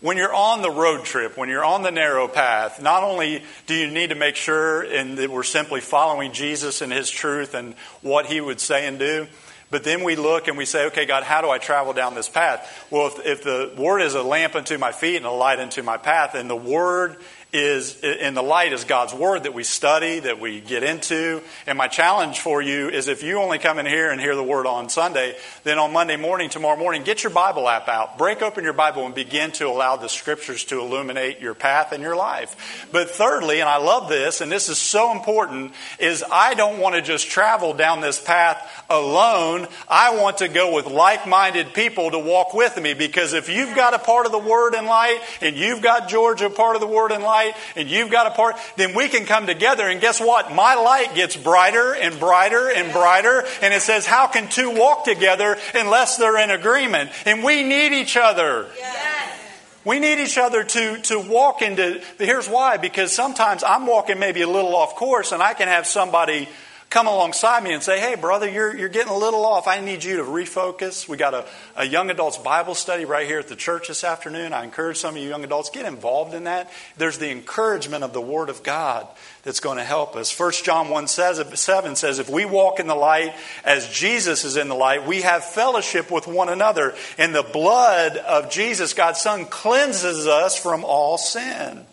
When 0.00 0.16
you're 0.16 0.34
on 0.34 0.62
the 0.62 0.70
road 0.70 1.04
trip, 1.04 1.36
when 1.36 1.48
you're 1.48 1.64
on 1.64 1.82
the 1.82 1.90
narrow 1.90 2.28
path, 2.28 2.80
not 2.80 3.02
only 3.02 3.42
do 3.66 3.74
you 3.74 3.90
need 3.90 4.10
to 4.10 4.14
make 4.14 4.36
sure 4.36 4.82
and 4.82 5.18
that 5.18 5.30
we're 5.30 5.42
simply 5.42 5.80
following 5.80 6.32
Jesus 6.32 6.82
and 6.82 6.92
His 6.92 7.10
truth 7.10 7.54
and 7.54 7.74
what 8.02 8.26
He 8.26 8.40
would 8.40 8.60
say 8.60 8.86
and 8.86 8.98
do, 8.98 9.26
but 9.70 9.84
then 9.84 10.04
we 10.04 10.16
look 10.16 10.48
and 10.48 10.56
we 10.56 10.64
say, 10.64 10.86
okay, 10.86 11.06
God, 11.06 11.22
how 11.22 11.40
do 11.40 11.50
I 11.50 11.58
travel 11.58 11.92
down 11.92 12.14
this 12.14 12.28
path? 12.28 12.86
Well, 12.90 13.08
if, 13.08 13.26
if 13.26 13.42
the 13.44 13.72
Word 13.76 14.00
is 14.00 14.14
a 14.14 14.22
lamp 14.22 14.54
unto 14.54 14.78
my 14.78 14.92
feet 14.92 15.16
and 15.16 15.26
a 15.26 15.30
light 15.30 15.58
unto 15.58 15.82
my 15.82 15.96
path, 15.96 16.34
and 16.34 16.48
the 16.48 16.56
Word 16.56 17.16
is 17.54 18.02
in 18.02 18.34
the 18.34 18.42
light 18.42 18.72
is 18.72 18.84
God's 18.84 19.14
word 19.14 19.44
that 19.44 19.54
we 19.54 19.64
study, 19.64 20.18
that 20.20 20.40
we 20.40 20.60
get 20.60 20.82
into. 20.82 21.40
And 21.66 21.78
my 21.78 21.88
challenge 21.88 22.40
for 22.40 22.60
you 22.60 22.88
is 22.88 23.08
if 23.08 23.22
you 23.22 23.38
only 23.38 23.58
come 23.58 23.78
in 23.78 23.86
here 23.86 24.10
and 24.10 24.20
hear 24.20 24.34
the 24.34 24.42
word 24.42 24.66
on 24.66 24.88
Sunday, 24.88 25.36
then 25.62 25.78
on 25.78 25.92
Monday 25.92 26.16
morning, 26.16 26.50
tomorrow 26.50 26.76
morning, 26.76 27.04
get 27.04 27.22
your 27.22 27.32
Bible 27.32 27.68
app 27.68 27.88
out. 27.88 28.18
Break 28.18 28.42
open 28.42 28.64
your 28.64 28.72
Bible 28.72 29.06
and 29.06 29.14
begin 29.14 29.52
to 29.52 29.68
allow 29.68 29.96
the 29.96 30.08
scriptures 30.08 30.64
to 30.64 30.80
illuminate 30.80 31.40
your 31.40 31.54
path 31.54 31.92
and 31.92 32.02
your 32.02 32.16
life. 32.16 32.88
But 32.92 33.10
thirdly, 33.10 33.60
and 33.60 33.68
I 33.68 33.76
love 33.76 34.08
this, 34.08 34.40
and 34.40 34.50
this 34.50 34.68
is 34.68 34.78
so 34.78 35.12
important, 35.12 35.72
is 35.98 36.24
I 36.30 36.54
don't 36.54 36.78
want 36.78 36.96
to 36.96 37.02
just 37.02 37.28
travel 37.28 37.72
down 37.72 38.00
this 38.00 38.20
path 38.20 38.84
alone. 38.90 39.68
I 39.88 40.20
want 40.20 40.38
to 40.38 40.48
go 40.48 40.74
with 40.74 40.86
like-minded 40.86 41.72
people 41.74 42.10
to 42.10 42.18
walk 42.18 42.54
with 42.54 42.80
me 42.80 42.94
because 42.94 43.32
if 43.32 43.48
you've 43.48 43.76
got 43.76 43.94
a 43.94 43.98
part 43.98 44.26
of 44.26 44.32
the 44.32 44.38
word 44.38 44.74
in 44.74 44.86
light 44.86 45.20
and 45.40 45.56
you've 45.56 45.82
got 45.82 46.08
Georgia 46.08 46.46
a 46.46 46.50
part 46.50 46.74
of 46.74 46.80
the 46.80 46.86
word 46.86 47.12
in 47.12 47.22
light, 47.22 47.43
light 47.44 47.56
and 47.76 47.88
you've 47.88 48.10
got 48.10 48.26
a 48.26 48.30
part, 48.30 48.56
then 48.76 48.94
we 48.94 49.08
can 49.08 49.26
come 49.26 49.46
together 49.46 49.88
and 49.88 50.00
guess 50.00 50.20
what? 50.20 50.54
My 50.54 50.74
light 50.74 51.14
gets 51.14 51.36
brighter 51.36 51.94
and 51.94 52.18
brighter 52.18 52.70
and 52.70 52.92
brighter. 52.92 53.44
And 53.62 53.74
it 53.74 53.82
says, 53.82 54.06
how 54.06 54.26
can 54.26 54.48
two 54.48 54.70
walk 54.70 55.04
together 55.04 55.56
unless 55.74 56.16
they're 56.16 56.38
in 56.38 56.50
agreement? 56.50 57.10
And 57.26 57.42
we 57.42 57.62
need 57.62 57.92
each 57.92 58.16
other. 58.16 58.66
Yes. 58.76 59.40
We 59.84 59.98
need 59.98 60.18
each 60.18 60.38
other 60.38 60.64
to, 60.64 60.98
to 60.98 61.20
walk 61.20 61.60
into, 61.60 62.00
here's 62.18 62.48
why, 62.48 62.78
because 62.78 63.12
sometimes 63.12 63.62
I'm 63.62 63.86
walking 63.86 64.18
maybe 64.18 64.40
a 64.40 64.48
little 64.48 64.74
off 64.74 64.96
course 64.96 65.32
and 65.32 65.42
I 65.42 65.52
can 65.52 65.68
have 65.68 65.86
somebody 65.86 66.48
come 66.94 67.08
alongside 67.08 67.64
me 67.64 67.72
and 67.72 67.82
say, 67.82 67.98
hey, 67.98 68.14
brother, 68.14 68.48
you're, 68.48 68.74
you're 68.74 68.88
getting 68.88 69.12
a 69.12 69.18
little 69.18 69.44
off. 69.44 69.66
I 69.66 69.80
need 69.80 70.04
you 70.04 70.18
to 70.18 70.22
refocus. 70.22 71.08
We 71.08 71.16
got 71.16 71.34
a, 71.34 71.44
a 71.74 71.84
young 71.84 72.08
adults 72.08 72.38
Bible 72.38 72.76
study 72.76 73.04
right 73.04 73.26
here 73.26 73.40
at 73.40 73.48
the 73.48 73.56
church 73.56 73.88
this 73.88 74.04
afternoon. 74.04 74.52
I 74.52 74.62
encourage 74.62 74.98
some 74.98 75.16
of 75.16 75.20
you 75.20 75.28
young 75.28 75.42
adults, 75.42 75.70
get 75.70 75.86
involved 75.86 76.34
in 76.34 76.44
that. 76.44 76.70
There's 76.96 77.18
the 77.18 77.32
encouragement 77.32 78.04
of 78.04 78.12
the 78.12 78.20
Word 78.20 78.48
of 78.48 78.62
God 78.62 79.08
that's 79.42 79.58
going 79.58 79.78
to 79.78 79.84
help 79.84 80.14
us. 80.14 80.38
1 80.38 80.52
John 80.62 80.88
1 80.88 81.08
says, 81.08 81.42
7 81.60 81.96
says, 81.96 82.20
if 82.20 82.30
we 82.30 82.44
walk 82.44 82.78
in 82.78 82.86
the 82.86 82.94
light 82.94 83.34
as 83.64 83.88
Jesus 83.88 84.44
is 84.44 84.56
in 84.56 84.68
the 84.68 84.76
light, 84.76 85.04
we 85.04 85.22
have 85.22 85.44
fellowship 85.44 86.12
with 86.12 86.28
one 86.28 86.48
another. 86.48 86.94
And 87.18 87.34
the 87.34 87.42
blood 87.42 88.16
of 88.18 88.52
Jesus, 88.52 88.94
God's 88.94 89.20
Son, 89.20 89.46
cleanses 89.46 90.28
us 90.28 90.56
from 90.56 90.84
all 90.84 91.18
sin. 91.18 91.84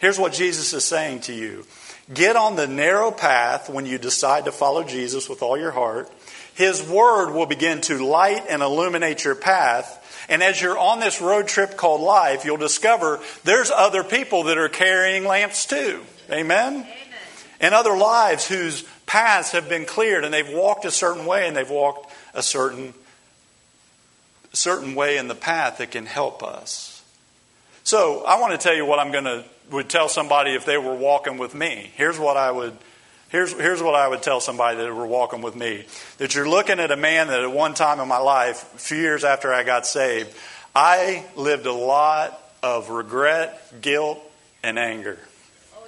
Here's 0.00 0.18
what 0.18 0.32
Jesus 0.32 0.72
is 0.72 0.84
saying 0.84 1.20
to 1.20 1.32
you. 1.32 1.64
Get 2.12 2.36
on 2.36 2.56
the 2.56 2.66
narrow 2.66 3.10
path 3.10 3.68
when 3.70 3.86
you 3.86 3.98
decide 3.98 4.44
to 4.44 4.52
follow 4.52 4.84
Jesus 4.84 5.28
with 5.28 5.42
all 5.42 5.58
your 5.58 5.70
heart. 5.70 6.10
His 6.54 6.82
word 6.82 7.32
will 7.32 7.46
begin 7.46 7.80
to 7.82 8.04
light 8.04 8.44
and 8.48 8.62
illuminate 8.62 9.24
your 9.24 9.34
path. 9.34 10.26
And 10.28 10.42
as 10.42 10.60
you're 10.60 10.78
on 10.78 11.00
this 11.00 11.20
road 11.20 11.48
trip 11.48 11.76
called 11.76 12.00
life, 12.00 12.44
you'll 12.44 12.56
discover 12.56 13.20
there's 13.44 13.70
other 13.70 14.04
people 14.04 14.44
that 14.44 14.58
are 14.58 14.68
carrying 14.68 15.24
lamps 15.24 15.66
too. 15.66 16.02
Amen? 16.30 16.74
Amen. 16.74 16.86
And 17.60 17.74
other 17.74 17.96
lives 17.96 18.46
whose 18.46 18.82
paths 19.06 19.52
have 19.52 19.68
been 19.68 19.84
cleared 19.84 20.24
and 20.24 20.34
they've 20.34 20.48
walked 20.48 20.84
a 20.84 20.90
certain 20.90 21.26
way 21.26 21.46
and 21.46 21.56
they've 21.56 21.68
walked 21.68 22.12
a 22.34 22.42
certain, 22.42 22.92
certain 24.52 24.94
way 24.94 25.16
in 25.16 25.28
the 25.28 25.34
path 25.34 25.78
that 25.78 25.90
can 25.90 26.06
help 26.06 26.42
us. 26.42 27.02
So 27.84 28.24
I 28.24 28.40
want 28.40 28.52
to 28.52 28.58
tell 28.58 28.74
you 28.74 28.84
what 28.84 28.98
I'm 28.98 29.12
going 29.12 29.24
to 29.24 29.44
would 29.70 29.88
tell 29.88 30.08
somebody 30.08 30.52
if 30.52 30.64
they 30.64 30.76
were 30.76 30.94
walking 30.94 31.38
with 31.38 31.54
me. 31.54 31.90
Here's 31.96 32.18
what 32.18 32.36
I 32.36 32.50
would 32.50 32.76
here's 33.30 33.52
here's 33.52 33.82
what 33.82 33.94
I 33.94 34.06
would 34.06 34.22
tell 34.22 34.40
somebody 34.40 34.78
that 34.78 34.94
were 34.94 35.06
walking 35.06 35.42
with 35.42 35.56
me. 35.56 35.84
That 36.18 36.34
you're 36.34 36.48
looking 36.48 36.78
at 36.80 36.90
a 36.90 36.96
man 36.96 37.28
that 37.28 37.40
at 37.40 37.52
one 37.52 37.74
time 37.74 38.00
in 38.00 38.08
my 38.08 38.18
life, 38.18 38.74
a 38.74 38.78
few 38.78 38.98
years 38.98 39.24
after 39.24 39.52
I 39.52 39.64
got 39.64 39.86
saved, 39.86 40.34
I 40.74 41.24
lived 41.36 41.66
a 41.66 41.72
lot 41.72 42.38
of 42.62 42.90
regret, 42.90 43.80
guilt, 43.80 44.20
and 44.62 44.78
anger. 44.78 45.18
Oh, 45.76 45.86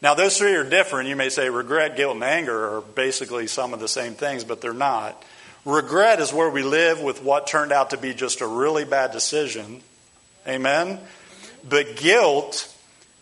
now, 0.00 0.14
those 0.14 0.38
three 0.38 0.54
are 0.54 0.68
different. 0.68 1.08
You 1.08 1.16
may 1.16 1.28
say 1.28 1.50
regret, 1.50 1.96
guilt, 1.96 2.14
and 2.14 2.24
anger 2.24 2.76
are 2.76 2.80
basically 2.80 3.46
some 3.46 3.74
of 3.74 3.80
the 3.80 3.88
same 3.88 4.14
things, 4.14 4.42
but 4.44 4.60
they're 4.60 4.72
not. 4.72 5.22
Regret 5.64 6.18
is 6.18 6.32
where 6.32 6.50
we 6.50 6.62
live 6.64 7.00
with 7.00 7.22
what 7.22 7.46
turned 7.46 7.70
out 7.70 7.90
to 7.90 7.96
be 7.96 8.14
just 8.14 8.40
a 8.40 8.46
really 8.46 8.84
bad 8.84 9.12
decision. 9.12 9.80
Amen? 10.48 10.98
But 11.68 11.96
guilt 11.96 12.71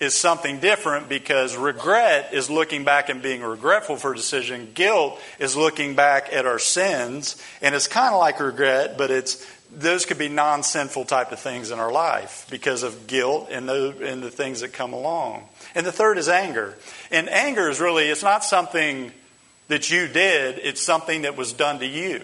is 0.01 0.15
something 0.15 0.61
different 0.61 1.11
because 1.11 1.57
regret 1.57 2.33
is 2.33 2.49
looking 2.49 2.85
back 2.85 3.11
and 3.11 3.21
being 3.23 3.43
regretful 3.43 3.97
for 3.97 4.13
a 4.13 4.17
decision. 4.17 4.71
Guilt 4.73 5.21
is 5.39 5.57
looking 5.57 5.95
back 5.95 6.33
at 6.33 6.47
our 6.47 6.59
sins, 6.59 7.41
and 7.61 7.75
it's 7.75 7.87
kind 7.87 8.15
of 8.15 8.19
like 8.19 8.41
regret, 8.41 8.97
but 8.97 9.11
it's 9.11 9.47
those 9.73 10.05
could 10.05 10.19
be 10.19 10.29
non-sinful 10.29 11.05
type 11.05 11.31
of 11.31 11.39
things 11.39 11.71
in 11.71 11.79
our 11.79 11.93
life 11.93 12.47
because 12.51 12.83
of 12.83 13.07
guilt 13.07 13.49
and 13.53 13.69
the, 13.69 13.95
and 14.03 14.21
the 14.21 14.31
things 14.31 14.63
that 14.63 14.73
come 14.73 14.93
along. 14.93 15.45
And 15.77 15.87
the 15.87 15.93
third 15.93 16.19
is 16.19 16.29
anger. 16.29 16.77
And 17.13 17.29
anger 17.29 17.69
is 17.69 17.79
really 17.79 18.07
it's 18.07 18.25
not 18.25 18.43
something 18.43 19.13
that 19.69 19.91
you 19.91 20.09
did; 20.09 20.59
it's 20.59 20.81
something 20.81 21.23
that 21.23 21.37
was 21.37 21.53
done 21.53 21.79
to 21.81 21.87
you. 21.87 22.23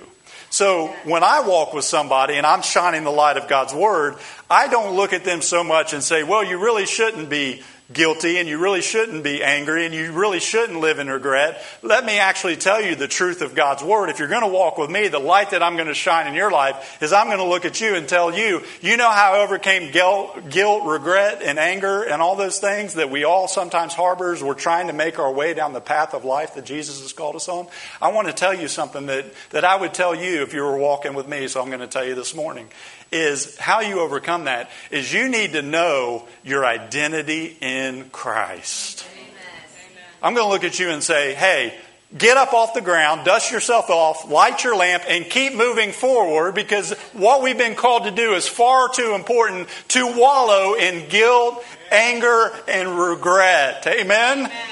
So 0.57 0.87
when 1.05 1.23
I 1.23 1.41
walk 1.41 1.75
with 1.75 1.85
somebody 1.85 2.37
and 2.37 2.47
I'm 2.47 2.63
shining 2.63 3.05
the 3.05 3.11
light 3.11 3.37
of 3.37 3.47
God's 3.47 3.75
Word, 3.75 4.17
I 4.49 4.69
don't 4.69 4.97
look 4.97 5.13
at 5.13 5.23
them 5.23 5.43
so 5.43 5.63
much 5.63 5.93
and 5.93 6.03
say, 6.03 6.23
well, 6.23 6.43
you 6.43 6.59
really 6.59 6.87
shouldn't 6.87 7.29
be 7.29 7.63
guilty 7.93 8.39
and 8.39 8.49
you 8.49 8.59
really 8.59 8.81
shouldn't 8.81 9.23
be 9.23 9.43
angry 9.43 9.87
and 9.87 9.95
you 9.95 10.13
really 10.13 10.41
shouldn't 10.41 10.81
live 10.81 10.99
in 10.99 11.09
regret. 11.09 11.63
Let 11.83 12.05
me 12.05 12.19
actually 12.19 12.57
tell 12.57 12.83
you 12.83 12.97
the 12.97 13.07
truth 13.07 13.43
of 13.43 13.55
God's 13.55 13.83
Word. 13.83 14.09
If 14.09 14.19
you're 14.19 14.29
going 14.29 14.43
to 14.43 14.49
walk 14.49 14.77
with 14.77 14.91
me, 14.91 15.09
the 15.09 15.21
light 15.21 15.51
that 15.51 15.63
I'm 15.63 15.77
going 15.77 15.89
to 15.89 15.95
shine 15.95 16.27
in 16.27 16.35
your 16.35 16.51
life 16.51 17.01
is 17.01 17.13
I'm 17.13 17.27
going 17.27 17.39
to 17.39 17.45
look 17.45 17.65
at 17.65 17.81
you 17.81 17.95
and 17.95 18.09
tell 18.09 18.37
you, 18.37 18.63
you 18.81 18.97
know 18.97 19.11
how 19.11 19.35
I 19.35 19.39
overcame 19.41 19.93
guilt, 19.93 20.51
guilt 20.51 20.85
regret, 20.85 21.43
and 21.43 21.59
anger 21.59 22.03
and 22.03 22.21
all 22.21 22.35
those 22.35 22.59
things 22.59 22.95
that 22.95 23.11
we 23.11 23.25
all 23.25 23.47
sometimes 23.47 23.95
harbor 23.95 24.33
as 24.33 24.43
we're 24.43 24.55
trying 24.55 24.89
to 24.89 24.93
make 24.93 25.19
our 25.19 25.33
way 25.33 25.55
down 25.55 25.73
the 25.73 25.81
path 25.81 26.15
of 26.15 26.25
life 26.25 26.55
that 26.55 26.65
Jesus 26.65 27.01
has 27.03 27.13
called 27.13 27.37
us 27.37 27.49
on? 27.49 27.69
I 28.03 28.13
want 28.13 28.27
to 28.27 28.33
tell 28.33 28.55
you 28.55 28.69
something 28.69 29.07
that, 29.07 29.27
that 29.51 29.65
I 29.65 29.77
would 29.77 29.95
tell 29.95 30.15
you 30.15 30.43
if 30.43 30.53
you 30.53 30.63
were 30.63 30.77
walking 30.77 31.15
with 31.15 31.29
me, 31.29 31.47
so 31.47 31.63
I'm 31.63 31.69
going 31.69 31.81
to 31.81 31.87
tell 31.87 32.05
you 32.05 32.15
this 32.15 32.35
morning 32.35 32.69
is 33.13 33.57
how 33.59 33.81
you 33.81 34.01
overcome 34.01 34.45
that 34.45 34.71
is 34.91 35.13
you 35.13 35.29
need 35.29 35.53
to 35.53 35.63
know 35.63 36.27
your 36.45 36.65
identity 36.65 37.57
in 37.61 38.11
Christ. 38.11 39.07
Amen. 39.13 39.27
I'm 40.23 40.35
going 40.35 40.47
to 40.47 40.53
look 40.53 40.65
at 40.65 40.79
you 40.79 40.91
and 40.91 41.03
say, 41.03 41.35
hey, 41.35 41.75
get 42.17 42.37
up 42.37 42.53
off 42.53 42.75
the 42.75 42.81
ground, 42.81 43.25
dust 43.25 43.51
yourself 43.51 43.91
off, 43.91 44.29
light 44.31 44.65
your 44.65 44.77
lamp, 44.77 45.05
and 45.09 45.25
keep 45.25 45.55
moving 45.55 45.93
forward 45.93 46.55
because 46.55 46.93
what 47.13 47.43
we've 47.43 47.59
been 47.59 47.75
called 47.75 48.05
to 48.05 48.11
do 48.11 48.35
is 48.35 48.49
far 48.49 48.89
too 48.89 49.15
important 49.15 49.69
to 49.89 50.07
wallow 50.17 50.75
in 50.75 51.09
guilt, 51.09 51.65
anger, 51.91 52.53
and 52.69 52.99
regret. 52.99 53.87
Amen? 53.87 54.39
Amen. 54.47 54.71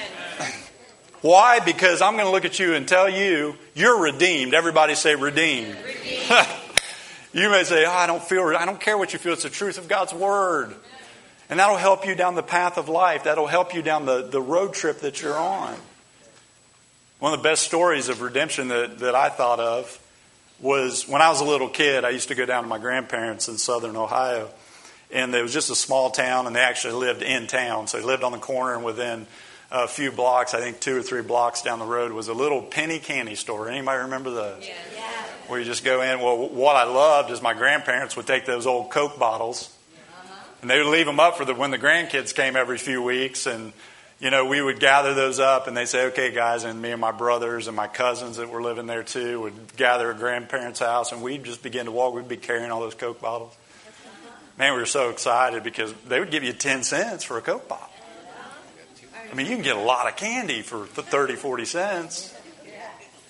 Why? 1.25 1.61
Because 1.61 2.03
I'm 2.03 2.15
going 2.15 2.27
to 2.27 2.31
look 2.31 2.45
at 2.45 2.59
you 2.59 2.75
and 2.75 2.87
tell 2.87 3.09
you 3.09 3.57
you're 3.73 3.99
redeemed. 3.99 4.53
Everybody 4.53 4.95
say 4.95 5.15
redeemed. 5.15 5.75
redeemed. 5.83 6.47
you 7.35 7.51
may 7.51 7.65
say, 7.65 7.85
oh, 7.85 7.91
I 7.91 8.07
don't 8.07 8.23
feel, 8.23 8.45
I 8.57 8.65
don't 8.65 8.81
care 8.81 8.97
what 8.97 9.13
you 9.13 9.19
feel. 9.19 9.33
It's 9.33 9.43
the 9.43 9.51
truth 9.51 9.77
of 9.77 9.89
God's 9.89 10.15
word. 10.15 10.75
And 11.51 11.59
that'll 11.59 11.77
help 11.77 12.07
you 12.07 12.15
down 12.15 12.37
the 12.37 12.43
path 12.43 12.79
of 12.79 12.89
life. 12.89 13.25
That'll 13.25 13.49
help 13.49 13.75
you 13.75 13.83
down 13.83 14.07
the, 14.07 14.23
the 14.23 14.41
road 14.41 14.73
trip 14.73 15.01
that 15.01 15.21
you're 15.21 15.37
on. 15.37 15.77
One 17.19 17.35
of 17.35 17.41
the 17.41 17.43
best 17.43 17.65
stories 17.65 18.09
of 18.09 18.23
redemption 18.23 18.69
that, 18.69 19.01
that 19.01 19.15
I 19.15 19.29
thought 19.29 19.59
of 19.59 20.01
was 20.61 21.09
when 21.09 21.21
I 21.21 21.29
was 21.29 21.41
a 21.41 21.45
little 21.45 21.69
kid, 21.69 22.05
I 22.05 22.11
used 22.11 22.29
to 22.29 22.35
go 22.35 22.47
down 22.47 22.63
to 22.63 22.69
my 22.69 22.79
grandparents 22.79 23.49
in 23.49 23.59
southern 23.59 23.97
Ohio. 23.97 24.49
And 25.11 25.35
it 25.35 25.43
was 25.43 25.53
just 25.53 25.71
a 25.71 25.75
small 25.75 26.11
town, 26.11 26.47
and 26.47 26.55
they 26.55 26.61
actually 26.61 26.95
lived 26.95 27.23
in 27.23 27.47
town. 27.47 27.89
So 27.89 27.99
they 27.99 28.05
lived 28.05 28.23
on 28.23 28.33
the 28.33 28.39
corner, 28.39 28.75
and 28.75 28.85
within 28.85 29.27
a 29.71 29.89
few 29.89 30.13
blocks, 30.13 30.55
I 30.55 30.61
think 30.61 30.81
two 30.81 30.97
or 30.97 31.03
three 31.03 31.23
blocks 31.23 31.63
down 31.63 31.81
the 31.81 31.85
road, 31.85 32.13
was 32.13 32.29
a 32.29 32.35
little 32.35 32.63
penny 32.63 33.01
candy 33.01 33.35
store. 33.35 33.69
Anybody 33.69 34.03
remember 34.03 34.31
those? 34.31 34.67
Yeah. 34.67 34.75
yeah. 34.95 35.24
Where 35.49 35.59
you 35.59 35.65
just 35.65 35.85
go 35.85 36.01
in. 36.01 36.21
Well, 36.21 36.49
what 36.49 36.77
I 36.77 36.85
loved 36.85 37.31
is 37.31 37.43
my 37.43 37.55
grandparents 37.55 38.17
would 38.17 38.27
take 38.27 38.47
those 38.47 38.67
old 38.67 38.91
Coke 38.91 39.19
bottles 39.19 39.75
uh-huh. 39.97 40.45
and 40.63 40.71
they 40.71 40.79
would 40.79 40.91
leave 40.91 41.07
them 41.07 41.21
up 41.21 41.37
for 41.37 41.45
the 41.45 41.55
when 41.55 41.71
the 41.71 41.79
grandkids 41.79 42.35
came 42.35 42.57
every 42.57 42.79
few 42.79 43.03
weeks 43.03 43.47
and 43.47 43.73
you 44.21 44.31
know 44.31 44.47
we 44.47 44.63
would 44.63 44.81
gather 44.81 45.13
those 45.13 45.41
up 45.41 45.67
and 45.67 45.77
they 45.77 45.85
say 45.85 46.07
okay 46.07 46.33
guys 46.33 46.65
and 46.65 46.81
me 46.81 46.93
and 46.93 47.01
my 47.01 47.13
brothers 47.13 47.67
and 47.67 47.77
my 47.77 47.89
cousins 47.89 48.39
that 48.39 48.49
were 48.49 48.63
living 48.63 48.87
there 48.87 49.03
too 49.03 49.43
would 49.43 49.77
gather 49.77 50.11
at 50.13 50.19
grandparents 50.19 50.81
house 50.81 51.13
and 51.13 51.21
we'd 51.21 51.45
just 51.45 51.63
begin 51.63 51.87
to 51.87 51.93
walk 51.93 52.15
we'd 52.15 52.29
be 52.29 52.37
carrying 52.37 52.71
all 52.71 52.81
those 52.81 52.95
coke 52.95 53.21
bottles 53.21 53.55
man 54.59 54.73
we 54.73 54.79
were 54.79 54.87
so 54.87 55.11
excited 55.11 55.63
because 55.63 55.93
they 56.09 56.21
would 56.21 56.31
give 56.31 56.45
you 56.45 56.53
10 56.53 56.85
cents 56.85 57.25
for 57.25 57.37
a 57.37 57.43
coke 57.43 57.69
bottle 57.69 57.91
I 59.35 59.37
mean, 59.37 59.47
you 59.47 59.57
can 59.57 59.65
get 59.65 59.75
a 59.77 59.81
lot 59.81 60.07
of 60.07 60.17
candy 60.17 60.63
for 60.63 60.87
30, 60.87 61.35
40 61.35 61.65
cents. 61.65 62.34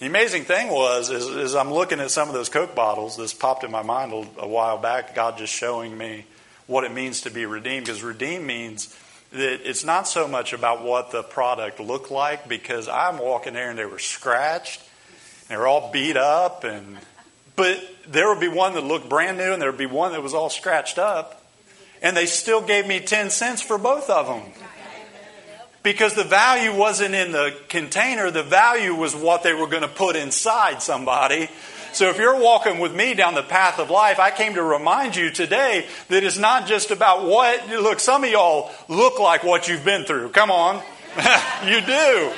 The 0.00 0.06
amazing 0.06 0.42
thing 0.42 0.70
was, 0.70 1.08
is, 1.08 1.54
I'm 1.54 1.72
looking 1.72 2.00
at 2.00 2.10
some 2.10 2.28
of 2.28 2.34
those 2.34 2.48
Coke 2.48 2.74
bottles. 2.74 3.16
This 3.16 3.32
popped 3.32 3.62
in 3.62 3.70
my 3.70 3.82
mind 3.82 4.12
a, 4.12 4.42
a 4.42 4.48
while 4.48 4.76
back. 4.76 5.14
God 5.14 5.38
just 5.38 5.52
showing 5.52 5.96
me 5.96 6.26
what 6.66 6.82
it 6.82 6.92
means 6.92 7.22
to 7.22 7.30
be 7.30 7.46
redeemed. 7.46 7.86
Because 7.86 8.02
redeemed 8.02 8.44
means 8.44 8.94
that 9.30 9.68
it's 9.68 9.84
not 9.84 10.08
so 10.08 10.26
much 10.26 10.52
about 10.52 10.82
what 10.82 11.12
the 11.12 11.22
product 11.22 11.78
looked 11.78 12.10
like. 12.10 12.48
Because 12.48 12.88
I'm 12.88 13.18
walking 13.18 13.54
there 13.54 13.70
and 13.70 13.78
they 13.78 13.84
were 13.84 14.00
scratched, 14.00 14.82
they 15.48 15.56
were 15.56 15.68
all 15.68 15.92
beat 15.92 16.16
up, 16.16 16.64
and 16.64 16.98
but 17.54 17.80
there 18.08 18.28
would 18.28 18.40
be 18.40 18.48
one 18.48 18.74
that 18.74 18.82
looked 18.82 19.08
brand 19.08 19.38
new, 19.38 19.52
and 19.52 19.62
there 19.62 19.70
would 19.70 19.78
be 19.78 19.86
one 19.86 20.12
that 20.12 20.22
was 20.22 20.34
all 20.34 20.50
scratched 20.50 20.98
up, 20.98 21.44
and 22.02 22.16
they 22.16 22.26
still 22.26 22.60
gave 22.60 22.86
me 22.86 22.98
ten 22.98 23.30
cents 23.30 23.62
for 23.62 23.78
both 23.78 24.10
of 24.10 24.26
them 24.26 24.42
because 25.84 26.14
the 26.14 26.24
value 26.24 26.74
wasn't 26.74 27.14
in 27.14 27.30
the 27.30 27.54
container, 27.68 28.32
the 28.32 28.42
value 28.42 28.94
was 28.94 29.14
what 29.14 29.44
they 29.44 29.52
were 29.52 29.68
going 29.68 29.82
to 29.82 29.88
put 29.88 30.16
inside 30.16 30.82
somebody. 30.82 31.48
So 31.92 32.08
if 32.08 32.18
you're 32.18 32.40
walking 32.40 32.80
with 32.80 32.92
me 32.92 33.14
down 33.14 33.34
the 33.34 33.42
path 33.42 33.78
of 33.78 33.88
life, 33.88 34.18
I 34.18 34.32
came 34.32 34.54
to 34.54 34.62
remind 34.62 35.14
you 35.14 35.30
today 35.30 35.86
that 36.08 36.24
it's 36.24 36.38
not 36.38 36.66
just 36.66 36.90
about 36.90 37.24
what, 37.24 37.68
look, 37.68 38.00
some 38.00 38.24
of 38.24 38.30
y'all 38.30 38.72
look 38.88 39.20
like 39.20 39.44
what 39.44 39.68
you've 39.68 39.84
been 39.84 40.02
through. 40.04 40.30
Come 40.30 40.50
on. 40.50 40.82
you 41.66 41.80
do. 41.82 42.32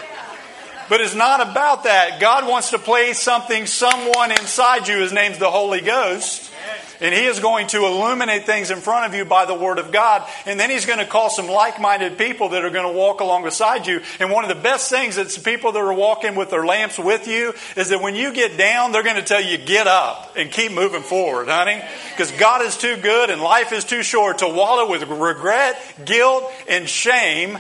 But 0.89 1.01
it's 1.01 1.15
not 1.15 1.41
about 1.41 1.85
that. 1.85 2.21
God 2.21 2.49
wants 2.49 2.71
to 2.71 2.79
place 2.79 3.21
something, 3.21 3.67
someone 3.67 4.31
inside 4.31 4.89
you. 4.89 4.99
His 4.99 5.13
name's 5.13 5.39
the 5.39 5.51
Holy 5.51 5.81
Ghost. 5.81 6.53
And 7.01 7.15
He 7.15 7.27
is 7.27 7.41
going 7.41 7.67
to 7.69 7.85
illuminate 7.85 8.47
things 8.47 8.71
in 8.71 8.79
front 8.79 9.07
of 9.07 9.15
you 9.15 9.25
by 9.25 9.45
the 9.45 9.55
Word 9.55 9.79
of 9.79 9.93
God. 9.93 10.27
And 10.47 10.59
then 10.59 10.71
He's 10.71 10.87
going 10.87 10.99
to 10.99 11.05
call 11.05 11.31
some 11.31 11.49
like 11.49 11.81
minded 11.81 12.17
people 12.19 12.51
that 12.51 12.65
are 12.65 12.71
going 12.71 12.91
to 12.91 12.99
walk 12.99 13.21
along 13.21 13.45
beside 13.45 13.87
you. 13.87 14.01
And 14.21 14.31
one 14.31 14.45
of 14.45 14.49
the 14.49 14.63
best 14.63 14.91
things 14.91 15.17
that's 15.17 15.37
people 15.39 15.73
that 15.73 15.79
are 15.79 15.93
walking 15.93 16.37
with 16.37 16.51
their 16.51 16.65
lamps 16.65 16.99
with 16.99 17.29
you 17.29 17.53
is 17.77 17.91
that 17.91 18.01
when 18.01 18.15
you 18.15 18.33
get 18.33 18.57
down, 18.57 18.93
they're 18.93 19.03
going 19.03 19.17
to 19.17 19.23
tell 19.23 19.43
you, 19.43 19.59
get 19.59 19.87
up 19.87 20.35
and 20.37 20.51
keep 20.51 20.73
moving 20.73 21.03
forward, 21.03 21.49
honey. 21.49 21.83
Because 22.11 22.31
God 22.33 22.63
is 22.63 22.77
too 22.77 22.97
good 22.97 23.31
and 23.31 23.41
life 23.43 23.73
is 23.73 23.85
too 23.85 24.03
short 24.03 24.39
to 24.39 24.49
wallow 24.49 24.91
with 24.91 25.03
regret, 25.09 25.77
guilt, 26.05 26.51
and 26.69 26.89
shame. 26.89 27.59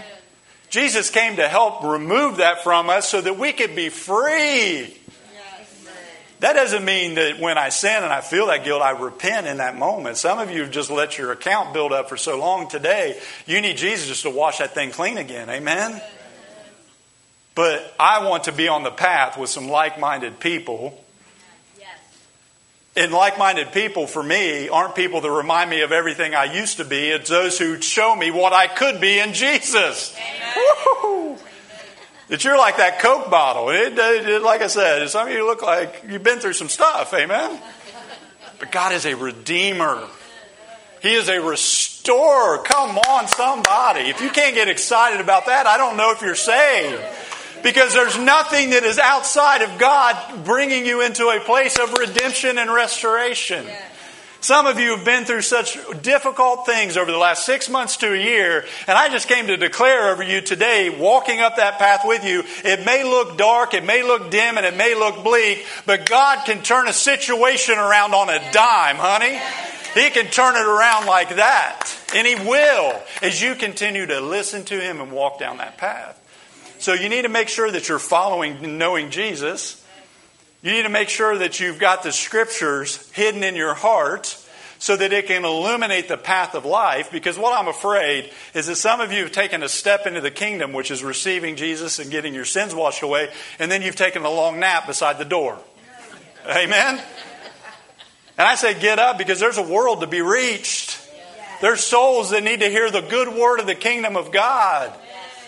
Jesus 0.76 1.08
came 1.08 1.36
to 1.36 1.48
help 1.48 1.84
remove 1.84 2.36
that 2.36 2.62
from 2.62 2.90
us 2.90 3.08
so 3.08 3.18
that 3.18 3.38
we 3.38 3.54
could 3.54 3.74
be 3.74 3.88
free. 3.88 4.94
That 6.40 6.52
doesn't 6.52 6.84
mean 6.84 7.14
that 7.14 7.40
when 7.40 7.56
I 7.56 7.70
sin 7.70 8.04
and 8.04 8.12
I 8.12 8.20
feel 8.20 8.48
that 8.48 8.62
guilt, 8.62 8.82
I 8.82 8.90
repent 8.90 9.46
in 9.46 9.56
that 9.56 9.78
moment. 9.78 10.18
Some 10.18 10.38
of 10.38 10.50
you 10.50 10.60
have 10.60 10.70
just 10.70 10.90
let 10.90 11.16
your 11.16 11.32
account 11.32 11.72
build 11.72 11.94
up 11.94 12.10
for 12.10 12.18
so 12.18 12.38
long 12.38 12.68
today. 12.68 13.18
You 13.46 13.62
need 13.62 13.78
Jesus 13.78 14.06
just 14.06 14.24
to 14.24 14.30
wash 14.30 14.58
that 14.58 14.74
thing 14.74 14.90
clean 14.90 15.16
again. 15.16 15.48
Amen? 15.48 15.98
But 17.54 17.94
I 17.98 18.28
want 18.28 18.44
to 18.44 18.52
be 18.52 18.68
on 18.68 18.82
the 18.82 18.90
path 18.90 19.38
with 19.38 19.48
some 19.48 19.70
like 19.70 19.98
minded 19.98 20.40
people. 20.40 21.02
And 22.96 23.12
like 23.12 23.38
minded 23.38 23.72
people 23.72 24.06
for 24.06 24.22
me 24.22 24.70
aren't 24.70 24.94
people 24.94 25.20
that 25.20 25.30
remind 25.30 25.68
me 25.68 25.82
of 25.82 25.92
everything 25.92 26.34
I 26.34 26.44
used 26.44 26.78
to 26.78 26.84
be. 26.84 27.08
It's 27.10 27.28
those 27.28 27.58
who 27.58 27.80
show 27.82 28.16
me 28.16 28.30
what 28.30 28.54
I 28.54 28.68
could 28.68 29.00
be 29.00 29.18
in 29.18 29.34
Jesus. 29.34 30.16
That 32.28 32.42
you're 32.42 32.56
like 32.56 32.78
that 32.78 32.98
Coke 33.00 33.30
bottle. 33.30 33.70
It, 33.70 33.96
it, 33.98 34.42
like 34.42 34.62
I 34.62 34.66
said, 34.66 35.08
some 35.10 35.28
of 35.28 35.32
you 35.34 35.46
look 35.46 35.62
like 35.62 36.04
you've 36.08 36.22
been 36.22 36.40
through 36.40 36.54
some 36.54 36.68
stuff. 36.68 37.12
Amen? 37.14 37.60
But 38.58 38.72
God 38.72 38.92
is 38.92 39.04
a 39.04 39.14
redeemer. 39.14 40.02
He 41.02 41.12
is 41.12 41.28
a 41.28 41.38
restorer. 41.40 42.58
Come 42.58 42.98
on, 42.98 43.28
somebody. 43.28 44.08
If 44.08 44.22
you 44.22 44.30
can't 44.30 44.54
get 44.54 44.68
excited 44.68 45.20
about 45.20 45.46
that, 45.46 45.66
I 45.66 45.76
don't 45.76 45.96
know 45.96 46.12
if 46.12 46.22
you're 46.22 46.34
saved. 46.34 47.02
Because 47.62 47.94
there's 47.94 48.18
nothing 48.18 48.70
that 48.70 48.84
is 48.84 48.98
outside 48.98 49.62
of 49.62 49.78
God 49.78 50.44
bringing 50.44 50.86
you 50.86 51.00
into 51.02 51.28
a 51.28 51.40
place 51.40 51.78
of 51.78 51.92
redemption 51.92 52.58
and 52.58 52.72
restoration. 52.72 53.66
Some 54.40 54.66
of 54.66 54.78
you 54.78 54.94
have 54.94 55.04
been 55.04 55.24
through 55.24 55.42
such 55.42 55.76
difficult 56.02 56.66
things 56.66 56.96
over 56.96 57.10
the 57.10 57.18
last 57.18 57.44
six 57.44 57.68
months 57.68 57.96
to 57.96 58.12
a 58.12 58.16
year, 58.16 58.64
and 58.86 58.96
I 58.96 59.08
just 59.08 59.26
came 59.26 59.48
to 59.48 59.56
declare 59.56 60.10
over 60.10 60.22
you 60.22 60.40
today, 60.40 60.88
walking 60.88 61.40
up 61.40 61.56
that 61.56 61.78
path 61.78 62.02
with 62.04 62.24
you, 62.24 62.44
it 62.64 62.86
may 62.86 63.02
look 63.02 63.36
dark, 63.36 63.74
it 63.74 63.84
may 63.84 64.04
look 64.04 64.30
dim, 64.30 64.56
and 64.56 64.64
it 64.64 64.76
may 64.76 64.94
look 64.94 65.24
bleak, 65.24 65.66
but 65.84 66.08
God 66.08 66.44
can 66.44 66.62
turn 66.62 66.86
a 66.86 66.92
situation 66.92 67.76
around 67.76 68.14
on 68.14 68.28
a 68.28 68.52
dime, 68.52 68.96
honey. 68.96 69.40
He 69.94 70.10
can 70.10 70.26
turn 70.26 70.54
it 70.54 70.66
around 70.66 71.06
like 71.06 71.36
that, 71.36 71.90
and 72.14 72.26
He 72.26 72.34
will 72.34 73.02
as 73.22 73.42
you 73.42 73.54
continue 73.54 74.06
to 74.06 74.20
listen 74.20 74.64
to 74.66 74.78
Him 74.78 75.00
and 75.00 75.10
walk 75.10 75.40
down 75.40 75.56
that 75.56 75.78
path. 75.78 76.20
So 76.86 76.92
you 76.92 77.08
need 77.08 77.22
to 77.22 77.28
make 77.28 77.48
sure 77.48 77.68
that 77.68 77.88
you're 77.88 77.98
following, 77.98 78.78
knowing 78.78 79.10
Jesus. 79.10 79.84
You 80.62 80.70
need 80.70 80.84
to 80.84 80.88
make 80.88 81.08
sure 81.08 81.36
that 81.36 81.58
you've 81.58 81.80
got 81.80 82.04
the 82.04 82.12
scriptures 82.12 83.10
hidden 83.10 83.42
in 83.42 83.56
your 83.56 83.74
heart 83.74 84.26
so 84.78 84.94
that 84.94 85.12
it 85.12 85.26
can 85.26 85.44
illuminate 85.44 86.06
the 86.06 86.16
path 86.16 86.54
of 86.54 86.64
life. 86.64 87.10
Because 87.10 87.36
what 87.36 87.58
I'm 87.58 87.66
afraid 87.66 88.30
is 88.54 88.68
that 88.68 88.76
some 88.76 89.00
of 89.00 89.10
you 89.10 89.24
have 89.24 89.32
taken 89.32 89.64
a 89.64 89.68
step 89.68 90.06
into 90.06 90.20
the 90.20 90.30
kingdom, 90.30 90.72
which 90.72 90.92
is 90.92 91.02
receiving 91.02 91.56
Jesus 91.56 91.98
and 91.98 92.08
getting 92.08 92.34
your 92.34 92.44
sins 92.44 92.72
washed 92.72 93.02
away, 93.02 93.32
and 93.58 93.68
then 93.68 93.82
you've 93.82 93.96
taken 93.96 94.22
a 94.22 94.30
long 94.30 94.60
nap 94.60 94.86
beside 94.86 95.18
the 95.18 95.24
door. 95.24 95.58
Amen? 96.48 97.00
And 98.38 98.46
I 98.46 98.54
say, 98.54 98.78
get 98.78 99.00
up 99.00 99.18
because 99.18 99.40
there's 99.40 99.58
a 99.58 99.68
world 99.68 100.02
to 100.02 100.06
be 100.06 100.20
reached. 100.20 101.02
There's 101.60 101.80
souls 101.80 102.30
that 102.30 102.44
need 102.44 102.60
to 102.60 102.70
hear 102.70 102.92
the 102.92 103.00
good 103.00 103.26
word 103.26 103.58
of 103.58 103.66
the 103.66 103.74
kingdom 103.74 104.16
of 104.16 104.30
God. 104.30 104.96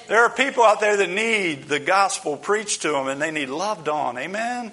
There 0.08 0.24
are 0.24 0.30
people 0.30 0.64
out 0.64 0.80
there 0.80 0.96
that 0.96 1.10
need 1.10 1.64
the 1.64 1.78
gospel 1.78 2.38
preached 2.38 2.82
to 2.82 2.92
them 2.92 3.08
and 3.08 3.20
they 3.20 3.30
need 3.30 3.50
loved 3.50 3.88
on. 3.88 4.16
Amen? 4.16 4.72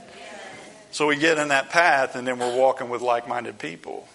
So 0.91 1.07
we 1.07 1.17
get 1.17 1.37
in 1.37 1.49
that 1.49 1.69
path 1.71 2.15
and 2.15 2.25
then 2.25 2.39
we're 2.39 2.57
walking 2.57 2.89
with 2.89 3.01
like 3.01 3.27
minded 3.27 3.59
people. 3.59 4.07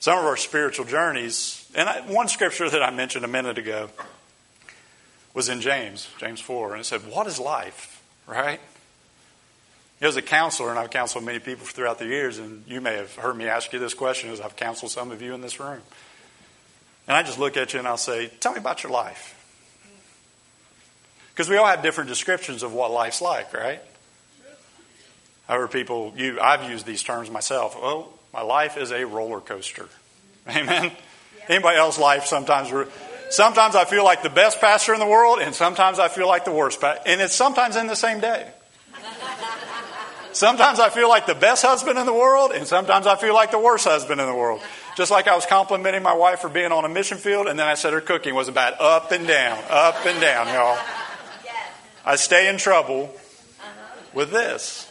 Some 0.00 0.18
of 0.18 0.24
our 0.24 0.38
spiritual 0.38 0.86
journeys, 0.86 1.70
and 1.76 1.88
I, 1.88 2.00
one 2.00 2.28
scripture 2.28 2.68
that 2.68 2.82
I 2.82 2.90
mentioned 2.90 3.24
a 3.24 3.28
minute 3.28 3.58
ago 3.58 3.90
was 5.34 5.48
in 5.48 5.60
James, 5.60 6.08
James 6.18 6.40
4, 6.40 6.72
and 6.72 6.80
it 6.80 6.84
said, 6.84 7.02
What 7.02 7.28
is 7.28 7.38
life? 7.38 8.02
Right? 8.26 8.58
As 10.00 10.16
a 10.16 10.22
counselor, 10.22 10.70
and 10.70 10.78
I've 10.78 10.90
counseled 10.90 11.24
many 11.24 11.38
people 11.38 11.66
throughout 11.66 12.00
the 12.00 12.06
years, 12.06 12.38
and 12.38 12.64
you 12.66 12.80
may 12.80 12.96
have 12.96 13.14
heard 13.14 13.36
me 13.36 13.46
ask 13.46 13.72
you 13.72 13.78
this 13.78 13.94
question 13.94 14.30
as 14.30 14.40
I've 14.40 14.56
counseled 14.56 14.90
some 14.90 15.12
of 15.12 15.22
you 15.22 15.34
in 15.34 15.40
this 15.40 15.60
room. 15.60 15.82
And 17.08 17.16
I 17.16 17.22
just 17.22 17.38
look 17.38 17.56
at 17.56 17.72
you 17.72 17.78
and 17.78 17.88
I'll 17.88 17.96
say, 17.96 18.28
Tell 18.40 18.52
me 18.52 18.58
about 18.58 18.82
your 18.82 18.92
life. 18.92 19.38
Because 21.30 21.48
we 21.48 21.56
all 21.56 21.66
have 21.66 21.82
different 21.82 22.08
descriptions 22.08 22.62
of 22.62 22.72
what 22.72 22.90
life's 22.90 23.22
like, 23.22 23.54
right? 23.54 23.80
I 25.48 25.56
heard 25.56 25.70
people, 25.70 26.12
you, 26.16 26.38
I've 26.40 26.70
used 26.70 26.86
these 26.86 27.02
terms 27.02 27.30
myself. 27.30 27.76
Oh, 27.76 28.08
my 28.32 28.42
life 28.42 28.76
is 28.76 28.92
a 28.92 29.04
roller 29.04 29.40
coaster. 29.40 29.88
Amen? 30.48 30.84
Yeah. 30.84 31.44
Anybody 31.48 31.78
else 31.78 31.98
life 31.98 32.26
sometimes, 32.26 32.70
Sometimes 33.30 33.74
I 33.74 33.86
feel 33.86 34.04
like 34.04 34.22
the 34.22 34.30
best 34.30 34.60
pastor 34.60 34.92
in 34.92 35.00
the 35.00 35.06
world, 35.06 35.38
and 35.40 35.54
sometimes 35.54 35.98
I 35.98 36.08
feel 36.08 36.28
like 36.28 36.44
the 36.44 36.52
worst 36.52 36.82
pastor. 36.82 37.02
And 37.06 37.20
it's 37.20 37.34
sometimes 37.34 37.76
in 37.76 37.86
the 37.86 37.96
same 37.96 38.20
day. 38.20 38.46
Sometimes 40.32 40.80
I 40.80 40.88
feel 40.88 41.10
like 41.10 41.26
the 41.26 41.34
best 41.34 41.62
husband 41.62 41.98
in 41.98 42.06
the 42.06 42.12
world, 42.12 42.52
and 42.52 42.66
sometimes 42.66 43.06
I 43.06 43.16
feel 43.16 43.34
like 43.34 43.50
the 43.50 43.58
worst 43.58 43.86
husband 43.86 44.18
in 44.18 44.26
the 44.26 44.34
world. 44.34 44.62
Just 44.96 45.10
like 45.10 45.26
I 45.26 45.34
was 45.34 45.46
complimenting 45.46 46.02
my 46.02 46.14
wife 46.14 46.40
for 46.40 46.48
being 46.48 46.70
on 46.70 46.84
a 46.84 46.88
mission 46.88 47.18
field, 47.18 47.46
and 47.46 47.58
then 47.58 47.66
I 47.66 47.74
said 47.74 47.92
her 47.92 48.00
cooking 48.00 48.34
was 48.34 48.48
about. 48.48 48.80
Up 48.80 49.10
and 49.10 49.26
down, 49.26 49.58
up 49.70 50.04
and 50.04 50.20
down, 50.20 50.48
y'all. 50.48 50.78
I 52.04 52.16
stay 52.16 52.48
in 52.48 52.58
trouble 52.58 53.04
uh-huh. 53.04 54.00
with 54.12 54.30
this. 54.30 54.90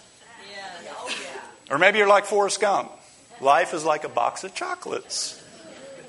Oh, 0.89 1.09
or 1.71 1.77
maybe 1.77 1.97
you're 1.99 2.07
like 2.07 2.25
Forrest 2.25 2.59
Gump. 2.61 2.91
Life 3.41 3.73
is 3.73 3.83
like 3.83 4.03
a 4.03 4.09
box 4.09 4.43
of 4.43 4.55
chocolates. 4.55 5.37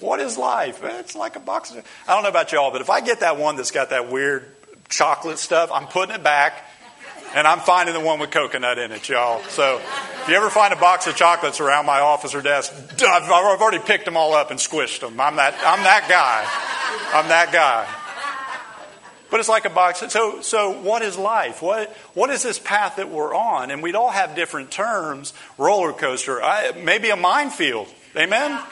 What 0.01 0.21
is 0.21 0.37
life? 0.37 0.83
Eh, 0.83 0.99
it's 1.01 1.15
like 1.15 1.37
a 1.37 1.41
box 1.41 1.71
of. 1.71 1.85
I 2.07 2.15
don't 2.15 2.23
know 2.23 2.29
about 2.29 2.53
y'all, 2.53 2.71
but 2.71 2.81
if 2.81 2.91
I 2.91 3.01
get 3.01 3.21
that 3.21 3.37
one 3.37 3.57
that's 3.57 3.71
got 3.71 3.91
that 3.91 4.11
weird 4.11 4.47
chocolate 4.89 5.39
stuff, 5.39 5.71
I'm 5.73 5.87
putting 5.87 6.15
it 6.15 6.23
back 6.23 6.65
and 7.35 7.47
I'm 7.47 7.61
finding 7.61 7.95
the 7.95 8.01
one 8.01 8.19
with 8.19 8.31
coconut 8.31 8.79
in 8.79 8.93
it, 8.93 9.09
y'all. 9.09 9.43
So 9.45 9.81
if 10.23 10.29
you 10.29 10.35
ever 10.35 10.51
find 10.51 10.73
a 10.73 10.77
box 10.77 11.07
of 11.07 11.17
chocolates 11.17 11.61
around 11.61 11.87
my 11.87 12.01
office 12.01 12.35
or 12.35 12.43
desk, 12.43 12.73
I've 13.03 13.31
already 13.31 13.79
picked 13.79 14.05
them 14.05 14.17
all 14.17 14.35
up 14.35 14.51
and 14.51 14.61
squished 14.61 15.01
them. 15.01 15.21
I'm 15.21 15.37
that, 15.37 15.55
I'm 15.65 15.83
that 15.85 16.07
guy. 16.09 17.19
I'm 17.19 17.29
that 17.29 17.53
guy. 17.53 17.89
But 19.31 19.41
it's 19.41 19.49
like 19.49 19.65
a 19.65 19.71
box. 19.71 20.05
So, 20.13 20.43
so 20.43 20.73
what 20.83 21.01
is 21.01 21.17
life? 21.17 21.63
What, 21.63 21.91
what 22.13 22.29
is 22.29 22.43
this 22.43 22.59
path 22.59 22.97
that 22.97 23.09
we're 23.09 23.35
on? 23.35 23.71
And 23.71 23.83
we'd 23.83 23.95
all 23.95 24.11
have 24.11 24.35
different 24.35 24.71
terms. 24.71 25.33
Roller 25.57 25.95
coaster, 25.95 26.43
I, 26.43 26.73
maybe 26.73 27.09
a 27.09 27.17
minefield. 27.17 27.89
Amen? 28.15 28.63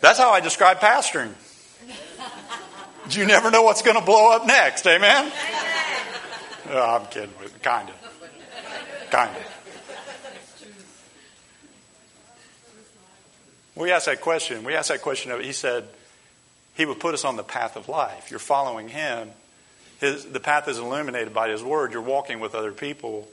That's 0.00 0.18
how 0.18 0.30
I 0.30 0.40
describe 0.40 0.80
pastoring. 0.80 1.32
You 3.10 3.26
never 3.26 3.50
know 3.50 3.62
what's 3.62 3.82
going 3.82 3.98
to 3.98 4.04
blow 4.04 4.34
up 4.34 4.46
next. 4.46 4.86
Amen? 4.86 5.30
Oh, 6.70 6.96
I'm 6.96 7.06
kidding 7.06 7.30
kind 7.62 7.88
of. 7.88 9.10
Kind 9.10 9.36
of. 9.36 9.60
We 13.76 13.90
asked 13.90 14.06
that 14.06 14.20
question. 14.20 14.64
We 14.64 14.74
asked 14.74 14.88
that 14.88 15.02
question 15.02 15.32
of, 15.32 15.40
he 15.40 15.52
said, 15.52 15.88
he 16.74 16.86
would 16.86 17.00
put 17.00 17.14
us 17.14 17.24
on 17.24 17.36
the 17.36 17.42
path 17.42 17.76
of 17.76 17.88
life. 17.88 18.30
You're 18.30 18.38
following 18.38 18.88
him. 18.88 19.30
His, 20.00 20.24
the 20.24 20.40
path 20.40 20.68
is 20.68 20.78
illuminated 20.78 21.32
by 21.32 21.48
his 21.48 21.62
word. 21.62 21.92
You're 21.92 22.02
walking 22.02 22.40
with 22.40 22.54
other 22.54 22.72
people. 22.72 23.28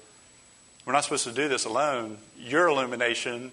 We're 0.86 0.94
not 0.94 1.04
supposed 1.04 1.26
to 1.26 1.34
do 1.34 1.48
this 1.48 1.66
alone. 1.66 2.18
Your 2.40 2.68
illumination 2.68 3.52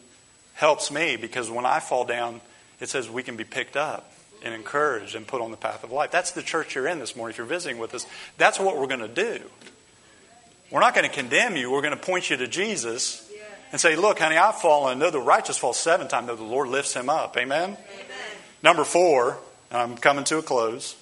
helps 0.54 0.90
me 0.90 1.16
because 1.16 1.50
when 1.50 1.66
I 1.66 1.80
fall 1.80 2.04
down, 2.04 2.40
it 2.80 2.88
says 2.88 3.08
we 3.10 3.22
can 3.22 3.36
be 3.36 3.44
picked 3.44 3.76
up 3.76 4.10
and 4.44 4.54
encouraged 4.54 5.14
and 5.14 5.26
put 5.26 5.40
on 5.40 5.50
the 5.50 5.56
path 5.56 5.84
of 5.84 5.92
life. 5.92 6.10
That's 6.10 6.32
the 6.32 6.42
church 6.42 6.74
you're 6.74 6.86
in 6.86 6.98
this 6.98 7.16
morning. 7.16 7.32
If 7.32 7.38
you're 7.38 7.46
visiting 7.46 7.78
with 7.78 7.94
us, 7.94 8.06
that's 8.36 8.58
what 8.58 8.78
we're 8.78 8.86
going 8.86 9.00
to 9.00 9.08
do. 9.08 9.40
We're 10.70 10.80
not 10.80 10.94
going 10.94 11.08
to 11.08 11.14
condemn 11.14 11.56
you. 11.56 11.70
We're 11.70 11.82
going 11.82 11.96
to 11.96 12.00
point 12.00 12.30
you 12.30 12.36
to 12.36 12.46
Jesus 12.46 13.30
and 13.72 13.80
say, 13.80 13.96
Look, 13.96 14.18
honey, 14.18 14.36
I've 14.36 14.56
fallen. 14.56 14.98
Though 14.98 15.10
the 15.10 15.20
righteous 15.20 15.58
fall 15.58 15.72
seven 15.72 16.08
times, 16.08 16.26
though 16.26 16.36
the 16.36 16.44
Lord 16.44 16.68
lifts 16.68 16.94
him 16.94 17.08
up. 17.08 17.36
Amen? 17.36 17.70
Amen. 17.70 17.76
Number 18.62 18.84
four, 18.84 19.38
I'm 19.70 19.96
coming 19.96 20.24
to 20.24 20.38
a 20.38 20.42
close. 20.42 20.96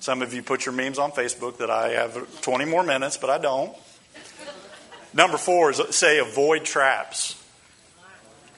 Some 0.00 0.22
of 0.22 0.32
you 0.32 0.42
put 0.42 0.64
your 0.64 0.74
memes 0.74 0.98
on 0.98 1.12
Facebook 1.12 1.58
that 1.58 1.70
I 1.70 1.90
have 1.90 2.40
20 2.40 2.64
more 2.64 2.82
minutes, 2.82 3.18
but 3.18 3.28
I 3.28 3.38
don't. 3.38 3.76
Number 5.14 5.36
four 5.36 5.70
is 5.70 5.80
say 5.90 6.18
avoid 6.18 6.64
traps. 6.64 7.36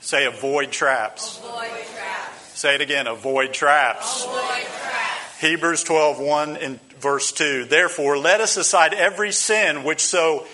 Say 0.01 0.27
avoid 0.27 0.71
traps. 0.71 1.39
Avoid 1.39 1.69
traps. 1.95 2.42
Say 2.63 2.77
it 2.77 2.81
again, 2.81 3.09
avoid 3.09 3.53
traps. 3.53 4.23
Avoid 4.23 4.39
traps. 4.39 5.41
Hebrews 5.41 5.83
12, 5.83 6.21
1 6.21 6.57
and 6.59 6.81
verse 7.01 7.33
2. 7.33 7.65
Therefore, 7.65 8.17
let 8.17 8.41
us 8.41 8.57
aside 8.57 8.95
every 8.95 9.33
sin 9.33 9.83
which 9.83 9.99
so 9.99 10.47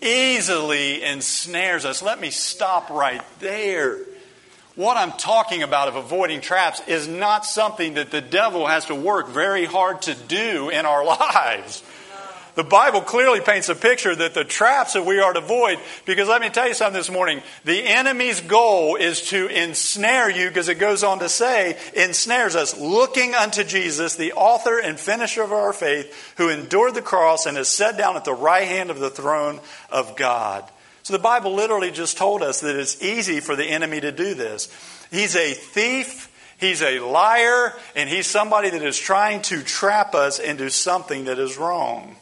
easily 0.00 1.02
ensnares 1.02 1.84
us. 1.84 2.00
Let 2.00 2.18
me 2.18 2.30
stop 2.30 2.88
right 2.88 3.20
there. 3.40 3.98
What 4.76 4.96
I'm 4.96 5.12
talking 5.12 5.62
about 5.62 5.88
of 5.88 5.96
avoiding 5.96 6.40
traps 6.40 6.80
is 6.88 7.06
not 7.06 7.44
something 7.44 7.94
that 7.94 8.10
the 8.10 8.22
devil 8.22 8.66
has 8.66 8.86
to 8.86 8.94
work 8.94 9.28
very 9.28 9.66
hard 9.66 10.00
to 10.02 10.14
do 10.14 10.70
in 10.70 10.86
our 10.86 11.04
lives. 11.34 11.82
The 12.54 12.64
Bible 12.64 13.00
clearly 13.00 13.40
paints 13.40 13.70
a 13.70 13.74
picture 13.74 14.14
that 14.14 14.34
the 14.34 14.44
traps 14.44 14.92
that 14.92 15.06
we 15.06 15.20
are 15.20 15.32
to 15.32 15.38
avoid, 15.38 15.78
because 16.04 16.28
let 16.28 16.42
me 16.42 16.50
tell 16.50 16.68
you 16.68 16.74
something 16.74 16.98
this 16.98 17.10
morning. 17.10 17.42
The 17.64 17.82
enemy's 17.82 18.42
goal 18.42 18.96
is 18.96 19.22
to 19.30 19.46
ensnare 19.46 20.28
you, 20.28 20.48
because 20.48 20.68
it 20.68 20.78
goes 20.78 21.02
on 21.02 21.20
to 21.20 21.30
say, 21.30 21.78
ensnares 21.96 22.54
us, 22.54 22.78
looking 22.78 23.34
unto 23.34 23.64
Jesus, 23.64 24.16
the 24.16 24.34
author 24.34 24.78
and 24.78 25.00
finisher 25.00 25.42
of 25.42 25.52
our 25.52 25.72
faith, 25.72 26.34
who 26.36 26.50
endured 26.50 26.94
the 26.94 27.00
cross 27.00 27.46
and 27.46 27.56
is 27.56 27.68
set 27.68 27.96
down 27.96 28.16
at 28.16 28.24
the 28.24 28.34
right 28.34 28.68
hand 28.68 28.90
of 28.90 28.98
the 28.98 29.10
throne 29.10 29.58
of 29.90 30.14
God. 30.14 30.68
So 31.04 31.14
the 31.14 31.18
Bible 31.18 31.54
literally 31.54 31.90
just 31.90 32.18
told 32.18 32.42
us 32.42 32.60
that 32.60 32.76
it's 32.76 33.02
easy 33.02 33.40
for 33.40 33.56
the 33.56 33.66
enemy 33.66 34.00
to 34.00 34.12
do 34.12 34.34
this. 34.34 34.68
He's 35.10 35.36
a 35.36 35.52
thief. 35.54 36.28
He's 36.58 36.80
a 36.80 37.00
liar, 37.00 37.74
and 37.96 38.08
he's 38.08 38.28
somebody 38.28 38.70
that 38.70 38.82
is 38.82 38.96
trying 38.96 39.42
to 39.42 39.64
trap 39.64 40.14
us 40.14 40.38
into 40.38 40.70
something 40.70 41.24
that 41.24 41.40
is 41.40 41.58
wrong. 41.58 42.14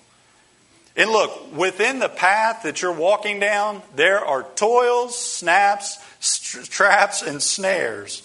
And 0.96 1.10
look, 1.10 1.56
within 1.56 1.98
the 1.98 2.08
path 2.08 2.64
that 2.64 2.82
you're 2.82 2.92
walking 2.92 3.40
down, 3.40 3.82
there 3.94 4.24
are 4.24 4.42
toils, 4.56 5.16
snaps, 5.16 5.98
st- 6.18 6.68
traps, 6.68 7.22
and 7.22 7.40
snares. 7.40 8.22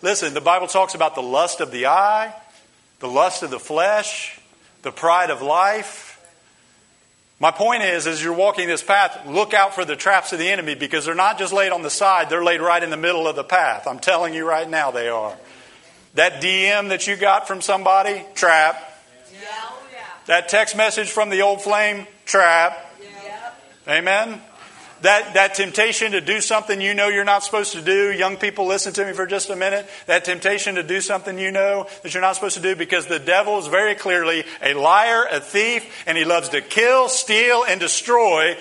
Listen, 0.00 0.34
the 0.34 0.40
Bible 0.40 0.66
talks 0.66 0.94
about 0.94 1.14
the 1.14 1.22
lust 1.22 1.60
of 1.60 1.70
the 1.70 1.86
eye, 1.86 2.34
the 3.00 3.08
lust 3.08 3.42
of 3.42 3.50
the 3.50 3.58
flesh, 3.58 4.38
the 4.82 4.92
pride 4.92 5.30
of 5.30 5.42
life. 5.42 6.12
My 7.40 7.50
point 7.50 7.82
is, 7.82 8.06
as 8.06 8.22
you're 8.22 8.32
walking 8.32 8.68
this 8.68 8.82
path, 8.82 9.26
look 9.26 9.52
out 9.52 9.74
for 9.74 9.84
the 9.84 9.96
traps 9.96 10.32
of 10.32 10.38
the 10.38 10.48
enemy 10.48 10.74
because 10.74 11.04
they're 11.04 11.14
not 11.14 11.38
just 11.38 11.52
laid 11.52 11.72
on 11.72 11.82
the 11.82 11.90
side, 11.90 12.30
they're 12.30 12.44
laid 12.44 12.60
right 12.60 12.82
in 12.82 12.90
the 12.90 12.96
middle 12.96 13.26
of 13.26 13.34
the 13.34 13.44
path. 13.44 13.86
I'm 13.86 13.98
telling 13.98 14.34
you 14.34 14.46
right 14.46 14.68
now, 14.68 14.92
they 14.92 15.08
are. 15.08 15.36
That 16.14 16.40
DM 16.40 16.90
that 16.90 17.08
you 17.08 17.16
got 17.16 17.48
from 17.48 17.60
somebody, 17.60 18.22
trap. 18.34 18.76
That 20.26 20.48
text 20.48 20.76
message 20.76 21.10
from 21.10 21.28
the 21.28 21.42
old 21.42 21.62
flame, 21.62 22.06
trap. 22.24 22.78
Amen. 23.86 24.40
That, 25.02 25.34
that 25.34 25.54
temptation 25.54 26.12
to 26.12 26.22
do 26.22 26.40
something 26.40 26.80
you 26.80 26.94
know 26.94 27.08
you're 27.08 27.24
not 27.24 27.44
supposed 27.44 27.72
to 27.72 27.82
do. 27.82 28.10
Young 28.10 28.38
people, 28.38 28.66
listen 28.66 28.94
to 28.94 29.04
me 29.04 29.12
for 29.12 29.26
just 29.26 29.50
a 29.50 29.56
minute. 29.56 29.86
That 30.06 30.24
temptation 30.24 30.76
to 30.76 30.82
do 30.82 31.02
something 31.02 31.38
you 31.38 31.50
know 31.50 31.86
that 32.02 32.14
you're 32.14 32.22
not 32.22 32.36
supposed 32.36 32.56
to 32.56 32.62
do 32.62 32.74
because 32.74 33.04
the 33.04 33.18
devil 33.18 33.58
is 33.58 33.66
very 33.66 33.96
clearly 33.96 34.44
a 34.62 34.72
liar, 34.72 35.26
a 35.30 35.40
thief, 35.40 35.84
and 36.06 36.16
he 36.16 36.24
loves 36.24 36.48
to 36.50 36.62
kill, 36.62 37.10
steal, 37.10 37.64
and 37.64 37.78
destroy. 37.78 38.56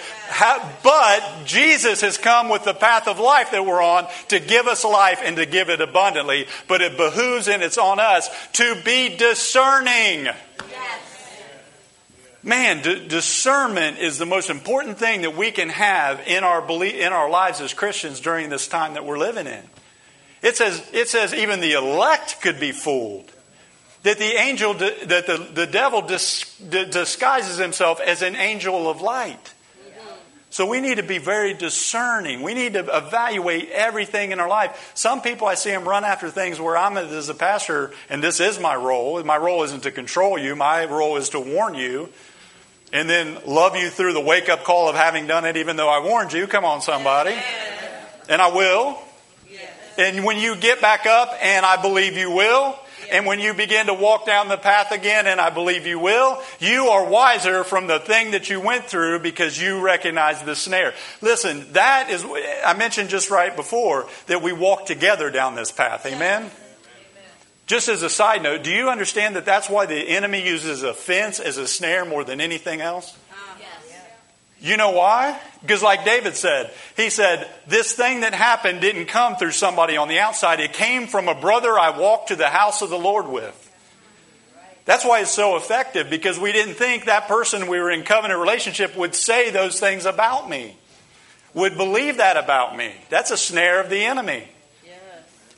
But 0.83 1.45
Jesus 1.45 2.01
has 2.01 2.17
come 2.17 2.49
with 2.49 2.65
the 2.65 2.73
path 2.73 3.07
of 3.07 3.19
life 3.19 3.51
that 3.51 3.65
we're 3.65 3.81
on 3.81 4.07
to 4.27 4.41
give 4.41 4.67
us 4.67 4.83
life 4.83 5.21
and 5.23 5.37
to 5.37 5.45
give 5.45 5.69
it 5.69 5.79
abundantly. 5.79 6.47
But 6.67 6.81
it 6.81 6.97
behooves 6.97 7.47
and 7.47 7.63
it's 7.63 7.77
on 7.77 8.01
us 8.01 8.29
to 8.53 8.75
be 8.83 9.15
discerning. 9.15 10.27
Man, 12.43 12.81
d- 12.81 13.07
discernment 13.07 13.99
is 13.99 14.17
the 14.17 14.25
most 14.25 14.49
important 14.49 14.97
thing 14.97 15.21
that 15.21 15.37
we 15.37 15.51
can 15.51 15.69
have 15.69 16.19
in 16.27 16.43
our 16.43 16.61
belief, 16.61 16.95
in 16.95 17.13
our 17.13 17.29
lives 17.29 17.61
as 17.61 17.73
Christians 17.73 18.19
during 18.19 18.49
this 18.49 18.67
time 18.67 18.95
that 18.95 19.05
we're 19.05 19.17
living 19.17 19.47
in. 19.47 19.63
It 20.41 20.57
says, 20.57 20.83
it 20.91 21.07
says 21.07 21.33
even 21.33 21.61
the 21.61 21.73
elect 21.73 22.41
could 22.41 22.59
be 22.59 22.73
fooled. 22.73 23.31
That 24.03 24.17
the 24.17 24.35
angel, 24.35 24.73
that 24.73 25.07
the, 25.07 25.47
the 25.53 25.65
devil 25.65 26.01
dis, 26.01 26.57
disguises 26.59 27.57
himself 27.57 28.01
as 28.01 28.21
an 28.21 28.35
angel 28.35 28.89
of 28.89 29.01
light. 29.01 29.53
So 30.49 30.67
we 30.67 30.81
need 30.81 30.97
to 30.97 31.03
be 31.03 31.17
very 31.17 31.55
discerning. 31.55 32.43
We 32.43 32.53
need 32.53 32.73
to 32.73 32.81
evaluate 32.95 33.69
everything 33.71 34.31
in 34.31 34.39
our 34.39 34.49
life. 34.49 34.91
Some 34.93 35.21
people 35.21 35.47
I 35.47 35.55
see 35.55 35.71
them 35.71 35.87
run 35.87 36.03
after 36.03 36.29
things 36.29 36.59
where 36.59 36.77
I'm 36.77 36.95
as 36.97 37.27
a 37.29 37.33
pastor, 37.33 37.91
and 38.07 38.21
this 38.21 38.39
is 38.39 38.59
my 38.59 38.75
role. 38.75 39.23
My 39.23 39.37
role 39.37 39.63
isn't 39.63 39.81
to 39.83 39.91
control 39.91 40.37
you. 40.37 40.55
My 40.55 40.85
role 40.85 41.17
is 41.17 41.29
to 41.29 41.39
warn 41.39 41.73
you 41.73 42.09
and 42.93 43.09
then 43.09 43.39
love 43.45 43.75
you 43.75 43.89
through 43.89 44.13
the 44.13 44.21
wake 44.21 44.47
up 44.47 44.63
call 44.63 44.87
of 44.87 44.95
having 44.95 45.27
done 45.27 45.45
it, 45.45 45.57
even 45.57 45.75
though 45.75 45.89
I 45.89 46.05
warned 46.05 46.31
you. 46.31 46.47
Come 46.47 46.63
on, 46.63 46.81
somebody. 46.81 47.35
And 48.29 48.41
I 48.41 48.53
will. 48.55 48.97
And 49.97 50.23
when 50.23 50.37
you 50.37 50.55
get 50.55 50.79
back 50.79 51.05
up, 51.05 51.33
and 51.41 51.65
I 51.65 51.81
believe 51.81 52.15
you 52.15 52.31
will, 52.31 52.79
and 53.11 53.25
when 53.25 53.39
you 53.39 53.53
begin 53.53 53.87
to 53.87 53.93
walk 53.93 54.25
down 54.25 54.47
the 54.47 54.57
path 54.57 54.91
again, 54.91 55.27
and 55.27 55.41
I 55.41 55.49
believe 55.49 55.85
you 55.85 55.99
will, 55.99 56.41
you 56.59 56.87
are 56.87 57.05
wiser 57.05 57.63
from 57.63 57.87
the 57.87 57.99
thing 57.99 58.31
that 58.31 58.49
you 58.49 58.59
went 58.59 58.85
through 58.85 59.19
because 59.19 59.61
you 59.61 59.81
recognize 59.81 60.41
the 60.41 60.55
snare. 60.55 60.93
Listen, 61.21 61.65
that 61.73 62.09
is, 62.09 62.25
I 62.65 62.73
mentioned 62.75 63.09
just 63.09 63.29
right 63.29 63.55
before 63.55 64.07
that 64.27 64.41
we 64.41 64.53
walk 64.53 64.85
together 64.85 65.29
down 65.29 65.55
this 65.55 65.71
path. 65.71 66.05
Amen? 66.05 66.49
Just 67.65 67.87
as 67.87 68.03
a 68.03 68.09
side 68.09 68.43
note, 68.43 68.63
do 68.63 68.71
you 68.71 68.89
understand 68.89 69.35
that 69.35 69.45
that's 69.45 69.69
why 69.69 69.85
the 69.85 69.95
enemy 69.95 70.45
uses 70.45 70.83
a 70.83 70.93
fence 70.93 71.39
as 71.39 71.57
a 71.57 71.67
snare 71.67 72.03
more 72.05 72.23
than 72.23 72.41
anything 72.41 72.81
else? 72.81 73.17
Uh, 73.31 73.35
you 74.59 74.77
know 74.77 74.91
why? 74.91 75.37
Because, 75.61 75.83
like 75.83 76.05
David 76.05 76.35
said, 76.35 76.71
he 76.95 77.09
said, 77.09 77.49
This 77.67 77.93
thing 77.93 78.21
that 78.21 78.33
happened 78.33 78.79
didn't 78.79 79.07
come 79.07 79.35
through 79.35 79.51
somebody 79.51 79.97
on 79.97 80.07
the 80.07 80.19
outside. 80.19 80.61
It 80.61 80.71
came 80.71 81.07
from 81.07 81.27
a 81.27 81.35
brother 81.35 81.77
I 81.77 81.97
walked 81.97 82.29
to 82.29 82.37
the 82.37 82.47
house 82.47 82.81
of 82.81 82.89
the 82.89 82.97
Lord 82.97 83.27
with. 83.27 83.59
That's 84.85 85.05
why 85.05 85.21
it's 85.21 85.31
so 85.31 85.55
effective 85.55 86.09
because 86.09 86.39
we 86.39 86.51
didn't 86.51 86.75
think 86.75 87.05
that 87.05 87.27
person 87.27 87.67
we 87.67 87.79
were 87.79 87.91
in 87.91 88.03
covenant 88.03 88.39
relationship 88.39 88.95
would 88.97 89.15
say 89.15 89.49
those 89.49 89.79
things 89.79 90.05
about 90.05 90.49
me, 90.49 90.77
would 91.53 91.77
believe 91.77 92.17
that 92.17 92.37
about 92.37 92.75
me. 92.75 92.93
That's 93.09 93.31
a 93.31 93.37
snare 93.37 93.81
of 93.81 93.89
the 93.89 94.03
enemy. 94.03 94.47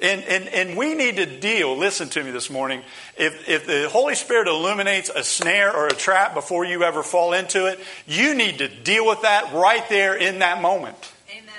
And, 0.06 0.24
and, 0.26 0.48
and 0.50 0.78
we 0.78 0.94
need 0.94 1.16
to 1.16 1.26
deal, 1.26 1.76
listen 1.76 2.10
to 2.10 2.24
me 2.24 2.30
this 2.30 2.52
morning. 2.52 2.84
If, 3.18 3.50
if 3.50 3.66
the 3.66 3.90
Holy 3.90 4.14
Spirit 4.14 4.48
illuminates 4.48 5.10
a 5.10 5.24
snare 5.24 5.76
or 5.76 5.88
a 5.88 5.94
trap 5.94 6.36
before 6.36 6.64
you 6.64 6.84
ever 6.84 7.02
fall 7.02 7.34
into 7.34 7.66
it, 7.66 7.80
you 8.06 8.36
need 8.36 8.60
to 8.60 8.68
deal 8.68 9.08
with 9.08 9.24
that 9.24 9.52
right 9.52 9.84
there 9.90 10.16
in 10.16 10.40
that 10.40 10.62
moment. 10.62 10.96
Amen. 11.32 11.50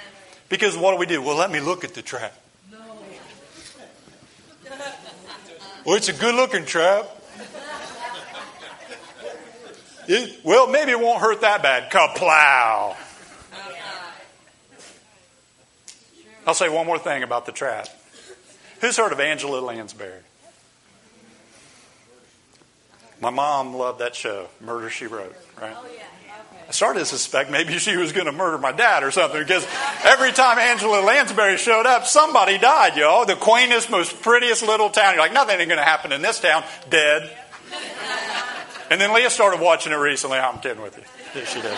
Because 0.48 0.76
what 0.76 0.92
do 0.92 0.98
we 0.98 1.06
do? 1.06 1.20
Well, 1.20 1.36
let 1.36 1.50
me 1.50 1.58
look 1.58 1.82
at 1.82 1.94
the 1.94 2.02
trap. 2.02 2.40
No. 2.70 2.78
well, 5.84 5.96
it's 5.96 6.08
a 6.08 6.12
good 6.12 6.36
looking 6.36 6.66
trap. 6.66 7.04
It, 10.06 10.38
well, 10.44 10.68
maybe 10.68 10.92
it 10.92 11.00
won't 11.00 11.20
hurt 11.20 11.40
that 11.40 11.64
bad. 11.64 11.90
Kaplow. 11.90 12.94
Oh, 12.94 12.96
I'll 16.46 16.54
say 16.54 16.68
one 16.68 16.86
more 16.86 17.00
thing 17.00 17.24
about 17.24 17.44
the 17.44 17.50
trap. 17.50 17.88
Who's 18.86 18.98
heard 18.98 19.10
of 19.10 19.18
Angela 19.18 19.58
Lansbury? 19.58 20.20
My 23.20 23.30
mom 23.30 23.74
loved 23.74 23.98
that 23.98 24.14
show, 24.14 24.46
Murder 24.60 24.90
She 24.90 25.08
Wrote, 25.08 25.34
right? 25.60 25.74
Oh, 25.76 25.88
yeah. 25.92 26.04
I 26.68 26.70
started 26.70 27.00
to 27.00 27.04
suspect 27.06 27.50
maybe 27.50 27.76
she 27.78 27.96
was 27.96 28.12
going 28.12 28.26
to 28.26 28.32
murder 28.32 28.58
my 28.58 28.70
dad 28.70 29.02
or 29.02 29.10
something 29.10 29.40
because 29.40 29.66
every 30.04 30.30
time 30.30 30.58
Angela 30.58 31.00
Lansbury 31.00 31.56
showed 31.56 31.84
up, 31.84 32.06
somebody 32.06 32.58
died, 32.58 32.96
y'all. 32.96 33.26
The 33.26 33.34
quaintest, 33.34 33.90
most 33.90 34.22
prettiest 34.22 34.62
little 34.62 34.90
town. 34.90 35.14
You're 35.14 35.22
like, 35.22 35.32
nothing 35.32 35.58
ain't 35.58 35.68
going 35.68 35.80
to 35.80 35.84
happen 35.84 36.12
in 36.12 36.22
this 36.22 36.38
town. 36.38 36.62
Dead. 36.88 37.36
And 38.88 39.00
then 39.00 39.12
Leah 39.12 39.30
started 39.30 39.60
watching 39.60 39.92
it 39.92 39.96
recently. 39.96 40.38
I'm 40.38 40.60
kidding 40.60 40.80
with 40.80 40.96
you. 40.96 41.02
Yeah, 41.34 41.44
she 41.44 41.60
did. 41.60 41.76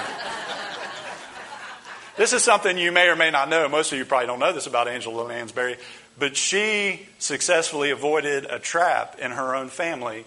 This 2.19 2.33
is 2.33 2.43
something 2.43 2.77
you 2.77 2.91
may 2.91 3.09
or 3.09 3.17
may 3.17 3.31
not 3.31 3.49
know. 3.49 3.69
Most 3.69 3.93
of 3.93 3.99
you 3.99 4.05
probably 4.05 4.27
don't 4.27 4.41
know 4.41 4.53
this 4.53 4.67
about 4.67 4.89
Angela 4.89 5.23
Lansbury. 5.23 5.79
But 6.19 6.37
she 6.37 7.07
successfully 7.19 7.91
avoided 7.91 8.47
a 8.47 8.59
trap 8.59 9.19
in 9.21 9.31
her 9.31 9.55
own 9.55 9.69
family 9.69 10.25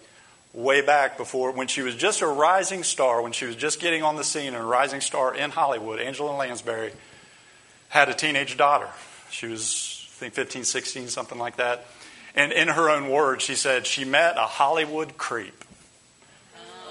way 0.54 0.82
back 0.82 1.18
before 1.18 1.52
when 1.52 1.68
she 1.68 1.82
was 1.82 1.96
just 1.96 2.22
a 2.22 2.28
rising 2.28 2.84
star, 2.84 3.22
when 3.22 3.32
she 3.32 3.46
was 3.46 3.56
just 3.56 3.80
getting 3.80 4.04
on 4.04 4.16
the 4.16 4.24
scene 4.24 4.54
a 4.54 4.64
rising 4.64 5.02
star 5.02 5.36
in 5.36 5.50
Hollywood. 5.50 6.00
Angela 6.00 6.32
Lansbury 6.32 6.92
had 7.90 8.10
a 8.10 8.14
teenage 8.14 8.58
daughter. 8.58 8.88
She 9.30 9.48
was, 9.48 10.08
I 10.18 10.20
think, 10.20 10.34
15, 10.34 10.64
16, 10.64 11.08
something 11.08 11.38
like 11.38 11.58
that. 11.58 11.86
And 12.36 12.54
in 12.54 12.70
her 12.70 12.90
own 12.90 13.10
words, 13.10 13.44
she 13.44 13.56
said 13.56 13.86
she 13.86 14.06
met 14.06 14.38
a 14.38 14.46
Hollywood 14.46 15.18
creep. 15.18 15.66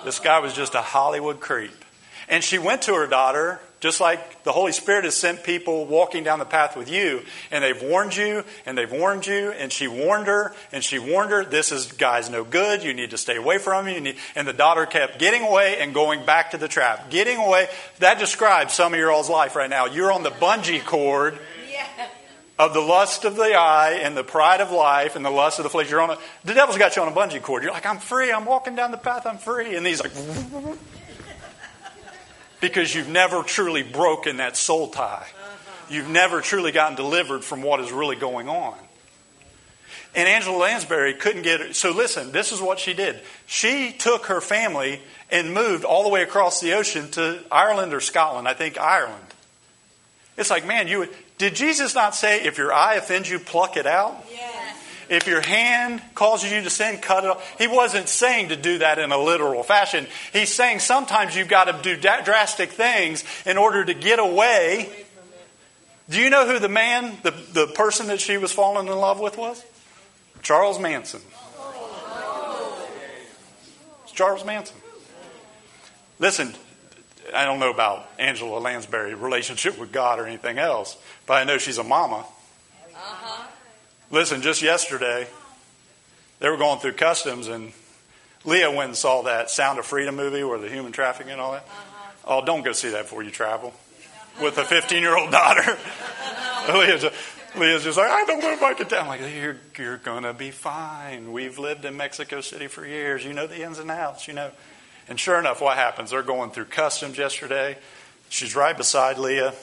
This 0.05 0.19
guy 0.19 0.39
was 0.41 0.53
just 0.53 0.75
a 0.75 0.83
Hollywood 0.83 1.41
creep. 1.41 1.85
And 2.29 2.45
she 2.45 2.59
went 2.59 2.83
to 2.83 2.95
her 2.95 3.07
daughter 3.07 3.61
just 3.81 4.01
like 4.01 4.45
the 4.45 4.53
Holy 4.53 4.73
Spirit 4.73 5.05
has 5.05 5.15
sent 5.15 5.43
people 5.43 5.87
walking 5.87 6.23
down 6.23 6.39
the 6.39 6.45
path 6.45 6.77
with 6.77 6.91
you, 6.91 7.23
and 7.51 7.65
they've 7.65 7.83
warned 7.83 8.15
you, 8.15 8.45
and 8.67 8.77
they've 8.77 8.93
warned 8.93 9.27
you, 9.27 9.51
and 9.53 9.73
she 9.73 9.89
warned 9.89 10.27
her, 10.27 10.55
and 10.71 10.85
she 10.85 10.99
warned 10.99 11.31
her, 11.31 11.45
this 11.45 11.73
is 11.73 11.91
guy's 11.93 12.31
no 12.31 12.45
good, 12.45 12.85
you 12.85 12.93
need 12.95 13.11
to 13.11 13.19
stay 13.19 13.37
away 13.37 13.59
from 13.59 13.87
him. 13.87 14.15
And 14.37 14.47
the 14.47 14.53
daughter 14.53 14.87
kept 14.87 15.19
getting 15.19 15.43
away 15.43 15.79
and 15.81 15.95
going 15.95 16.25
back 16.25 16.51
to 16.53 16.59
the 16.59 16.69
trap. 16.69 17.11
Getting 17.11 17.39
away, 17.39 17.69
that 17.99 18.19
describes 18.19 18.75
some 18.75 18.93
of 18.93 18.99
your 18.99 19.11
all's 19.11 19.31
life 19.31 19.57
right 19.57 19.71
now. 19.71 19.87
You're 19.87 20.13
on 20.13 20.23
the 20.23 20.31
bungee 20.31 20.85
cord 20.85 21.39
of 22.59 22.75
the 22.75 22.81
lust 22.81 23.25
of 23.25 23.37
the 23.37 23.55
eye 23.55 24.01
and 24.03 24.15
the 24.15 24.23
pride 24.23 24.61
of 24.61 24.71
life 24.71 25.17
and 25.17 25.25
the 25.25 25.31
lust 25.31 25.59
of 25.59 25.63
the 25.63 25.71
flesh. 25.71 25.91
You're 25.91 26.03
on 26.03 26.11
a, 26.11 26.19
the 26.45 26.53
devil's 26.53 26.77
got 26.77 26.95
you 26.95 27.01
on 27.01 27.09
a 27.09 27.17
bungee 27.17 27.41
cord. 27.41 27.63
You're 27.63 27.73
like, 27.73 27.87
I'm 27.87 27.99
free, 27.99 28.31
I'm 28.31 28.45
walking 28.45 28.77
down 28.77 28.91
the 28.91 28.99
path, 28.99 29.25
I'm 29.25 29.39
free. 29.39 29.77
And 29.77 29.87
he's 29.87 30.03
like, 30.03 30.13
because 32.61 32.95
you've 32.95 33.09
never 33.09 33.43
truly 33.43 33.83
broken 33.83 34.39
that 34.39 34.57
soul 34.57 34.89
tie. 34.89 35.27
You've 35.89 36.09
never 36.09 36.41
truly 36.41 36.73
gotten 36.73 36.97
delivered 36.97 37.43
from 37.43 37.63
what 37.63 37.81
is 37.81 37.91
really 37.91 38.17
going 38.17 38.49
on. 38.49 38.77
And 40.15 40.29
Angela 40.29 40.57
Lansbury 40.57 41.15
couldn't 41.15 41.43
get 41.43 41.61
it. 41.61 41.77
So 41.77 41.93
listen, 41.93 42.33
this 42.33 42.53
is 42.53 42.61
what 42.61 42.79
she 42.79 42.95
did. 42.95 43.21
She 43.47 43.93
took 43.93 44.27
her 44.27 44.41
family 44.41 45.01
and 45.31 45.55
moved 45.55 45.85
all 45.85 46.03
the 46.03 46.09
way 46.09 46.23
across 46.23 46.61
the 46.61 46.73
ocean 46.75 47.11
to 47.13 47.41
Ireland 47.51 47.95
or 47.95 48.01
Scotland. 48.01 48.49
I 48.49 48.55
think 48.55 48.79
Ireland. 48.79 49.25
It's 50.37 50.51
like, 50.51 50.67
man, 50.67 50.89
you 50.89 51.01
would, 51.01 51.11
did 51.39 51.55
Jesus 51.55 51.95
not 51.95 52.15
say, 52.15 52.45
if 52.45 52.59
your 52.59 52.73
eye 52.73 52.95
offends 52.95 53.31
you, 53.31 53.39
pluck 53.39 53.77
it 53.77 53.87
out? 53.87 54.25
If 55.11 55.27
your 55.27 55.41
hand 55.41 56.01
causes 56.15 56.53
you 56.53 56.63
to 56.63 56.71
sin, 56.71 56.99
cut 56.99 57.25
it 57.25 57.31
off. 57.31 57.59
He 57.59 57.67
wasn't 57.67 58.09
saying 58.09 58.51
to 58.51 58.57
do 58.57 58.79
that 58.79 59.01
in 59.01 59.11
a 59.11 59.19
literal 59.19 59.65
fashion. 59.65 60.07
He's 60.33 60.55
saying 60.55 60.79
sometimes 60.79 61.35
you've 61.35 61.49
got 61.49 61.65
to 61.65 61.77
do 61.83 62.01
drastic 62.01 62.71
things 62.71 63.25
in 63.45 63.59
order 63.59 63.85
to 63.85 63.93
get 63.93 64.21
away. 64.21 64.89
Do 66.09 66.19
you 66.19 66.31
know 66.31 66.47
who 66.47 66.61
the 66.61 66.69
man, 66.69 67.19
the, 67.25 67.33
the 67.53 67.67
person 67.67 68.07
that 68.07 68.21
she 68.21 68.37
was 68.37 68.53
falling 68.53 68.87
in 68.87 68.97
love 68.97 69.19
with 69.19 69.37
was? 69.37 69.65
Charles 70.43 70.79
Manson. 70.79 71.21
It's 74.05 74.13
Charles 74.13 74.45
Manson. 74.45 74.77
Listen, 76.21 76.55
I 77.35 77.45
don't 77.45 77.59
know 77.59 77.71
about 77.71 78.09
Angela 78.19 78.59
Lansbury's 78.59 79.17
relationship 79.17 79.77
with 79.77 79.91
God 79.91 80.21
or 80.21 80.27
anything 80.27 80.59
else, 80.59 80.97
but 81.27 81.35
I 81.35 81.45
know 81.45 81.59
she's 81.59 81.79
a 81.79 81.85
mama. 81.85 82.27
Uh-huh. 82.95 83.47
Listen, 84.11 84.43
just 84.43 84.61
yesterday, 84.61 85.29
they 86.41 86.49
were 86.49 86.57
going 86.57 86.81
through 86.81 86.95
customs, 86.95 87.47
and 87.47 87.73
Leah 88.45 88.71
went 88.71 88.89
and 88.89 88.97
saw 88.97 89.23
that 89.23 89.51
Sound 89.51 89.79
of 89.79 89.87
Freedom 89.87 90.17
movie 90.17 90.43
where 90.43 90.59
the 90.59 90.69
human 90.69 90.91
trafficking 90.91 91.33
and 91.33 91.41
all 91.41 91.53
that. 91.53 91.63
Uh-huh. 91.63 92.11
Oh, 92.25 92.45
don't 92.45 92.65
go 92.65 92.73
see 92.73 92.91
that 92.91 93.03
before 93.03 93.23
you 93.23 93.31
travel 93.31 93.73
with 94.43 94.59
a 94.59 94.65
15 94.65 95.01
year 95.01 95.17
old 95.17 95.31
daughter. 95.31 95.79
Leah's, 96.75 97.05
Leah's 97.57 97.85
just 97.85 97.99
like, 97.99 98.11
I 98.11 98.25
don't 98.25 98.43
want 98.43 98.57
to 98.57 98.61
bike 98.61 98.81
it 98.81 98.89
down. 98.89 99.03
I'm 99.03 99.09
like, 99.09 99.21
you're, 99.35 99.57
you're 99.79 99.97
going 99.99 100.25
to 100.25 100.35
be 100.35 100.51
fine. 100.51 101.33
We've 101.33 101.59
lived 101.59 101.85
in 101.85 101.97
Mexico 101.97 102.41
City 102.41 102.67
for 102.67 102.87
years. 102.87 103.25
You 103.25 103.33
know 103.33 103.47
the 103.47 103.63
ins 103.63 103.79
and 103.79 103.91
outs, 103.91 104.29
you 104.29 104.35
know. 104.35 104.51
And 105.09 105.19
sure 105.19 105.39
enough, 105.39 105.61
what 105.61 105.77
happens? 105.77 106.11
They're 106.11 106.23
going 106.23 106.51
through 106.51 106.67
customs 106.67 107.17
yesterday. 107.17 107.79
She's 108.29 108.55
right 108.55 108.77
beside 108.77 109.19
Leah. 109.19 109.55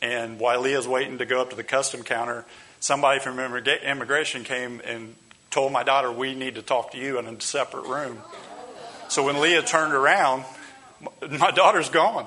And 0.00 0.38
while 0.38 0.60
Leah's 0.60 0.88
waiting 0.88 1.18
to 1.18 1.26
go 1.26 1.40
up 1.40 1.50
to 1.50 1.56
the 1.56 1.64
custom 1.64 2.02
counter, 2.02 2.44
somebody 2.86 3.18
from 3.18 3.40
immigration 3.40 4.44
came 4.44 4.80
and 4.84 5.14
told 5.50 5.72
my 5.72 5.82
daughter, 5.82 6.10
We 6.10 6.34
need 6.34 6.54
to 6.54 6.62
talk 6.62 6.92
to 6.92 6.98
you 6.98 7.18
in 7.18 7.26
a 7.26 7.40
separate 7.40 7.86
room. 7.86 8.18
So 9.08 9.24
when 9.24 9.40
Leah 9.40 9.62
turned 9.62 9.92
around, 9.92 10.44
my 11.28 11.50
daughter's 11.50 11.90
gone. 11.90 12.26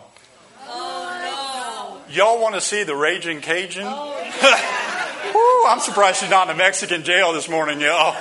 Oh, 0.68 2.02
no. 2.08 2.14
Y'all 2.14 2.42
want 2.42 2.56
to 2.56 2.62
see 2.62 2.84
the 2.84 2.96
Raging 2.96 3.42
Cajun? 3.42 3.86
Oh, 3.86 4.16
Woo, 5.66 5.72
I'm 5.72 5.80
surprised 5.80 6.20
she's 6.20 6.30
not 6.30 6.50
in 6.50 6.56
a 6.56 6.58
Mexican 6.58 7.04
jail 7.04 7.34
this 7.34 7.50
morning, 7.50 7.80
y'all. 7.80 8.16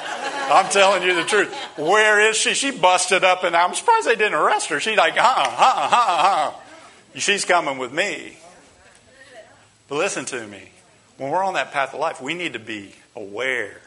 I'm 0.51 0.71
telling 0.71 1.03
you 1.03 1.15
the 1.15 1.25
truth. 1.25 1.53
Where 1.77 2.31
is 2.31 2.37
she? 2.37 2.55
She 2.55 2.71
busted 2.71 3.25
up, 3.25 3.45
and 3.45 3.55
I'm 3.57 3.75
surprised 3.75 4.07
they 4.07 4.17
didn't 4.17 4.35
arrest 4.35 4.69
her. 4.69 4.81
She's 4.81 4.97
like, 4.97 5.17
uh 5.17 5.21
uh-uh, 5.21 5.57
uh, 5.59 5.89
uh 5.93 6.53
uh, 6.53 6.55
uh. 6.55 7.19
She's 7.19 7.45
coming 7.45 7.79
with 7.79 7.93
me. 7.93 8.37
But 9.89 9.97
listen 9.97 10.25
to 10.27 10.47
me 10.47 10.71
when 11.19 11.31
we're 11.31 11.45
on 11.45 11.55
that 11.55 11.73
path 11.73 11.93
of 11.93 12.01
life, 12.01 12.21
we 12.21 12.35
need 12.35 12.55
to 12.55 12.59
be 12.59 12.95
aware 13.15 13.81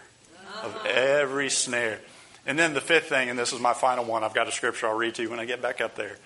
of 0.63 0.85
every 0.85 1.49
snare. 1.49 1.99
And 2.45 2.59
then 2.59 2.73
the 2.73 2.81
fifth 2.81 3.07
thing, 3.07 3.29
and 3.29 3.39
this 3.39 3.53
is 3.53 3.59
my 3.59 3.73
final 3.73 4.03
one, 4.03 4.23
I've 4.23 4.33
got 4.33 4.47
a 4.47 4.51
scripture 4.51 4.87
I'll 4.87 4.97
read 4.97 5.15
to 5.15 5.23
you 5.23 5.29
when 5.29 5.39
I 5.39 5.45
get 5.45 5.61
back 5.61 5.79
up 5.79 5.95
there. 5.95 6.17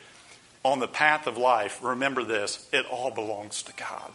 On 0.64 0.80
the 0.80 0.88
path 0.88 1.28
of 1.28 1.38
life, 1.38 1.84
remember 1.84 2.24
this 2.24 2.68
it 2.74 2.86
all 2.88 3.12
belongs 3.12 3.64
to 3.64 3.74
God. 3.74 4.12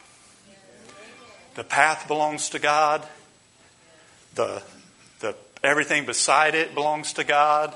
The 1.55 1.65
path 1.65 2.09
belongs 2.09 2.51
to 2.51 2.59
God. 2.59 3.07
The, 4.35 4.63
the, 5.21 5.37
everything 5.63 6.07
beside 6.07 6.55
it 6.55 6.75
belongs 6.75 7.15
to 7.15 7.25
God. 7.25 7.75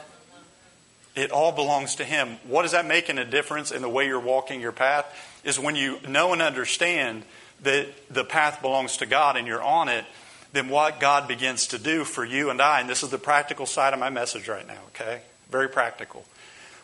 It 1.14 1.30
all 1.30 1.52
belongs 1.52 1.96
to 1.96 2.04
Him. 2.04 2.38
What 2.44 2.62
does 2.62 2.72
that 2.72 2.86
make 2.86 3.08
in 3.08 3.18
a 3.18 3.24
difference 3.24 3.70
in 3.70 3.82
the 3.82 3.88
way 3.88 4.06
you're 4.06 4.18
walking 4.18 4.60
your 4.60 4.72
path? 4.72 5.06
Is 5.44 5.58
when 5.58 5.76
you 5.76 6.00
know 6.08 6.32
and 6.32 6.42
understand 6.42 7.24
that 7.62 7.88
the 8.10 8.24
path 8.24 8.60
belongs 8.60 8.98
to 8.98 9.06
God 9.06 9.36
and 9.36 9.46
you're 9.46 9.62
on 9.62 9.88
it, 9.88 10.04
then 10.52 10.68
what 10.68 11.00
God 11.00 11.26
begins 11.26 11.68
to 11.68 11.78
do 11.78 12.04
for 12.04 12.24
you 12.24 12.50
and 12.50 12.62
I, 12.62 12.80
and 12.80 12.88
this 12.88 13.02
is 13.02 13.10
the 13.10 13.18
practical 13.18 13.66
side 13.66 13.92
of 13.92 13.98
my 13.98 14.10
message 14.10 14.48
right 14.48 14.66
now, 14.66 14.78
okay? 14.88 15.20
Very 15.50 15.68
practical. 15.68 16.24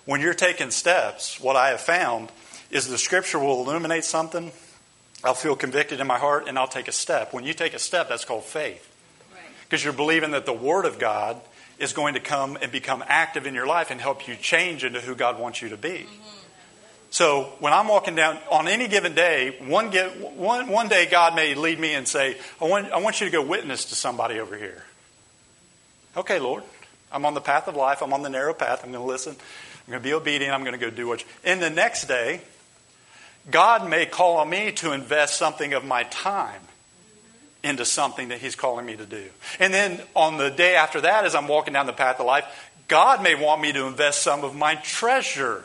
When 0.06 0.20
you're 0.20 0.34
taking 0.34 0.70
steps, 0.70 1.38
what 1.40 1.56
I 1.56 1.68
have 1.68 1.80
found 1.80 2.32
is 2.70 2.88
the 2.88 2.98
scripture 2.98 3.38
will 3.38 3.60
illuminate 3.60 4.04
something. 4.04 4.50
I'll 5.22 5.34
feel 5.34 5.54
convicted 5.54 6.00
in 6.00 6.06
my 6.06 6.18
heart 6.18 6.48
and 6.48 6.58
I'll 6.58 6.66
take 6.66 6.88
a 6.88 6.92
step. 6.92 7.32
When 7.32 7.44
you 7.44 7.54
take 7.54 7.74
a 7.74 7.78
step, 7.78 8.08
that's 8.08 8.24
called 8.24 8.44
faith. 8.44 8.86
Because 9.62 9.80
right. 9.80 9.84
you're 9.84 9.92
believing 9.92 10.32
that 10.32 10.46
the 10.46 10.52
Word 10.52 10.84
of 10.84 10.98
God 10.98 11.40
is 11.78 11.92
going 11.92 12.14
to 12.14 12.20
come 12.20 12.58
and 12.60 12.72
become 12.72 13.04
active 13.06 13.46
in 13.46 13.54
your 13.54 13.66
life 13.66 13.90
and 13.90 14.00
help 14.00 14.26
you 14.26 14.36
change 14.36 14.84
into 14.84 15.00
who 15.00 15.14
God 15.14 15.38
wants 15.38 15.62
you 15.62 15.68
to 15.68 15.76
be. 15.76 15.88
Mm-hmm. 15.88 16.39
So 17.10 17.52
when 17.58 17.72
I'm 17.72 17.88
walking 17.88 18.14
down 18.14 18.38
on 18.50 18.68
any 18.68 18.86
given 18.86 19.14
day, 19.14 19.56
one, 19.66 19.90
get, 19.90 20.36
one, 20.36 20.68
one 20.68 20.88
day 20.88 21.06
God 21.10 21.34
may 21.34 21.54
lead 21.54 21.78
me 21.78 21.94
and 21.94 22.06
say, 22.06 22.36
I 22.60 22.66
want, 22.66 22.92
I 22.92 22.98
want 23.00 23.20
you 23.20 23.26
to 23.26 23.32
go 23.32 23.42
witness 23.42 23.86
to 23.86 23.96
somebody 23.96 24.38
over 24.38 24.56
here. 24.56 24.84
Okay, 26.16 26.38
Lord. 26.38 26.62
I'm 27.12 27.24
on 27.26 27.34
the 27.34 27.40
path 27.40 27.66
of 27.66 27.74
life. 27.74 28.02
I'm 28.02 28.12
on 28.12 28.22
the 28.22 28.30
narrow 28.30 28.54
path. 28.54 28.84
I'm 28.84 28.92
going 28.92 29.02
to 29.02 29.08
listen. 29.08 29.32
I'm 29.32 29.90
going 29.90 30.00
to 30.00 30.08
be 30.08 30.12
obedient. 30.12 30.54
I'm 30.54 30.62
going 30.62 30.78
to 30.78 30.78
go 30.78 30.90
do 30.90 31.08
what. 31.08 31.20
You... 31.20 31.26
And 31.44 31.60
the 31.60 31.70
next 31.70 32.06
day, 32.06 32.40
God 33.50 33.88
may 33.88 34.06
call 34.06 34.36
on 34.36 34.48
me 34.48 34.72
to 34.72 34.92
invest 34.92 35.36
something 35.36 35.72
of 35.72 35.84
my 35.84 36.04
time 36.04 36.62
into 37.64 37.84
something 37.84 38.28
that 38.28 38.38
He's 38.38 38.54
calling 38.54 38.86
me 38.86 38.96
to 38.96 39.06
do. 39.06 39.24
And 39.58 39.74
then 39.74 40.00
on 40.14 40.38
the 40.38 40.50
day 40.50 40.76
after 40.76 41.00
that, 41.00 41.24
as 41.24 41.34
I'm 41.34 41.48
walking 41.48 41.74
down 41.74 41.86
the 41.86 41.92
path 41.92 42.20
of 42.20 42.26
life, 42.26 42.44
God 42.86 43.22
may 43.22 43.34
want 43.34 43.60
me 43.60 43.72
to 43.72 43.86
invest 43.86 44.22
some 44.22 44.44
of 44.44 44.54
my 44.54 44.76
treasure 44.76 45.64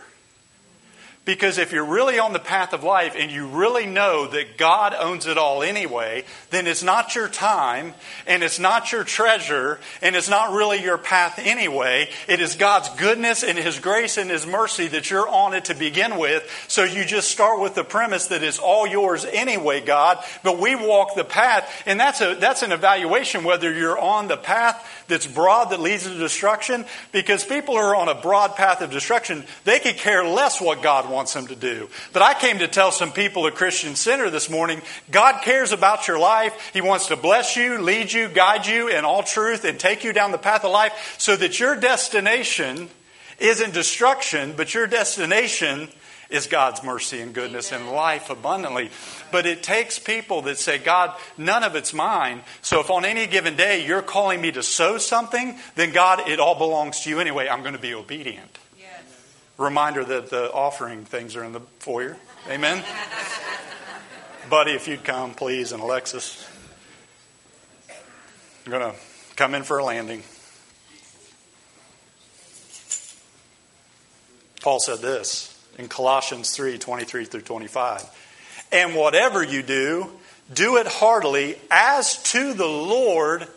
because 1.25 1.57
if 1.57 1.71
you're 1.71 1.83
really 1.83 2.19
on 2.19 2.33
the 2.33 2.39
path 2.39 2.71
of 2.71 2.83
life 2.83 3.15
and 3.17 3.31
you 3.31 3.47
really 3.47 3.87
know 3.87 4.27
that 4.27 4.57
God 4.57 4.93
owns 4.93 5.25
it 5.25 5.39
all 5.39 5.63
anyway, 5.63 6.23
then 6.51 6.67
it's 6.67 6.83
not 6.83 7.15
your 7.15 7.27
time 7.27 7.95
and 8.27 8.43
it's 8.43 8.59
not 8.59 8.91
your 8.91 9.03
treasure 9.03 9.79
and 10.03 10.15
it's 10.15 10.29
not 10.29 10.53
really 10.53 10.81
your 10.83 10.99
path 10.99 11.39
anyway. 11.39 12.09
It 12.27 12.41
is 12.41 12.55
God's 12.55 12.89
goodness 12.89 13.43
and 13.43 13.57
His 13.57 13.79
grace 13.79 14.17
and 14.17 14.29
His 14.29 14.45
mercy 14.45 14.87
that 14.89 15.09
you're 15.09 15.27
on 15.27 15.55
it 15.55 15.65
to 15.65 15.73
begin 15.73 16.19
with. 16.19 16.47
So 16.67 16.83
you 16.83 17.03
just 17.03 17.31
start 17.31 17.59
with 17.59 17.73
the 17.73 17.83
premise 17.83 18.27
that 18.27 18.43
it's 18.43 18.59
all 18.59 18.85
yours 18.85 19.25
anyway, 19.25 19.81
God. 19.81 20.23
But 20.43 20.59
we 20.59 20.75
walk 20.75 21.15
the 21.15 21.23
path 21.23 21.83
and 21.87 21.99
that's 21.99 22.21
a, 22.21 22.35
that's 22.35 22.61
an 22.61 22.71
evaluation 22.71 23.43
whether 23.43 23.73
you're 23.73 23.97
on 23.97 24.27
the 24.27 24.37
path 24.37 25.03
that's 25.07 25.25
broad 25.25 25.71
that 25.71 25.79
leads 25.79 26.03
to 26.03 26.15
destruction 26.15 26.85
because 27.11 27.43
people 27.43 27.73
who 27.73 27.81
are 27.81 27.95
on 27.95 28.09
a 28.09 28.15
broad 28.15 28.55
path 28.55 28.81
of 28.81 28.91
destruction. 28.91 29.43
They 29.63 29.79
could 29.79 29.97
care 29.97 30.23
less 30.23 30.61
what 30.61 30.83
God 30.83 31.09
wants 31.09 31.14
wants 31.15 31.33
them 31.33 31.47
to 31.47 31.55
do. 31.55 31.89
But 32.13 32.21
I 32.21 32.33
came 32.33 32.59
to 32.59 32.67
tell 32.67 32.91
some 32.91 33.11
people 33.11 33.47
at 33.47 33.55
Christian 33.55 33.95
Center 33.95 34.29
this 34.29 34.49
morning 34.49 34.81
God 35.09 35.41
cares 35.41 35.71
about 35.71 36.07
your 36.07 36.19
life. 36.19 36.71
He 36.73 36.81
wants 36.81 37.07
to 37.07 37.15
bless 37.15 37.55
you, 37.55 37.79
lead 37.81 38.11
you, 38.11 38.27
guide 38.27 38.67
you 38.67 38.89
in 38.89 39.05
all 39.05 39.23
truth, 39.23 39.63
and 39.63 39.79
take 39.79 40.03
you 40.03 40.11
down 40.13 40.31
the 40.31 40.37
path 40.37 40.65
of 40.65 40.71
life 40.71 41.15
so 41.17 41.35
that 41.37 41.59
your 41.59 41.75
destination 41.75 42.89
isn't 43.39 43.73
destruction, 43.73 44.53
but 44.55 44.73
your 44.73 44.87
destination 44.87 45.87
is 46.29 46.47
God's 46.47 46.83
mercy 46.83 47.21
and 47.21 47.33
goodness 47.33 47.71
Amen. 47.71 47.87
and 47.87 47.95
life 47.95 48.29
abundantly. 48.29 48.89
But 49.31 49.45
it 49.45 49.63
takes 49.63 49.99
people 49.99 50.41
that 50.43 50.57
say, 50.57 50.77
God, 50.77 51.15
none 51.37 51.63
of 51.63 51.75
it's 51.75 51.93
mine. 51.93 52.41
So 52.61 52.81
if 52.81 52.89
on 52.89 53.05
any 53.05 53.27
given 53.27 53.55
day 53.55 53.85
you're 53.85 54.01
calling 54.01 54.41
me 54.41 54.51
to 54.51 54.63
sow 54.63 54.97
something, 54.97 55.57
then 55.75 55.91
God, 55.91 56.27
it 56.27 56.39
all 56.39 56.57
belongs 56.57 57.01
to 57.01 57.09
you 57.09 57.19
anyway. 57.19 57.47
I'm 57.47 57.61
going 57.61 57.75
to 57.75 57.81
be 57.81 57.93
obedient. 57.93 58.57
Reminder 59.57 60.03
that 60.03 60.29
the 60.29 60.51
offering 60.51 61.05
things 61.05 61.35
are 61.35 61.43
in 61.43 61.53
the 61.53 61.61
foyer. 61.79 62.17
Amen? 62.49 62.83
Buddy, 64.49 64.71
if 64.71 64.87
you'd 64.87 65.03
come, 65.03 65.33
please, 65.33 65.71
and 65.71 65.81
Alexis. 65.81 66.47
I'm 68.65 68.71
going 68.71 68.91
to 68.91 68.99
come 69.35 69.55
in 69.55 69.63
for 69.63 69.77
a 69.77 69.83
landing. 69.83 70.23
Paul 74.61 74.79
said 74.79 74.99
this 74.99 75.57
in 75.77 75.87
Colossians 75.87 76.51
3 76.51 76.77
23 76.77 77.25
through 77.25 77.41
25. 77.41 78.03
And 78.71 78.95
whatever 78.95 79.43
you 79.43 79.63
do, 79.63 80.11
do 80.53 80.77
it 80.77 80.87
heartily 80.87 81.57
as 81.71 82.21
to 82.31 82.53
the 82.53 82.67
Lord 82.67 83.47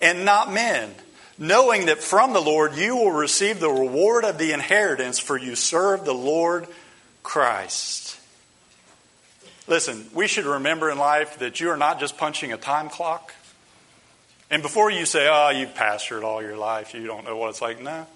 and 0.00 0.24
not 0.24 0.52
men 0.52 0.94
knowing 1.38 1.86
that 1.86 1.98
from 1.98 2.32
the 2.32 2.40
Lord 2.40 2.74
you 2.74 2.96
will 2.96 3.12
receive 3.12 3.60
the 3.60 3.70
reward 3.70 4.24
of 4.24 4.38
the 4.38 4.52
inheritance, 4.52 5.18
for 5.18 5.38
you 5.38 5.54
serve 5.54 6.04
the 6.04 6.14
Lord 6.14 6.66
Christ. 7.22 8.18
Listen, 9.66 10.06
we 10.14 10.26
should 10.26 10.46
remember 10.46 10.90
in 10.90 10.98
life 10.98 11.38
that 11.38 11.60
you 11.60 11.70
are 11.70 11.76
not 11.76 12.00
just 12.00 12.16
punching 12.16 12.52
a 12.52 12.56
time 12.56 12.88
clock. 12.88 13.34
And 14.50 14.62
before 14.62 14.90
you 14.90 15.04
say, 15.04 15.28
oh, 15.30 15.50
you've 15.50 15.74
pastored 15.74 16.22
all 16.22 16.42
your 16.42 16.56
life, 16.56 16.94
you 16.94 17.06
don't 17.06 17.24
know 17.24 17.36
what 17.36 17.50
it's 17.50 17.60
like, 17.60 17.82
no. 17.82 18.06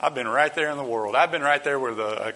I've 0.00 0.14
been 0.14 0.26
right 0.26 0.52
there 0.54 0.70
in 0.70 0.78
the 0.78 0.84
world. 0.84 1.14
I've 1.14 1.30
been 1.30 1.42
right 1.42 1.62
there 1.62 1.78
where 1.78 1.94
the, 1.94 2.06
uh, 2.06 2.32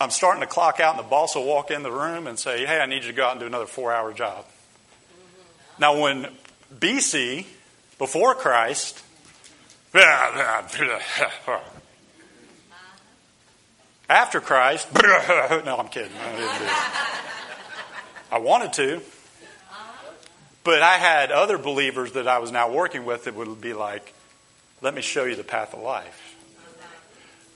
I'm 0.00 0.10
starting 0.10 0.40
to 0.40 0.46
clock 0.46 0.80
out, 0.80 0.96
and 0.96 1.04
the 1.04 1.08
boss 1.08 1.36
will 1.36 1.46
walk 1.46 1.70
in 1.70 1.82
the 1.82 1.92
room 1.92 2.26
and 2.26 2.38
say, 2.38 2.66
hey, 2.66 2.80
I 2.80 2.86
need 2.86 3.04
you 3.04 3.10
to 3.10 3.16
go 3.16 3.24
out 3.24 3.32
and 3.32 3.40
do 3.40 3.46
another 3.46 3.66
four 3.66 3.92
hour 3.92 4.12
job. 4.12 4.44
Now, 5.78 5.98
when 6.00 6.26
BC, 6.76 7.46
before 7.98 8.34
Christ, 8.34 9.02
after 14.08 14.40
Christ, 14.40 14.86
no, 15.02 15.76
I'm 15.78 15.88
kidding. 15.88 16.12
I, 16.20 17.08
I 18.30 18.38
wanted 18.38 18.72
to, 18.74 19.00
but 20.62 20.82
I 20.82 20.98
had 20.98 21.32
other 21.32 21.58
believers 21.58 22.12
that 22.12 22.28
I 22.28 22.38
was 22.38 22.52
now 22.52 22.70
working 22.70 23.04
with 23.04 23.24
that 23.24 23.34
would 23.34 23.60
be 23.60 23.72
like, 23.72 24.14
let 24.80 24.94
me 24.94 25.02
show 25.02 25.24
you 25.24 25.34
the 25.34 25.42
path 25.42 25.74
of 25.74 25.80
life. 25.80 26.36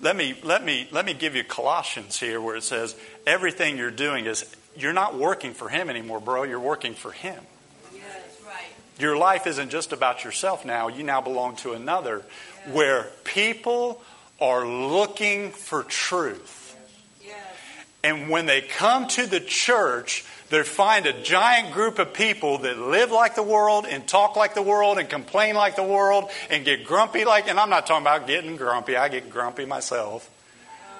Let 0.00 0.16
me, 0.16 0.36
let 0.42 0.64
me, 0.64 0.88
let 0.90 1.06
me 1.06 1.14
give 1.14 1.36
you 1.36 1.44
Colossians 1.44 2.18
here 2.18 2.40
where 2.40 2.56
it 2.56 2.64
says 2.64 2.96
everything 3.26 3.78
you're 3.78 3.92
doing 3.92 4.26
is, 4.26 4.44
you're 4.76 4.92
not 4.92 5.16
working 5.16 5.54
for 5.54 5.68
Him 5.68 5.88
anymore, 5.88 6.18
bro. 6.20 6.42
You're 6.42 6.58
working 6.58 6.94
for 6.94 7.12
Him. 7.12 7.40
Your 8.98 9.16
life 9.16 9.46
isn't 9.46 9.70
just 9.70 9.92
about 9.92 10.24
yourself 10.24 10.64
now. 10.64 10.88
You 10.88 11.02
now 11.02 11.20
belong 11.20 11.56
to 11.56 11.72
another 11.72 12.22
where 12.70 13.10
people 13.24 14.00
are 14.40 14.66
looking 14.66 15.50
for 15.50 15.82
truth. 15.82 16.60
And 18.02 18.28
when 18.28 18.44
they 18.44 18.60
come 18.60 19.08
to 19.08 19.26
the 19.26 19.40
church, 19.40 20.26
they 20.50 20.62
find 20.62 21.06
a 21.06 21.22
giant 21.22 21.72
group 21.72 21.98
of 21.98 22.12
people 22.12 22.58
that 22.58 22.78
live 22.78 23.10
like 23.10 23.34
the 23.34 23.42
world 23.42 23.86
and 23.88 24.06
talk 24.06 24.36
like 24.36 24.54
the 24.54 24.62
world 24.62 24.98
and 24.98 25.08
complain 25.08 25.54
like 25.54 25.74
the 25.74 25.82
world 25.82 26.30
and 26.50 26.66
get 26.66 26.84
grumpy 26.84 27.24
like, 27.24 27.48
and 27.48 27.58
I'm 27.58 27.70
not 27.70 27.86
talking 27.86 28.02
about 28.02 28.26
getting 28.26 28.56
grumpy. 28.56 28.94
I 28.94 29.08
get 29.08 29.30
grumpy 29.30 29.64
myself. 29.64 30.30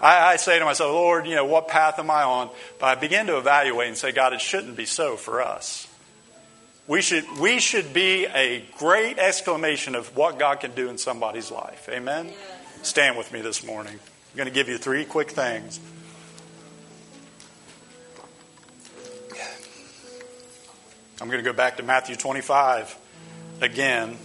I, 0.01 0.32
I 0.32 0.36
say 0.36 0.59
to 0.59 0.64
myself, 0.64 0.92
Lord, 0.92 1.26
you 1.26 1.34
know, 1.34 1.45
what 1.45 1.68
path 1.68 1.99
am 1.99 2.11
I 2.11 2.22
on? 2.22 2.51
But 2.80 2.86
I 2.86 2.95
begin 2.95 3.26
to 3.26 3.36
evaluate 3.36 3.88
and 3.88 3.97
say, 3.99 4.11
God, 4.11 4.32
it 4.32 4.40
shouldn't 4.40 4.76
be 4.76 4.86
so 4.86 5.16
for 5.16 5.42
us. 5.42 5.86
We 6.87 7.01
should, 7.01 7.24
we 7.39 7.61
should 7.61 7.95
be 7.95 8.26
a 8.26 8.62
great 8.76 9.18
exclamation 9.18 9.95
of 9.95 10.14
what 10.16 10.39
God 10.39 10.61
can 10.61 10.72
do 10.72 10.91
in 10.91 10.99
somebody's 10.99 11.51
life. 11.51 11.89
Amen? 11.91 12.30
Stand 12.82 13.16
with 13.16 13.32
me 13.32 13.41
this 13.41 13.64
morning. 13.64 13.95
I'm 13.95 14.37
going 14.37 14.49
to 14.49 14.55
give 14.55 14.68
you 14.68 14.76
three 14.76 15.07
quick 15.07 15.30
things. 15.30 15.80
I'm 21.20 21.28
going 21.28 21.43
to 21.43 21.51
go 21.51 21.57
back 21.57 21.78
to 21.78 21.82
Matthew 21.82 22.16
25 22.16 22.95
again. 23.62 24.18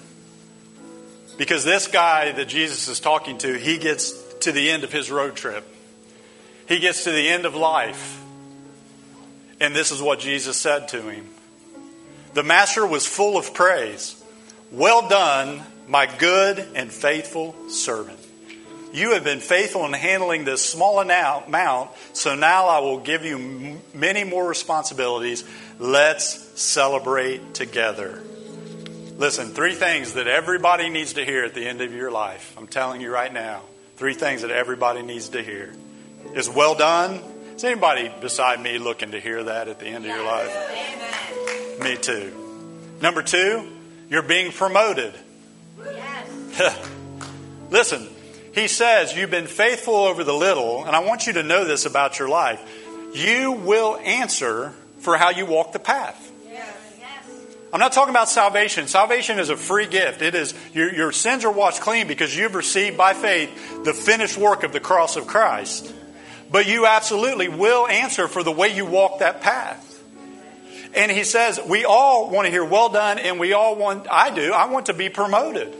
Because 1.38 1.64
this 1.64 1.88
guy 1.88 2.34
that 2.34 2.49
Jesus 2.49 2.89
is 2.89 2.99
talking 2.99 3.38
to, 3.38 3.57
he 3.57 3.78
gets 3.78 4.12
to 4.39 4.51
the 4.51 4.70
end 4.70 4.84
of 4.84 4.91
his 4.91 5.10
road 5.10 5.36
trip. 5.36 5.66
He 6.68 6.80
gets 6.80 7.05
to 7.05 7.12
the 7.12 7.30
end 7.30 7.45
of 7.45 7.55
life. 7.55 8.22
And 9.62 9.74
this 9.74 9.93
is 9.93 10.01
what 10.01 10.20
Jesus 10.20 10.57
said 10.57 10.89
to 10.89 11.03
him 11.03 11.30
the 12.34 12.44
master 12.44 12.86
was 12.86 13.06
full 13.06 13.38
of 13.38 13.54
praise. 13.54 14.22
Well 14.72 15.08
done, 15.10 15.62
my 15.88 16.06
good 16.06 16.60
and 16.76 16.92
faithful 16.92 17.56
servant. 17.70 18.20
You 18.92 19.12
have 19.14 19.24
been 19.24 19.40
faithful 19.40 19.86
in 19.86 19.94
handling 19.94 20.46
this 20.46 20.68
small 20.68 21.00
amount, 21.00 21.92
so 22.14 22.34
now 22.34 22.68
I 22.68 22.80
will 22.80 23.00
give 23.00 23.24
you 23.24 23.80
many 23.94 24.24
more 24.24 24.48
responsibilities. 24.48 25.44
Let's 25.78 26.60
celebrate 26.60 27.54
together. 27.54 28.22
Listen, 29.18 29.50
three 29.50 29.76
things 29.76 30.14
that 30.14 30.28
everybody 30.28 30.90
needs 30.90 31.14
to 31.14 31.26
hear 31.26 31.44
at 31.44 31.54
the 31.54 31.68
end 31.68 31.82
of 31.82 31.94
your 31.94 32.10
life. 32.10 32.56
I'm 32.58 32.68
telling 32.68 33.02
you 33.02 33.12
right 33.12 33.32
now. 33.32 33.62
Three 33.98 34.14
things 34.14 34.44
that 34.44 34.52
everybody 34.52 35.02
needs 35.02 35.30
to 35.30 35.44
hear. 35.44 35.74
Is 36.34 36.50
well 36.50 36.74
done. 36.74 37.22
Is 37.60 37.66
anybody 37.66 38.10
beside 38.22 38.62
me 38.62 38.78
looking 38.78 39.12
to 39.12 39.20
hear 39.20 39.43
that 39.43 39.68
at 39.68 39.80
the 39.80 39.88
end 39.88 40.05
of 40.05 40.16
your 40.16 40.24
life? 40.24 40.49
Amen. 40.72 41.84
Me 41.84 41.97
too. 41.97 42.32
Number 43.01 43.22
two, 43.22 43.68
you're 44.10 44.22
being 44.22 44.53
promoted. 44.53 45.14
Yes. 45.78 46.89
Listen, 47.70 48.07
he 48.53 48.70
says, 48.70 49.14
You've 49.14 49.30
been 49.30 49.47
faithful 49.47 49.93
over 49.93 50.24
the 50.24 50.34
little, 50.34 50.86
and 50.86 50.95
I 50.95 50.99
want 50.99 51.28
you 51.28 51.34
to 51.34 51.43
know 51.43 51.66
this 51.66 51.86
about 51.86 52.18
your 52.18 52.30
life. 52.30 52.62
You 53.14 53.51
will 53.51 53.97
answer 53.97 54.74
for 54.99 55.18
how 55.18 55.32
you 55.32 55.45
walk 55.45 55.74
the 55.74 55.80
path. 55.80 56.32
I'm 57.74 57.82
not 57.82 57.91
talking 57.91 58.12
about 58.12 58.30
salvation. 58.30 58.88
Salvation 58.88 59.38
is 59.38 59.49
a 59.49 59.57
free 59.57 59.86
gift. 59.86 60.22
It 60.22 60.34
is 60.34 60.53
your, 60.74 60.93
your 60.93 61.12
sins 61.12 61.43
are 61.43 61.51
washed 61.51 61.82
clean 61.82 62.07
because 62.07 62.34
you've 62.34 62.55
received 62.55 62.95
by 62.95 63.14
faith 63.14 63.84
the 63.84 63.93
finished 63.93 64.38
work 64.38 64.64
of 64.64 64.72
the 64.72 64.80
cross 64.80 65.18
of 65.18 65.28
Christ. 65.28 65.93
But 66.52 66.68
you 66.68 66.86
absolutely 66.86 67.47
will 67.47 67.88
answer 67.88 68.28
for 68.28 68.43
the 68.43 68.52
way 68.52 68.76
you 68.76 68.86
walk 68.86 69.20
that 69.20 69.41
path. 69.41 69.86
And 70.95 71.12
he 71.12 71.24
says, 71.24 71.60
we 71.68 71.86
all 71.86 72.30
want 72.30 72.45
to 72.47 72.52
hear 72.52 72.66
well 72.66 72.89
done, 72.89 73.20
and 73.20 73.39
we 73.39 73.54
all 73.54 73.76
want, 73.76 74.08
I 74.10 74.34
do, 74.34 74.52
I 74.52 74.66
want 74.66 74.88
to 74.88 74.93
be 74.93 75.10
promoted. 75.10 75.76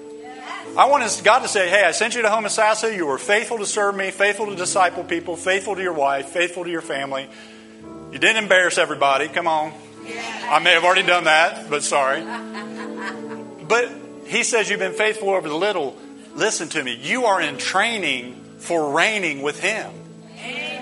I 0.78 0.86
want 0.86 1.22
God 1.24 1.39
to 1.39 1.47
say, 1.47 1.67
hey, 1.67 1.84
I 1.84 1.91
sent 1.91 2.13
you 2.13 2.22
to 2.22 2.28
Homosassa. 2.28 2.95
You 2.95 3.07
were 3.07 3.17
faithful 3.17 3.57
to 3.57 3.65
serve 3.65 3.95
me, 3.95 4.11
faithful 4.11 4.45
to 4.47 4.55
disciple 4.55 5.03
people, 5.03 5.36
faithful 5.36 5.76
to 5.76 5.82
your 5.82 5.93
wife, 5.93 6.28
faithful 6.28 6.63
to 6.63 6.70
your 6.70 6.82
family. 6.82 7.28
You 8.11 8.20
didn't 8.20 8.43
embarrass 8.43 8.78
everybody. 8.78 9.28
Come 9.28 9.47
on. 9.47 9.74
I 10.05 10.59
may 10.59 10.74
have 10.74 10.84
already 10.84 11.03
done 11.03 11.24
that, 11.24 11.70
but 11.70 11.84
sorry. 11.84 12.24
But 13.67 13.91
he 14.26 14.43
says 14.43 14.70
you've 14.70 14.80
been 14.80 14.93
faithful 14.93 15.30
over 15.30 15.47
the 15.47 15.55
little. 15.55 15.97
listen 16.36 16.70
to 16.70 16.84
me, 16.84 16.95
you 16.95 17.26
are 17.26 17.41
in 17.41 17.57
training 17.57 18.43
for 18.59 18.93
reigning 18.93 19.41
with 19.41 19.59
Him. 19.59 19.91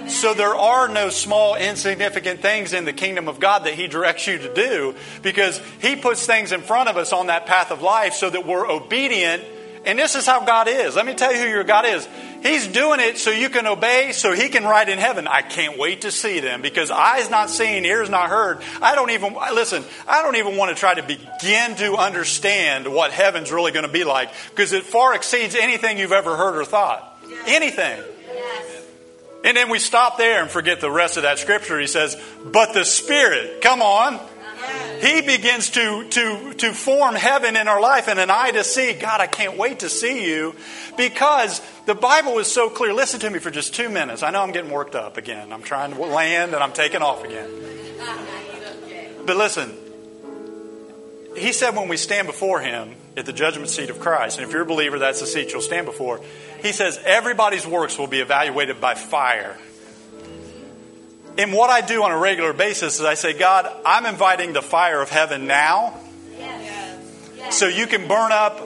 So 0.09 0.33
there 0.33 0.55
are 0.55 0.87
no 0.87 1.09
small, 1.09 1.55
insignificant 1.55 2.41
things 2.41 2.73
in 2.73 2.85
the 2.85 2.93
kingdom 2.93 3.27
of 3.27 3.39
God 3.39 3.65
that 3.65 3.73
He 3.73 3.87
directs 3.87 4.25
you 4.25 4.37
to 4.37 4.53
do 4.53 4.95
because 5.21 5.61
He 5.81 5.95
puts 5.95 6.25
things 6.25 6.51
in 6.51 6.61
front 6.61 6.89
of 6.89 6.97
us 6.97 7.13
on 7.13 7.27
that 7.27 7.45
path 7.45 7.71
of 7.71 7.81
life 7.81 8.13
so 8.13 8.29
that 8.29 8.45
we're 8.45 8.69
obedient. 8.69 9.43
And 9.85 9.97
this 9.97 10.15
is 10.15 10.25
how 10.25 10.43
God 10.43 10.67
is. 10.67 10.95
Let 10.95 11.05
me 11.05 11.13
tell 11.13 11.33
you 11.33 11.39
who 11.39 11.47
your 11.47 11.63
God 11.63 11.85
is. 11.85 12.07
He's 12.41 12.67
doing 12.67 12.99
it 12.99 13.17
so 13.17 13.31
you 13.31 13.49
can 13.49 13.65
obey, 13.67 14.11
so 14.11 14.33
He 14.33 14.49
can 14.49 14.63
write 14.63 14.89
in 14.89 14.97
heaven. 14.97 15.27
I 15.27 15.41
can't 15.41 15.77
wait 15.77 16.01
to 16.01 16.11
see 16.11 16.39
them 16.39 16.61
because 16.61 16.91
eyes 16.91 17.29
not 17.29 17.49
seen, 17.49 17.85
ears 17.85 18.09
not 18.09 18.29
heard. 18.29 18.61
I 18.81 18.95
don't 18.95 19.11
even, 19.11 19.35
listen, 19.53 19.83
I 20.07 20.21
don't 20.21 20.35
even 20.35 20.57
want 20.57 20.75
to 20.75 20.79
try 20.79 20.93
to 20.93 21.03
begin 21.03 21.75
to 21.77 21.95
understand 21.95 22.91
what 22.91 23.11
heaven's 23.11 23.51
really 23.51 23.71
going 23.71 23.85
to 23.85 23.91
be 23.91 24.03
like 24.03 24.31
because 24.49 24.73
it 24.73 24.83
far 24.83 25.15
exceeds 25.15 25.55
anything 25.55 25.97
you've 25.97 26.11
ever 26.11 26.35
heard 26.35 26.55
or 26.57 26.65
thought. 26.65 27.17
Anything. 27.45 28.01
And 29.43 29.55
then 29.55 29.69
we 29.69 29.79
stop 29.79 30.17
there 30.17 30.41
and 30.41 30.49
forget 30.49 30.81
the 30.81 30.91
rest 30.91 31.17
of 31.17 31.23
that 31.23 31.39
scripture. 31.39 31.79
He 31.79 31.87
says, 31.87 32.17
But 32.45 32.73
the 32.73 32.83
Spirit, 32.83 33.61
come 33.61 33.81
on. 33.81 34.19
He 35.01 35.21
begins 35.21 35.69
to, 35.71 36.07
to, 36.09 36.53
to 36.55 36.73
form 36.73 37.13
heaven 37.13 37.55
in 37.55 37.67
our 37.67 37.79
life 37.79 38.07
and 38.07 38.19
an 38.19 38.31
eye 38.31 38.51
to 38.51 38.63
see. 38.63 38.93
God, 38.93 39.21
I 39.21 39.27
can't 39.27 39.57
wait 39.57 39.79
to 39.79 39.89
see 39.89 40.27
you 40.27 40.55
because 40.97 41.61
the 41.85 41.93
Bible 41.93 42.39
is 42.39 42.51
so 42.51 42.69
clear. 42.69 42.93
Listen 42.93 43.19
to 43.19 43.29
me 43.29 43.37
for 43.37 43.51
just 43.51 43.75
two 43.75 43.89
minutes. 43.89 44.23
I 44.23 44.31
know 44.31 44.41
I'm 44.41 44.51
getting 44.51 44.71
worked 44.71 44.95
up 44.95 45.17
again. 45.17 45.53
I'm 45.53 45.61
trying 45.61 45.93
to 45.93 46.01
land 46.01 46.55
and 46.55 46.63
I'm 46.63 46.73
taking 46.73 47.03
off 47.03 47.23
again. 47.23 47.49
But 49.25 49.37
listen, 49.37 49.71
he 51.35 51.53
said 51.53 51.75
when 51.75 51.87
we 51.87 51.97
stand 51.97 52.25
before 52.25 52.59
him 52.59 52.95
at 53.15 53.25
the 53.25 53.33
judgment 53.33 53.69
seat 53.69 53.91
of 53.91 53.99
Christ, 53.99 54.39
and 54.39 54.47
if 54.47 54.53
you're 54.53 54.63
a 54.63 54.65
believer, 54.65 54.97
that's 54.97 55.19
the 55.19 55.27
seat 55.27 55.51
you'll 55.51 55.61
stand 55.61 55.85
before. 55.85 56.21
He 56.61 56.71
says 56.71 56.99
everybody's 57.05 57.65
works 57.65 57.97
will 57.97 58.07
be 58.07 58.19
evaluated 58.19 58.81
by 58.81 58.95
fire. 58.95 59.57
And 61.37 61.53
what 61.53 61.69
I 61.69 61.81
do 61.81 62.03
on 62.03 62.11
a 62.11 62.17
regular 62.17 62.51
basis 62.51 62.99
is 62.99 63.05
I 63.05 63.13
say, 63.13 63.33
God, 63.33 63.71
I'm 63.85 64.05
inviting 64.07 64.53
the 64.53 64.63
fire 64.63 65.01
of 65.01 65.09
heaven 65.09 65.45
now. 65.45 65.99
So 67.51 67.67
you 67.67 67.85
can 67.85 68.07
burn 68.07 68.31
up. 68.31 68.59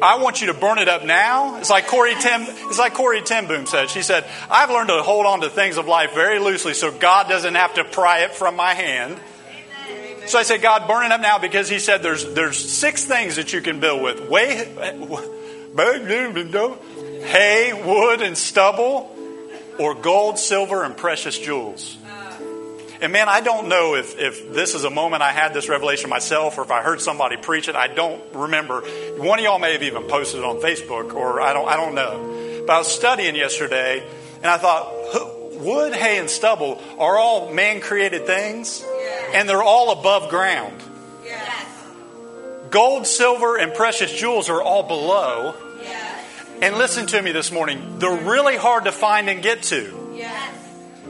I 0.00 0.18
want 0.18 0.40
you 0.40 0.48
to 0.48 0.54
burn 0.54 0.78
it 0.78 0.88
up 0.88 1.04
now. 1.04 1.56
It's 1.56 1.70
like 1.70 1.88
Corey 1.88 2.14
Tim. 2.20 2.42
It's 2.42 2.78
like 2.78 2.94
Corrie 2.94 3.22
ten 3.22 3.48
Boom 3.48 3.66
said. 3.66 3.90
She 3.90 4.02
said, 4.02 4.24
"I've 4.48 4.70
learned 4.70 4.90
to 4.90 5.02
hold 5.02 5.26
on 5.26 5.40
to 5.40 5.50
things 5.50 5.76
of 5.76 5.88
life 5.88 6.14
very 6.14 6.38
loosely, 6.38 6.74
so 6.74 6.92
God 6.92 7.28
doesn't 7.28 7.56
have 7.56 7.74
to 7.74 7.84
pry 7.84 8.20
it 8.20 8.32
from 8.32 8.54
my 8.54 8.74
hand." 8.74 9.18
So 10.26 10.38
I 10.38 10.44
say, 10.44 10.58
God, 10.58 10.86
burn 10.86 11.06
it 11.06 11.10
up 11.10 11.20
now 11.20 11.38
because 11.38 11.68
He 11.68 11.80
said 11.80 12.02
there's 12.02 12.32
there's 12.34 12.56
six 12.56 13.06
things 13.06 13.36
that 13.36 13.52
you 13.52 13.60
can 13.60 13.80
build 13.80 14.00
with: 14.00 14.28
way, 14.28 14.72
hay, 17.24 17.72
wood, 17.72 18.22
and 18.22 18.36
stubble, 18.36 19.14
or 19.78 19.94
gold, 19.94 20.38
silver, 20.38 20.84
and 20.84 20.96
precious 20.96 21.38
jewels. 21.38 21.96
And 23.00 23.12
man, 23.12 23.28
I 23.28 23.40
don't 23.40 23.68
know 23.68 23.94
if, 23.94 24.18
if 24.18 24.52
this 24.52 24.74
is 24.74 24.82
a 24.82 24.90
moment 24.90 25.22
I 25.22 25.30
had 25.30 25.54
this 25.54 25.68
revelation 25.68 26.10
myself 26.10 26.58
or 26.58 26.62
if 26.62 26.70
I 26.72 26.82
heard 26.82 27.00
somebody 27.00 27.36
preach 27.36 27.68
it. 27.68 27.76
I 27.76 27.86
don't 27.86 28.20
remember. 28.34 28.80
One 29.18 29.38
of 29.38 29.44
y'all 29.44 29.60
may 29.60 29.72
have 29.74 29.84
even 29.84 30.04
posted 30.04 30.40
it 30.40 30.44
on 30.44 30.56
Facebook 30.56 31.14
or 31.14 31.40
I 31.40 31.52
don't, 31.52 31.68
I 31.68 31.76
don't 31.76 31.94
know. 31.94 32.64
But 32.66 32.72
I 32.72 32.78
was 32.78 32.88
studying 32.88 33.36
yesterday 33.36 34.04
and 34.38 34.46
I 34.46 34.58
thought, 34.58 34.92
wood, 35.60 35.94
hay, 35.94 36.18
and 36.18 36.28
stubble 36.28 36.82
are 36.98 37.16
all 37.16 37.52
man 37.52 37.80
created 37.80 38.26
things 38.26 38.84
and 39.32 39.48
they're 39.48 39.62
all 39.62 39.92
above 39.92 40.28
ground. 40.28 40.82
Gold, 42.70 43.06
silver, 43.06 43.56
and 43.56 43.72
precious 43.72 44.12
jewels 44.12 44.50
are 44.50 44.60
all 44.60 44.82
below. 44.82 45.54
And 46.60 46.76
listen 46.76 47.06
to 47.08 47.22
me 47.22 47.32
this 47.32 47.52
morning, 47.52 47.98
they're 47.98 48.24
really 48.24 48.56
hard 48.56 48.84
to 48.84 48.92
find 48.92 49.28
and 49.28 49.42
get 49.42 49.62
to. 49.64 50.12
Yes. 50.14 50.58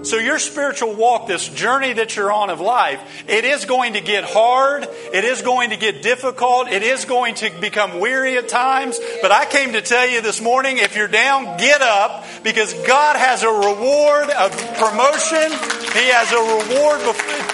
So, 0.02 0.16
your 0.16 0.38
spiritual 0.38 0.94
walk, 0.94 1.26
this 1.26 1.48
journey 1.48 1.94
that 1.94 2.14
you're 2.14 2.30
on 2.30 2.50
of 2.50 2.60
life, 2.60 3.24
it 3.28 3.44
is 3.44 3.64
going 3.64 3.94
to 3.94 4.00
get 4.00 4.24
hard. 4.24 4.86
It 5.12 5.24
is 5.24 5.42
going 5.42 5.70
to 5.70 5.76
get 5.76 6.02
difficult. 6.02 6.68
It 6.68 6.82
is 6.82 7.04
going 7.04 7.34
to 7.36 7.50
become 7.60 7.98
weary 7.98 8.36
at 8.36 8.48
times. 8.48 8.98
But 9.22 9.32
I 9.32 9.44
came 9.46 9.72
to 9.72 9.82
tell 9.82 10.08
you 10.08 10.20
this 10.20 10.40
morning 10.40 10.78
if 10.78 10.94
you're 10.94 11.08
down, 11.08 11.58
get 11.58 11.82
up 11.82 12.24
because 12.44 12.72
God 12.86 13.16
has 13.16 13.42
a 13.42 13.48
reward 13.48 14.30
of 14.30 14.52
promotion. 14.76 15.50
He 15.92 16.08
has 16.12 16.30
a 16.32 16.38
reward 16.38 17.00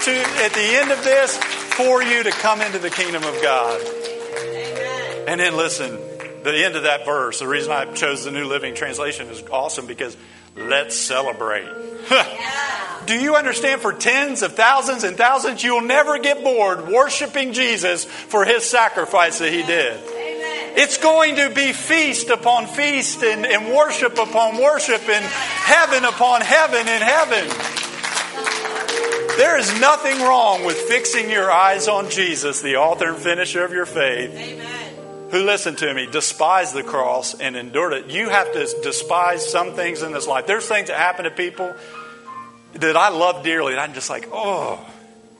to, 0.03 0.43
at 0.43 0.53
the 0.53 0.75
end 0.81 0.91
of 0.91 1.03
this 1.03 1.37
for 1.37 2.03
you 2.03 2.23
to 2.23 2.31
come 2.31 2.61
into 2.61 2.77
the 2.77 2.91
kingdom 2.91 3.23
of 3.23 3.41
God. 3.41 3.81
Amen. 3.81 5.25
And 5.27 5.39
then 5.39 5.57
listen, 5.57 5.97
the 6.51 6.65
end 6.65 6.75
of 6.75 6.83
that 6.83 7.05
verse, 7.05 7.39
the 7.39 7.47
reason 7.47 7.71
I 7.71 7.85
chose 7.93 8.25
the 8.25 8.31
New 8.31 8.45
Living 8.45 8.75
Translation 8.75 9.27
is 9.27 9.43
awesome 9.51 9.85
because 9.85 10.15
let's 10.55 10.95
celebrate. 10.95 11.67
Do 13.05 13.13
you 13.13 13.35
understand? 13.35 13.81
For 13.81 13.93
tens 13.93 14.41
of 14.41 14.53
thousands 14.53 15.03
and 15.03 15.17
thousands, 15.17 15.63
you'll 15.63 15.81
never 15.81 16.17
get 16.17 16.43
bored 16.43 16.87
worshiping 16.87 17.53
Jesus 17.53 18.05
for 18.05 18.45
his 18.45 18.63
sacrifice 18.63 19.39
that 19.39 19.51
he 19.51 19.63
did. 19.63 19.97
Amen. 19.97 20.73
It's 20.77 20.97
going 20.97 21.35
to 21.37 21.51
be 21.53 21.71
feast 21.71 22.29
upon 22.29 22.67
feast 22.67 23.23
and, 23.23 23.45
and 23.45 23.73
worship 23.73 24.17
upon 24.17 24.57
worship 24.57 25.07
and 25.07 25.25
heaven 25.25 26.03
upon 26.03 26.41
heaven 26.41 26.81
in 26.81 27.01
heaven. 27.01 27.47
There 29.37 29.57
is 29.57 29.79
nothing 29.81 30.21
wrong 30.21 30.65
with 30.65 30.77
fixing 30.77 31.29
your 31.29 31.51
eyes 31.51 31.87
on 31.87 32.09
Jesus, 32.09 32.61
the 32.61 32.77
author 32.77 33.09
and 33.09 33.17
finisher 33.17 33.65
of 33.65 33.73
your 33.73 33.85
faith 33.85 34.31
Amen. 34.31 34.84
Who 35.35 35.43
listen 35.43 35.75
to 35.75 35.93
me 35.93 36.07
despised 36.07 36.73
the 36.73 36.83
cross 36.83 37.33
and 37.33 37.55
endured 37.55 37.93
it. 37.93 38.09
You 38.09 38.29
have 38.29 38.53
to 38.53 38.59
despise 38.81 39.45
some 39.49 39.73
things 39.73 40.01
in 40.01 40.13
this 40.13 40.27
life. 40.27 40.47
There's 40.47 40.67
things 40.67 40.87
that 40.87 40.97
happen 40.97 41.25
to 41.25 41.31
people 41.31 41.75
that 42.75 42.97
i 42.97 43.09
love 43.09 43.43
dearly 43.43 43.71
and 43.71 43.79
i'm 43.79 43.93
just 43.93 44.09
like 44.09 44.27
oh. 44.31 44.85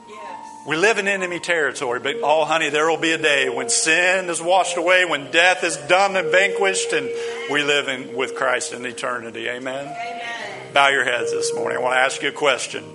Yes. 0.08 0.68
we 0.68 0.78
live 0.78 0.98
in 0.98 1.08
enemy 1.08 1.40
territory 1.40 2.00
but 2.00 2.16
oh 2.24 2.46
honey 2.46 2.70
there 2.70 2.90
will 2.90 2.98
be 2.98 3.12
a 3.12 3.18
day 3.18 3.50
when 3.50 3.68
sin 3.70 4.30
is 4.30 4.42
washed 4.42 4.78
away 4.78 5.04
when 5.04 5.32
death 5.32 5.64
is 5.64 5.76
done 5.76 6.16
and 6.16 6.32
vanquished 6.32 6.94
and 6.94 7.10
we 7.52 7.62
live 7.64 7.90
in 7.90 8.16
with 8.16 8.36
christ 8.36 8.74
in 8.74 8.86
eternity. 8.86 9.50
Amen? 9.50 9.86
Amen. 9.86 10.74
bow 10.74 10.88
your 10.88 11.04
heads 11.04 11.32
this 11.32 11.54
morning. 11.54 11.78
I 11.78 11.82
want 11.82 11.96
to 11.96 12.00
ask 12.00 12.22
you 12.22 12.30
a 12.30 12.32
question 12.32 12.86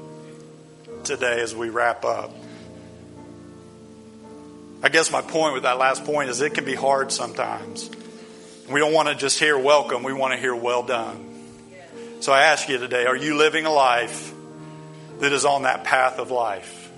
today 1.05 1.41
as 1.41 1.55
we 1.55 1.69
wrap 1.69 2.05
up 2.05 2.33
I 4.83 4.89
guess 4.89 5.11
my 5.13 5.21
point 5.21 5.53
with 5.53 5.65
that 5.65 5.79
last 5.79 6.05
point 6.05 6.31
is 6.31 6.41
it 6.41 6.55
can 6.55 6.65
be 6.65 6.75
hard 6.75 7.13
sometimes. 7.13 7.91
We 8.71 8.81
don't 8.81 8.95
want 8.95 9.09
to 9.09 9.15
just 9.15 9.39
hear 9.39 9.59
welcome, 9.59 10.03
we 10.03 10.13
want 10.13 10.33
to 10.33 10.41
hear 10.41 10.55
well 10.55 10.83
done. 10.83 11.27
So 12.21 12.33
I 12.33 12.45
ask 12.45 12.69
you 12.69 12.79
today 12.79 13.05
are 13.07 13.17
you 13.17 13.37
living 13.37 13.67
a 13.67 13.73
life 13.73 14.33
that 15.19 15.33
is 15.33 15.45
on 15.45 15.63
that 15.63 15.85
path 15.85 16.19
of 16.19 16.31
life? 16.31 16.91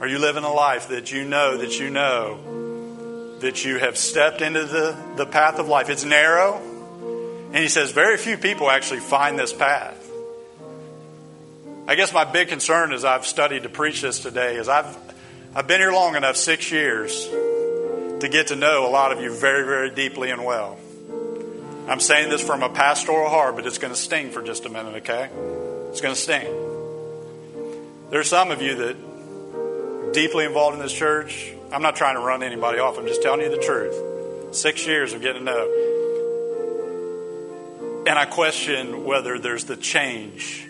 Are 0.00 0.06
you 0.06 0.18
living 0.18 0.44
a 0.44 0.52
life 0.52 0.88
that 0.88 1.10
you 1.10 1.24
know 1.24 1.58
that 1.58 1.78
you 1.78 1.90
know 1.90 3.38
that 3.40 3.64
you 3.64 3.78
have 3.78 3.96
stepped 3.96 4.42
into 4.42 4.64
the, 4.64 4.96
the 5.16 5.26
path 5.26 5.58
of 5.58 5.68
life? 5.68 5.88
It's 5.88 6.04
narrow. 6.04 6.56
And 6.56 7.56
he 7.56 7.68
says 7.68 7.92
very 7.92 8.18
few 8.18 8.36
people 8.36 8.70
actually 8.70 9.00
find 9.00 9.38
this 9.38 9.52
path. 9.52 9.96
I 11.86 11.94
guess 11.94 12.12
my 12.12 12.24
big 12.24 12.48
concern 12.48 12.92
as 12.92 13.04
I've 13.04 13.26
studied 13.26 13.62
to 13.64 13.68
preach 13.68 14.02
this 14.02 14.20
today 14.20 14.56
is 14.56 14.68
I've 14.68 14.96
I've 15.52 15.66
been 15.66 15.80
here 15.80 15.90
long 15.90 16.14
enough, 16.14 16.36
six 16.36 16.70
years, 16.70 17.26
to 17.26 18.28
get 18.30 18.46
to 18.48 18.56
know 18.56 18.86
a 18.86 18.90
lot 18.90 19.10
of 19.10 19.20
you 19.20 19.34
very, 19.34 19.64
very 19.64 19.90
deeply 19.90 20.30
and 20.30 20.44
well. 20.44 20.78
I'm 21.88 21.98
saying 21.98 22.30
this 22.30 22.40
from 22.40 22.62
a 22.62 22.68
pastoral 22.68 23.28
heart, 23.28 23.56
but 23.56 23.66
it's 23.66 23.78
going 23.78 23.92
to 23.92 23.98
sting 23.98 24.30
for 24.30 24.42
just 24.42 24.64
a 24.64 24.68
minute, 24.68 24.94
okay? 24.98 25.28
It's 25.88 26.00
going 26.00 26.14
to 26.14 26.20
sting. 26.20 26.46
There 28.10 28.20
are 28.20 28.24
some 28.24 28.52
of 28.52 28.62
you 28.62 28.76
that 28.76 30.12
deeply 30.12 30.44
involved 30.44 30.76
in 30.76 30.82
this 30.82 30.92
church. 30.92 31.52
I'm 31.72 31.82
not 31.82 31.96
trying 31.96 32.14
to 32.14 32.20
run 32.20 32.44
anybody 32.44 32.78
off. 32.78 32.96
I'm 32.96 33.08
just 33.08 33.20
telling 33.20 33.40
you 33.40 33.50
the 33.50 33.58
truth. 33.58 34.54
Six 34.54 34.86
years 34.86 35.14
of 35.14 35.20
getting 35.20 35.44
to 35.44 35.52
know. 35.52 35.66
And 38.06 38.16
I 38.16 38.24
question 38.24 39.04
whether 39.04 39.40
there's 39.40 39.64
the 39.64 39.76
change 39.76 40.64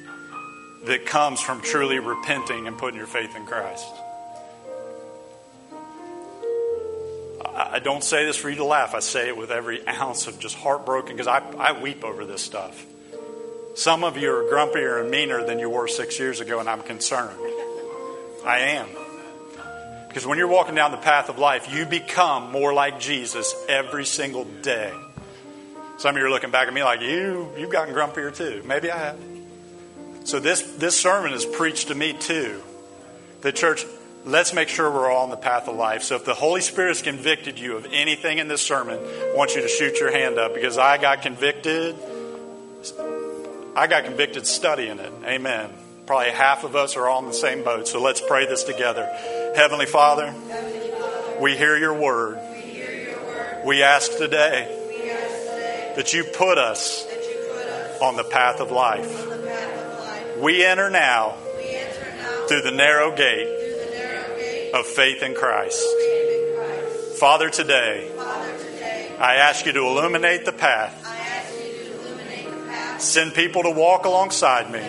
that 0.84 1.04
comes 1.04 1.38
from 1.42 1.60
truly 1.60 1.98
repenting 1.98 2.66
and 2.66 2.78
putting 2.78 2.96
your 2.96 3.06
faith 3.06 3.36
in 3.36 3.44
Christ. 3.44 3.84
I 7.70 7.78
don't 7.78 8.04
say 8.04 8.24
this 8.24 8.36
for 8.36 8.48
you 8.48 8.56
to 8.56 8.64
laugh. 8.64 8.94
I 8.94 9.00
say 9.00 9.28
it 9.28 9.36
with 9.36 9.50
every 9.50 9.86
ounce 9.86 10.26
of 10.26 10.38
just 10.38 10.56
heartbroken 10.56 11.16
because 11.16 11.26
I, 11.26 11.38
I 11.58 11.80
weep 11.80 12.04
over 12.04 12.24
this 12.24 12.42
stuff. 12.42 12.86
Some 13.74 14.04
of 14.04 14.16
you 14.16 14.30
are 14.32 14.44
grumpier 14.44 15.00
and 15.00 15.10
meaner 15.10 15.44
than 15.44 15.58
you 15.58 15.70
were 15.70 15.88
six 15.88 16.18
years 16.18 16.40
ago, 16.40 16.60
and 16.60 16.68
I'm 16.68 16.82
concerned. 16.82 17.38
I 18.44 18.58
am. 18.60 18.88
Because 20.08 20.26
when 20.26 20.38
you're 20.38 20.48
walking 20.48 20.74
down 20.74 20.90
the 20.90 20.96
path 20.96 21.28
of 21.28 21.38
life, 21.38 21.72
you 21.72 21.86
become 21.86 22.50
more 22.50 22.74
like 22.74 22.98
Jesus 22.98 23.54
every 23.68 24.04
single 24.04 24.44
day. 24.44 24.92
Some 25.98 26.16
of 26.16 26.20
you 26.20 26.26
are 26.26 26.30
looking 26.30 26.50
back 26.50 26.66
at 26.66 26.74
me 26.74 26.82
like, 26.82 27.00
you, 27.00 27.48
you've 27.56 27.70
gotten 27.70 27.94
grumpier 27.94 28.34
too. 28.34 28.62
Maybe 28.66 28.90
I 28.90 28.98
have. 28.98 29.18
So 30.24 30.40
this, 30.40 30.62
this 30.62 30.98
sermon 30.98 31.32
is 31.32 31.46
preached 31.46 31.88
to 31.88 31.94
me 31.94 32.12
too. 32.12 32.60
The 33.42 33.52
church, 33.52 33.84
let's 34.24 34.52
make 34.52 34.68
sure 34.68 34.90
we're 34.90 35.10
all 35.10 35.24
on 35.24 35.30
the 35.30 35.36
path 35.36 35.68
of 35.68 35.76
life. 35.76 36.02
So 36.02 36.16
if 36.16 36.24
the 36.24 36.34
Holy 36.34 36.60
Spirit 36.60 36.88
has 36.88 37.02
convicted 37.02 37.58
you 37.58 37.76
of 37.76 37.86
anything 37.92 38.38
in 38.38 38.48
this 38.48 38.62
sermon, 38.62 38.98
I 38.98 39.32
want 39.34 39.54
you 39.54 39.62
to 39.62 39.68
shoot 39.68 39.98
your 39.98 40.12
hand 40.12 40.38
up 40.38 40.54
because 40.54 40.78
I 40.78 40.98
got 40.98 41.22
convicted. 41.22 41.96
I 43.76 43.86
got 43.86 44.04
convicted 44.04 44.46
studying 44.46 44.98
it. 44.98 45.12
Amen. 45.24 45.70
Probably 46.06 46.30
half 46.30 46.64
of 46.64 46.76
us 46.76 46.96
are 46.96 47.06
all 47.08 47.20
in 47.20 47.26
the 47.26 47.32
same 47.32 47.62
boat. 47.62 47.88
So 47.88 48.00
let's 48.00 48.20
pray 48.20 48.46
this 48.46 48.64
together. 48.64 49.06
Heavenly 49.54 49.86
Father, 49.86 50.34
we 51.40 51.56
hear 51.56 51.76
your 51.76 51.94
word. 51.94 52.38
We 53.64 53.82
ask 53.82 54.16
today 54.16 54.76
that 55.96 56.12
you 56.12 56.24
put 56.24 56.58
us 56.58 57.06
on 58.02 58.16
the 58.16 58.24
path 58.24 58.60
of 58.60 58.70
life. 58.70 59.26
We 60.38 60.64
enter 60.64 60.90
now 60.90 61.36
through 62.48 62.62
the 62.62 62.72
narrow 62.72 63.14
gate 63.14 63.59
of 64.72 64.86
faith 64.86 65.22
in 65.22 65.34
Christ. 65.34 65.84
Father, 67.18 67.50
today, 67.50 68.10
I 69.18 69.36
ask 69.36 69.66
you 69.66 69.72
to 69.72 69.80
illuminate 69.80 70.44
the 70.44 70.52
path. 70.52 70.96
Send 73.00 73.34
people 73.34 73.62
to 73.64 73.70
walk 73.70 74.04
alongside 74.04 74.70
me. 74.70 74.82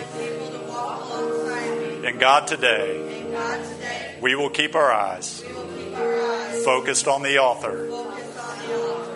And 2.08 2.18
God, 2.18 2.46
today, 2.46 3.26
we 4.20 4.34
will 4.34 4.50
keep 4.50 4.74
our 4.74 4.92
eyes 4.92 5.44
focused 6.64 7.08
on 7.08 7.22
the 7.22 7.38
author 7.38 7.88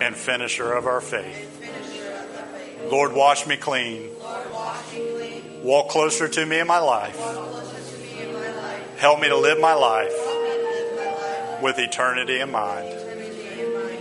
and 0.01 0.15
finisher 0.15 0.73
of 0.73 0.85
our 0.85 1.01
faith. 1.01 1.53
Lord, 2.91 3.13
wash 3.13 3.47
me 3.47 3.57
clean. 3.57 4.09
Walk 5.63 5.89
closer 5.89 6.27
to 6.27 6.45
me 6.45 6.59
in 6.59 6.67
my 6.67 6.79
life. 6.79 7.17
Help 8.97 9.19
me 9.19 9.27
to 9.27 9.37
live 9.37 9.59
my 9.59 9.73
life 9.73 10.36
with 11.61 11.79
eternity 11.79 12.39
in 12.39 12.51
mind. 12.51 12.87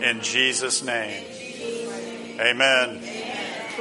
In 0.02 0.20
Jesus' 0.20 0.82
name. 0.82 1.24
Amen. 2.38 3.00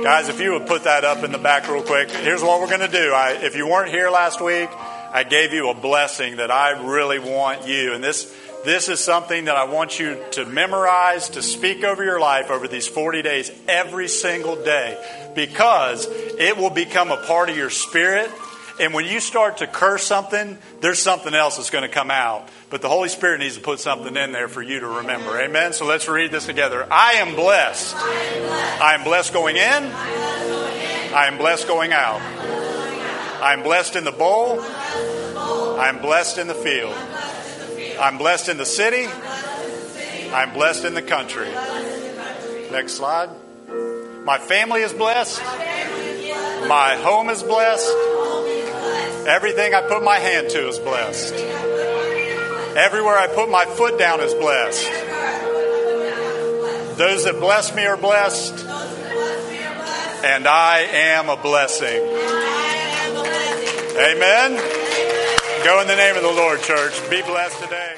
Guys, 0.01 0.27
if 0.27 0.39
you 0.39 0.51
would 0.51 0.67
put 0.67 0.83
that 0.83 1.05
up 1.05 1.23
in 1.23 1.31
the 1.31 1.37
back 1.37 1.69
real 1.69 1.81
quick, 1.81 2.11
here's 2.11 2.43
what 2.43 2.59
we're 2.59 2.67
going 2.67 2.79
to 2.79 2.87
do. 2.87 3.13
I, 3.13 3.31
if 3.41 3.55
you 3.55 3.67
weren't 3.67 3.89
here 3.89 4.09
last 4.09 4.41
week, 4.41 4.69
I 5.15 5.23
gave 5.23 5.53
you 5.53 5.69
a 5.69 5.73
blessing 5.73 6.37
that 6.37 6.51
I 6.51 6.71
really 6.85 7.19
want 7.19 7.67
you. 7.67 7.93
And 7.93 8.03
this, 8.03 8.33
this 8.65 8.89
is 8.89 8.99
something 8.99 9.45
that 9.45 9.55
I 9.55 9.63
want 9.65 9.99
you 9.99 10.21
to 10.31 10.45
memorize, 10.45 11.29
to 11.29 11.41
speak 11.41 11.83
over 11.83 12.03
your 12.03 12.19
life 12.19 12.51
over 12.51 12.67
these 12.67 12.87
40 12.87 13.21
days, 13.21 13.51
every 13.67 14.09
single 14.09 14.55
day, 14.57 15.01
because 15.33 16.07
it 16.09 16.57
will 16.57 16.69
become 16.69 17.11
a 17.11 17.17
part 17.25 17.49
of 17.49 17.55
your 17.55 17.69
spirit. 17.69 18.29
And 18.79 18.93
when 18.93 19.05
you 19.05 19.19
start 19.21 19.57
to 19.57 19.67
curse 19.67 20.03
something, 20.03 20.57
there's 20.81 20.99
something 20.99 21.33
else 21.33 21.57
that's 21.57 21.69
going 21.69 21.83
to 21.83 21.89
come 21.89 22.11
out. 22.11 22.49
But 22.69 22.81
the 22.81 22.89
Holy 22.89 23.07
Spirit 23.07 23.39
needs 23.39 23.55
to 23.55 23.61
put 23.61 23.79
something 23.79 24.15
in 24.15 24.31
there 24.33 24.49
for 24.49 24.61
you 24.61 24.81
to 24.81 24.87
remember. 24.87 25.39
Amen? 25.39 25.71
So 25.71 25.85
let's 25.85 26.07
read 26.09 26.31
this 26.31 26.45
together. 26.45 26.85
I 26.91 27.13
am 27.13 27.35
blessed. 27.35 27.95
I 27.95 28.95
am 28.97 29.03
blessed 29.05 29.33
going 29.33 29.55
in. 29.55 29.61
I 29.61 31.27
am 31.27 31.37
blessed 31.37 31.67
going 31.67 31.93
out. 31.93 32.19
I 33.41 33.53
am 33.53 33.63
blessed 33.63 33.95
in 33.95 34.03
the 34.03 34.11
bowl. 34.11 34.59
I 34.59 35.87
am 35.87 36.01
blessed 36.01 36.37
in 36.37 36.47
the 36.47 36.53
field. 36.53 36.95
I'm 37.99 38.17
blessed 38.17 38.49
in 38.49 38.57
the 38.57 38.65
city. 38.65 39.07
I'm 40.33 40.51
blessed 40.53 40.83
in 40.83 40.95
the 40.95 41.01
country. 41.01 41.49
Next 42.71 42.93
slide. 42.93 43.29
My 44.25 44.37
family 44.37 44.81
is 44.81 44.91
blessed. 44.91 45.41
My 46.67 46.97
home 47.01 47.29
is 47.29 47.43
blessed. 47.43 47.89
Everything 49.25 49.73
I 49.73 49.81
put 49.81 50.03
my 50.03 50.19
hand 50.19 50.49
to 50.51 50.67
is 50.67 50.77
blessed. 50.77 51.33
Everywhere 52.75 53.17
I 53.17 53.27
put 53.27 53.49
my 53.49 53.65
foot 53.65 53.97
down 53.97 54.21
is 54.21 54.33
blessed. 54.35 54.85
Those 56.97 57.23
that 57.25 57.39
bless 57.39 57.75
me 57.75 57.85
are 57.85 57.97
blessed. 57.97 58.53
And 60.23 60.47
I 60.47 60.79
am 60.79 61.29
a 61.29 61.37
blessing. 61.37 62.01
Amen. 63.97 64.57
Go 65.63 65.81
in 65.81 65.87
the 65.87 65.95
name 65.95 66.15
of 66.15 66.21
the 66.21 66.31
Lord, 66.31 66.61
church. 66.61 66.93
Be 67.09 67.21
blessed 67.23 67.63
today. 67.63 67.95